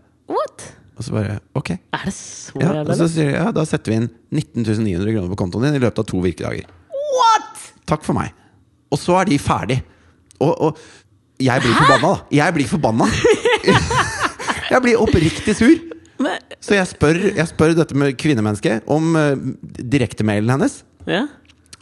[1.00, 1.70] Og så bare ok.
[1.96, 2.92] Er det så Ja, jævlig?
[2.92, 5.78] og så sier de ja, da setter vi inn 19 900 kroner på kontoen din
[5.80, 6.68] i løpet av to virkedager.
[7.16, 7.70] What?!
[7.88, 8.34] Takk for meg.
[8.92, 9.80] Og så er de ferdig.
[10.44, 10.78] Og, og
[11.40, 12.36] jeg blir forbanna, da.
[12.36, 13.08] Jeg blir forbanna.
[14.74, 15.76] jeg blir oppriktig sur.
[16.20, 19.38] Men, Så jeg spør, jeg spør dette med kvinnemennesket om uh,
[19.80, 20.82] direktemailen hennes.
[21.08, 21.22] ja,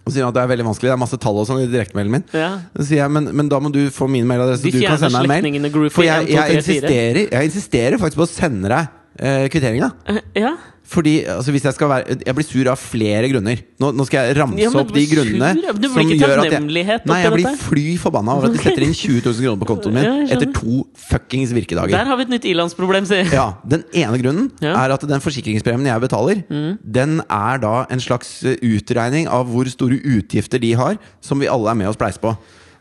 [0.06, 2.14] Og sier at det er veldig vanskelig, det er masse tall og sånn i direktemailen
[2.20, 2.28] min.
[2.38, 2.52] ja.
[2.78, 5.24] Så sier jeg, men, men da må du få min mailadresse, så du kan sende
[5.26, 5.90] meg en mail.
[5.90, 9.46] For jeg, 1, 2, 3, jeg, insisterer, jeg insisterer faktisk på å sende deg uh,
[9.52, 9.92] kvitteringa.
[10.08, 10.56] Eh, ja.
[10.88, 13.60] Fordi altså, hvis jeg skal være Jeg blir sur av flere grunner.
[13.84, 15.88] Nå, nå skal jeg ramse Ja, opp de grunnene du?
[15.92, 17.60] Blir ikke takknemlighet Nei, jeg blir dette?
[17.66, 20.48] fly forbanna over at de setter inn 20 000 kroner på kontoen min Ja, etter
[20.56, 21.92] to fuckings virkedager.
[21.92, 24.78] Der har vi et nytt ilandsproblem, sier Ja, Den ene grunnen Ja.
[24.86, 26.40] er at den forsikringspremien jeg betaler,
[26.88, 31.52] den er da en slags eh, utregning av hvor store utgifter de har, som vi
[31.52, 32.32] alle er med og spleiser på.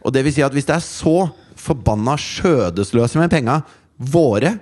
[0.06, 1.16] Og det vil si at hvis det er så
[1.58, 3.58] forbanna skjødesløse med penga
[3.98, 4.60] våre,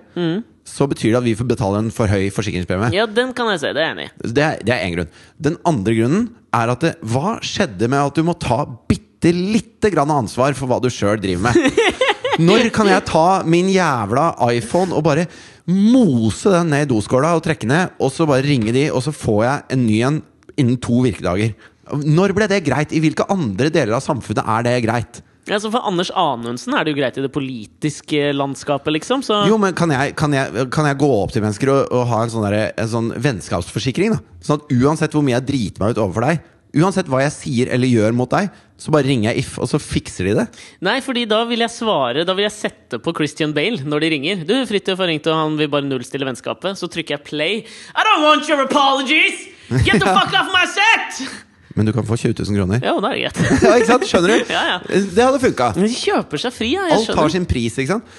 [0.65, 2.89] så betyr det at vi får betale en for høy forsikringspremie.
[2.97, 4.13] Ja, den kan jeg si, Det er jeg enig i.
[4.33, 5.11] Det er, det er én grunn.
[5.49, 6.25] Den andre grunnen
[6.57, 10.71] er at det, hva skjedde med at du må ta bitte lite grann ansvar for
[10.71, 11.81] hva du sjøl driver med?
[12.49, 15.29] Når kan jeg ta min jævla iPhone og bare
[15.71, 19.15] mose den ned i doskåla og trekke ned, og så bare ringe de, og så
[19.15, 20.19] får jeg en ny en
[20.61, 21.55] innen to virkedager?
[21.93, 22.93] Når ble det greit?
[22.97, 25.23] I hvilke andre deler av samfunnet er det greit?
[25.51, 29.25] Ja, så For Anders Anundsen er det jo greit i det politiske landskapet, liksom.
[29.27, 32.07] Så Jo, men kan jeg, kan jeg, kan jeg gå opp til mennesker og, og
[32.09, 34.17] ha en sånn, der, en sånn vennskapsforsikring?
[34.17, 34.23] da?
[34.45, 37.71] Sånn at uansett hvor mye jeg driter meg ut overfor deg, uansett hva jeg sier
[37.77, 38.49] eller gjør mot deg,
[38.81, 40.47] så bare ringer jeg If, og så fikser de det.
[40.83, 44.13] Nei, fordi da vil jeg svare Da vil jeg sette på Christian Bale når de
[44.17, 44.43] ringer.
[44.49, 46.81] Du, Fridtjof har ringt, og han vil bare nullstille vennskapet.
[46.81, 47.63] Så trykker jeg play.
[47.95, 49.47] I don't want your apologies!
[49.87, 51.45] Get the fuck off my set!
[51.75, 52.79] Men du kan få 20 000 kroner.
[52.85, 53.41] Ja, da er det greit.
[53.67, 54.05] Ja, ikke sant?
[54.07, 54.53] Skjønner du?
[54.55, 54.79] Ja, ja.
[54.87, 55.73] Det hadde funka.
[55.75, 56.85] Men de kjøper seg fri, ja.
[56.93, 58.15] Jeg Alt har sin pris, ikke sant?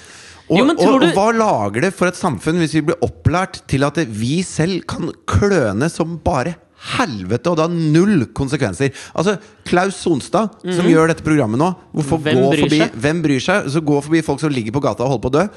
[0.46, 3.82] Og, Jo, og, og hva lager det for et samfunn hvis vi blir opplært til
[3.82, 6.52] at vi selv kan kløne som bare
[6.98, 8.92] helvete, og det har null konsekvenser?
[9.18, 12.28] Altså, Klaus Sonstad, som gjør dette programmet nå hvorfor Mhm.
[12.28, 13.00] Hvem bryr forbi, seg?
[13.06, 13.66] Hvem bryr seg?
[13.74, 15.48] Så går forbi folk som ligger på gata og holder på å dø.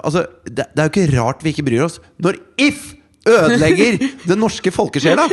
[0.00, 1.98] Altså, det, det er jo ikke rart vi ikke bryr oss.
[2.22, 2.94] Når If
[3.28, 3.98] ødelegger
[4.28, 5.26] den norske folkesjela!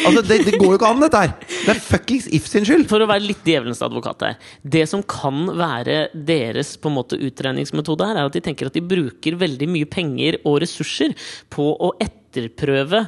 [0.00, 1.32] Altså, det, det går jo ikke an, dette her!
[1.50, 2.86] Det er fuckings If sin skyld!
[2.90, 4.38] For å være litt djevelens advokat her.
[4.64, 8.76] Det som kan være deres på en måte utregningsmetode her, er at de tenker at
[8.76, 11.16] de bruker veldig mye penger og ressurser
[11.52, 13.04] på å etterprøve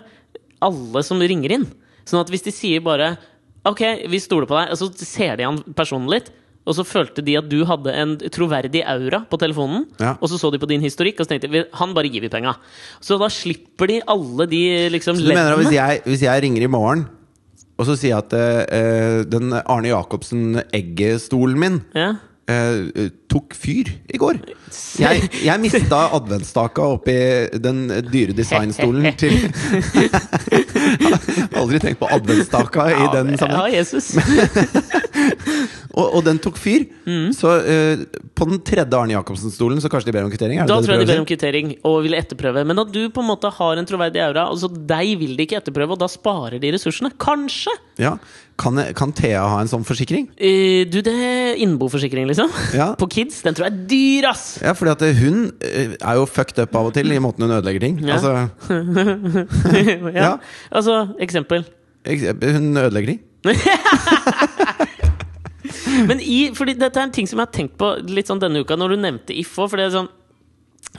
[0.63, 1.67] alle som ringer inn.
[2.09, 3.15] Sånn at hvis de sier bare
[3.63, 3.79] Ok,
[4.11, 6.33] vi stoler på deg, og så ser de an personen litt.
[6.63, 9.87] Og så følte de at du hadde en troverdig aura på telefonen.
[9.99, 10.15] Ja.
[10.23, 12.31] Og så så de på din historikk og så tenkte de han bare gir vi
[12.31, 12.55] penga.
[13.03, 14.63] Så da slipper de alle de
[14.95, 17.07] liksom Så du mener at hvis jeg, hvis jeg ringer i morgen,
[17.81, 22.13] og så sier jeg at uh, den Arne Jacobsen-eggestolen min Ja.
[22.47, 24.39] uh, tok fyr i går.
[25.01, 27.17] Jeg, jeg mista adventsstaka oppi
[27.65, 29.35] den dyre designstolen til
[31.59, 33.73] aldri tenkt på adventsstaka i den sammenheng.
[33.73, 34.13] Ja, Jesus.
[35.93, 36.87] Og, og den tok fyr.
[37.05, 37.33] Mm.
[37.37, 38.05] Så uh,
[38.37, 40.61] på den tredje Arne Jacobsen-stolen så kanskje de ber om kvittering?
[40.61, 42.65] Er det Da tror jeg de ber om kvittering og vil etterprøve.
[42.69, 45.59] Men at du på en måte har en troverdig aura, altså deg vil de ikke
[45.61, 47.13] etterprøve, og da sparer de ressursene.
[47.21, 47.75] Kanskje!
[48.01, 48.17] Ja.
[48.61, 50.29] Kan, kan Thea ha en sånn forsikring?
[50.39, 52.53] Uh, du, det er innboforsikring, liksom.
[52.81, 52.93] Ja.
[52.99, 53.43] På kids.
[53.45, 54.47] Den tror jeg er dyr, ass!
[54.65, 57.57] Ja, fordi at hun eh, er jo fucked up av og til i måten hun
[57.59, 58.01] ødelegger ting.
[58.07, 58.17] Ja.
[58.17, 58.33] Altså,
[60.17, 60.23] ja.
[60.23, 60.33] Ja.
[60.73, 61.67] Altså, eksempel.
[62.07, 63.23] hun ødelegger ting.
[66.09, 68.65] Men i, fordi dette er en ting som jeg har tenkt på litt sånn denne
[68.65, 69.69] uka, når du nevnte IFO.
[69.69, 69.87] òg.
[69.95, 70.11] sånn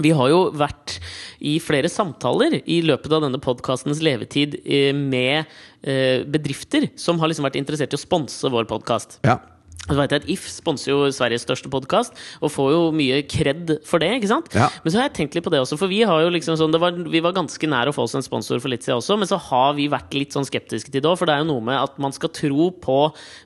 [0.02, 0.96] vi har jo vært
[1.44, 5.44] i flere samtaler i løpet av denne podkastens levetid eh, med
[5.86, 9.20] eh, bedrifter som har liksom vært interessert i å sponse vår podkast.
[9.28, 9.38] Ja.
[9.84, 13.74] Så vet jeg at If sponser jo Sveriges største podkast, og får jo mye kred
[13.86, 14.14] for det.
[14.16, 14.48] ikke sant?
[14.56, 14.70] Ja.
[14.82, 16.72] Men så har jeg tenkt litt på det også, for vi har jo liksom sånn,
[16.74, 19.20] det var, vi var ganske nær å få oss en sponsor for litt siden også,
[19.20, 21.52] men så har vi vært litt sånn skeptiske til det òg, for det er jo
[21.52, 22.98] noe med at man skal tro på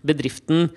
[0.05, 0.69] bedriften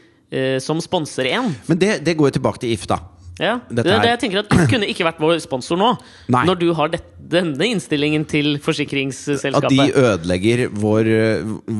[0.63, 1.49] som sponser en.
[1.67, 3.01] Men det, det går jo tilbake til If, da.
[3.41, 5.95] Ja, det er det jeg tenker at Du kunne ikke vært vår sponsor nå,
[6.35, 6.43] Nei.
[6.49, 9.57] når du har det, denne innstillingen til forsikringsselskapet.
[9.63, 11.11] At de ødelegger vår,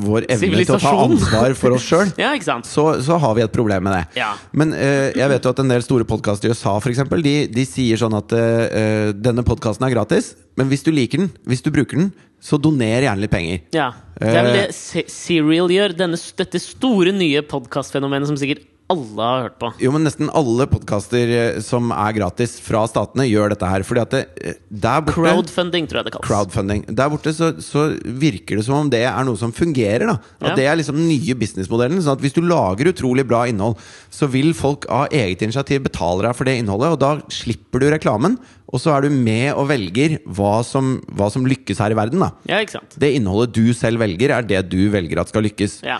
[0.05, 2.13] vår evne til å ta ansvar for oss sjøl.
[2.21, 2.33] Ja.
[2.65, 4.21] Så, så har vi et problem med det.
[4.21, 4.31] Ja.
[4.55, 7.35] Men uh, jeg vet jo at en del store podkaster i USA for eksempel, de,
[7.51, 11.63] de sier sånn at uh, denne podkasten er gratis, men hvis du liker den, hvis
[11.65, 13.61] du bruker den, så doner gjerne litt penger.
[13.75, 13.91] Ja.
[14.17, 15.93] Det er vel det Serial gjør.
[15.97, 19.69] Denne, dette store, nye podkastfenomenet som sikkert alle har hørt på.
[19.81, 21.31] Jo, men nesten alle podkaster
[21.65, 23.85] som er gratis fra statene, gjør dette her.
[23.87, 24.21] Fordi at det,
[24.51, 26.27] eh, der borte Crowdfunding, tror jeg det kalles.
[26.29, 26.85] Crowdfunding.
[26.91, 30.05] Der borte så, så virker det som om det er noe som fungerer.
[30.11, 30.55] da At Ja.
[30.59, 32.01] det er liksom den nye businessmodellen.
[32.03, 33.77] Sånn at Hvis du lager utrolig bra innhold,
[34.11, 36.91] så vil folk av eget initiativ betale deg for det innholdet.
[36.93, 38.37] Og da slipper du reklamen,
[38.71, 42.19] og så er du med og velger hva som, hva som lykkes her i verden.
[42.19, 42.95] da Ja, ikke sant?
[42.97, 45.81] Det innholdet du selv velger, er det du velger at skal lykkes.
[45.83, 45.99] Ja.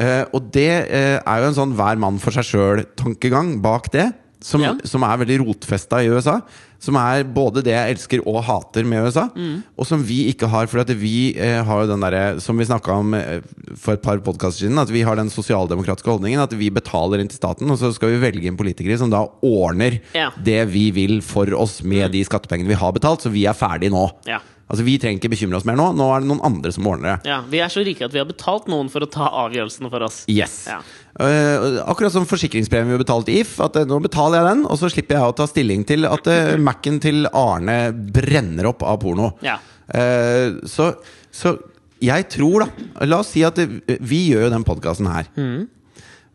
[0.00, 4.08] Eh, og det eh, er jo en sånn hver mann for seg sjøl-tankegang bak det.
[4.40, 4.70] Som, Ja.
[4.88, 6.38] som er veldig rotfesta i USA.
[6.80, 9.26] Som er både det jeg elsker og hater med USA.
[9.36, 9.58] Mm.
[9.76, 10.64] Og som vi ikke har.
[10.72, 13.42] For at vi eh, har jo den derre Som vi snakka om eh,
[13.76, 17.28] for et par podkaster siden, at vi har den sosialdemokratiske holdningen at vi betaler inn
[17.28, 20.30] til staten, og så skal vi velge inn politikere som da ordner Ja.
[20.40, 23.20] det vi vil for oss med de skattepengene vi har betalt.
[23.20, 24.06] Så vi er ferdig nå.
[24.24, 24.40] Ja.
[24.70, 25.88] Altså Vi trenger ikke bekymre oss mer nå.
[25.98, 27.32] Nå er det noen andre som ordner det.
[27.32, 27.40] ja.
[27.50, 30.20] Vi er så rike at vi har betalt noen for å ta avgjørelsene for oss.
[30.30, 30.60] Yes.
[30.70, 30.78] Ja.
[31.18, 33.56] uh, akkurat som forsikringspremien vi betalte If.
[33.64, 36.30] At uh, nå betaler jeg den, og så slipper jeg å ta stilling til at
[36.30, 37.80] uh, Mac-en til Arne
[38.14, 39.32] brenner opp av porno.
[39.44, 39.58] Ja.
[39.90, 40.92] Uh, så,
[41.34, 41.56] så
[42.00, 45.26] jeg tror, da La oss si at vi gjør jo den podkasten her.
[45.34, 45.66] Mm.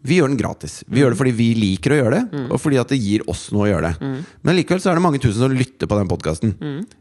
[0.05, 0.79] Vi gjør den gratis.
[0.87, 3.47] Vi gjør det fordi vi liker å gjøre det, og fordi at det gir oss
[3.55, 3.95] noe å gjøre det.
[4.05, 4.19] Mm.
[4.45, 6.53] Men likevel så er det mange tusen som lytter på den podkasten.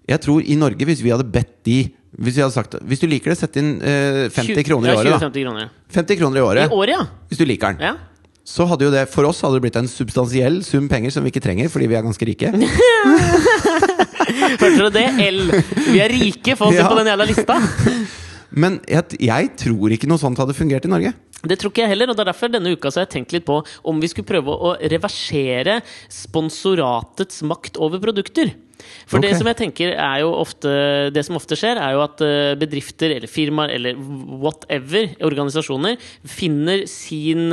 [0.09, 1.79] Jeg tror i Norge, hvis vi hadde bedt de
[2.15, 5.11] Hvis vi hadde sagt Hvis du liker det, sett inn eh, 50 kroner i året.
[5.11, 5.71] da 20-50 kroner.
[5.97, 7.07] 50 kroner i I året, året, ja.
[7.29, 7.89] hvis du liker den.
[7.91, 7.95] ja.
[8.45, 11.31] Så hadde jo det for oss hadde det blitt en substansiell sum penger som vi
[11.33, 12.51] ikke trenger fordi vi er ganske rike.
[14.61, 15.07] Hørte dere det?
[15.31, 15.41] L.
[15.89, 16.89] Vi er rike, få oss Ja.
[16.91, 17.57] på den jævla lista.
[18.55, 21.15] Men jeg, jeg tror ikke noe sånt hadde fungert i Norge.
[21.45, 23.35] Det tror ikke jeg heller, og det er derfor denne uka så har jeg tenkt
[23.37, 23.59] litt på
[23.91, 25.81] om vi skulle prøve å reversere
[26.13, 28.55] sponsoratets makt over produkter.
[29.09, 30.69] For det som jeg tenker er jo ofte
[31.15, 33.97] Det som ofte skjer, er jo at eh, bedrifter eller firmaer eller
[34.43, 35.97] whatever, organisasjoner,
[36.29, 37.47] finner sin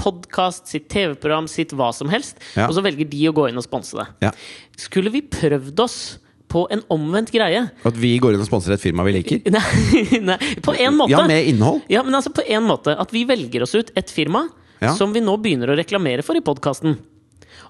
[0.00, 2.66] podkast, sitt TV-program, sitt hva som helst, Ja.
[2.66, 4.06] og så velger de å gå inn og sponse det.
[4.28, 4.32] Ja.
[4.76, 5.98] Skulle vi prøvd oss
[6.52, 7.64] på en omvendt greie?
[7.86, 9.42] At vi går inn og sponser et firma vi liker.
[9.56, 11.10] Nei, nei på en måte.
[11.14, 11.82] Ja, med innhold.
[11.92, 14.46] Ja, men altså på en måte At vi velger oss ut et firma
[14.80, 14.92] Ja.
[14.94, 16.98] som vi nå begynner å reklamere for i podkasten.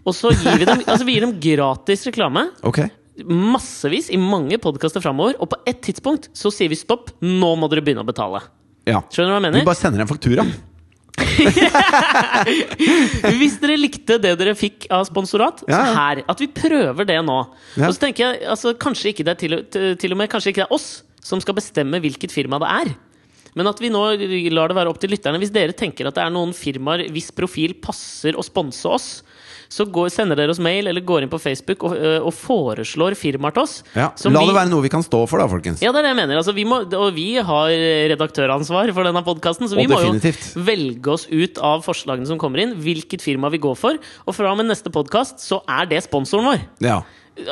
[0.07, 2.49] Og så gir vi dem, altså vi gir dem gratis reklame.
[2.67, 2.83] Ok.
[3.25, 5.39] Massevis i mange podkaster framover.
[5.41, 7.11] Og på et tidspunkt så sier vi stopp.
[7.25, 8.43] Nå må dere begynne å betale.
[8.87, 9.01] Ja.
[9.11, 9.63] Skjønner du hva jeg mener?
[9.65, 10.45] Vi bare sender en faktura.
[13.41, 16.23] Hvis dere likte det dere fikk av sponsorat, så her.
[16.29, 17.39] At vi prøver det nå.
[17.81, 20.53] Og så tenker jeg altså, kanskje ikke det er til, til, til og med Kanskje
[20.53, 20.89] ikke det er oss
[21.27, 22.93] som skal bestemme hvilket firma det er.
[23.57, 24.03] Men at vi nå
[24.53, 25.41] lar det være opp til lytterne.
[25.41, 29.09] Hvis dere tenker at det er noen firmaer hvis profil passer å sponse oss,
[29.69, 31.95] så går, sender dere oss mail eller går inn på Facebook og,
[32.27, 33.83] og foreslår firmaer til oss.
[33.95, 34.11] Ja.
[34.31, 35.83] La vi- det være noe vi kan stå for, da, folkens.
[35.83, 36.37] Ja, det er det jeg mener.
[36.41, 37.69] Altså, vi må, og vi har
[38.13, 40.55] redaktøransvar for denne podkasten, så vi må definitivt.
[40.57, 43.99] jo velge oss ut av forslagene som kommer inn, hvilket firma vi går for.
[44.27, 46.63] Og fra og med neste podkast så er det sponsoren vår.
[46.85, 47.01] Ja.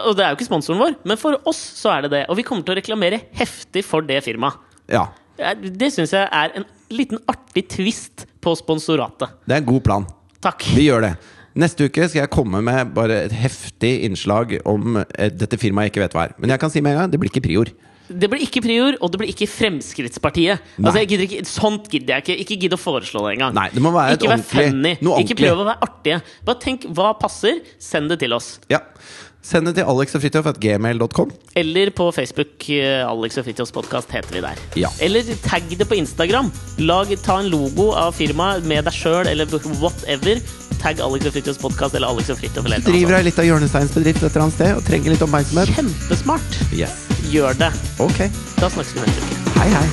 [0.07, 2.23] Og det er jo ikke sponsoren vår, men for oss så er det det.
[2.33, 4.57] Og vi kommer til å reklamere heftig for det firmaet.
[4.89, 5.07] ja.
[5.37, 9.29] Det- Det syns jeg er en liten artig twist på sponsoratet.
[9.45, 10.07] Det er en god plan.
[10.41, 10.63] Takk.
[10.77, 11.17] Vi gjør det.
[11.55, 15.95] Neste uke skal jeg komme med bare et heftig innslag om eh, dette firmaet jeg
[15.95, 16.39] ikke vet hva er.
[16.43, 17.71] Men jeg kan si med en gang det blir ikke Prior.
[18.05, 20.65] Det blir ikke Prior, og det blir ikke Fremskrittspartiet.
[20.83, 22.37] Altså, ikke, sånt gidder jeg ikke.
[22.43, 23.55] Ikke gidd å foreslå det engang.
[23.57, 24.93] Nei, det må være ikke vær funny.
[25.23, 26.19] Ikke prøv å være artige.
[26.45, 27.63] Bare tenk hva passer.
[27.81, 28.59] Send det til oss.
[28.73, 28.83] Ja.
[29.45, 31.33] Send det til alexogfritjof.gmail.com.
[31.61, 32.65] Eller på Facebook.
[32.73, 34.61] eh, Alex og Fritjofs podkast heter vi der.
[34.81, 34.89] Ja.
[35.05, 36.49] Eller tagg det på Instagram.
[36.79, 39.45] Lag, ta en logo av firmaet med deg sjøl eller
[39.83, 40.41] whatever.
[40.81, 42.65] Tagg Alex og Fritjofs podkast eller Alex og Fritjof.
[42.65, 45.75] eller Driver ei lita hjørnesteinsbedrift et eller annet sted og trenger litt oppmerksomhet.
[45.77, 46.61] Kjempesmart.
[46.73, 46.97] Yes.
[47.29, 47.73] Gjør det.
[48.01, 48.25] Ok.
[48.61, 49.61] Da snakkes vi neste uke.
[49.61, 49.87] Hei, hei.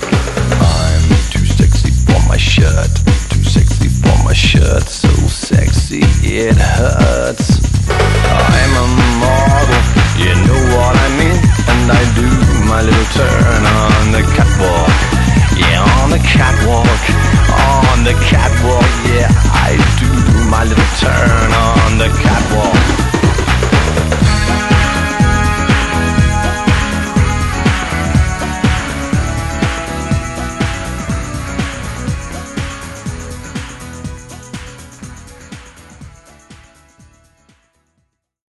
[0.63, 3.03] I'm too sexy for my shirt.
[3.51, 4.83] Sexy for my shirt.
[4.83, 7.59] So sexy it hurts.
[7.91, 8.87] I'm a
[9.19, 9.81] model,
[10.15, 11.37] you know what I mean.
[11.67, 12.27] And I do
[12.71, 14.95] my little turn on the catwalk.
[15.59, 17.01] Yeah, on the catwalk.
[17.91, 19.27] On the catwalk, yeah,
[19.67, 20.09] I do
[20.49, 21.41] my little turn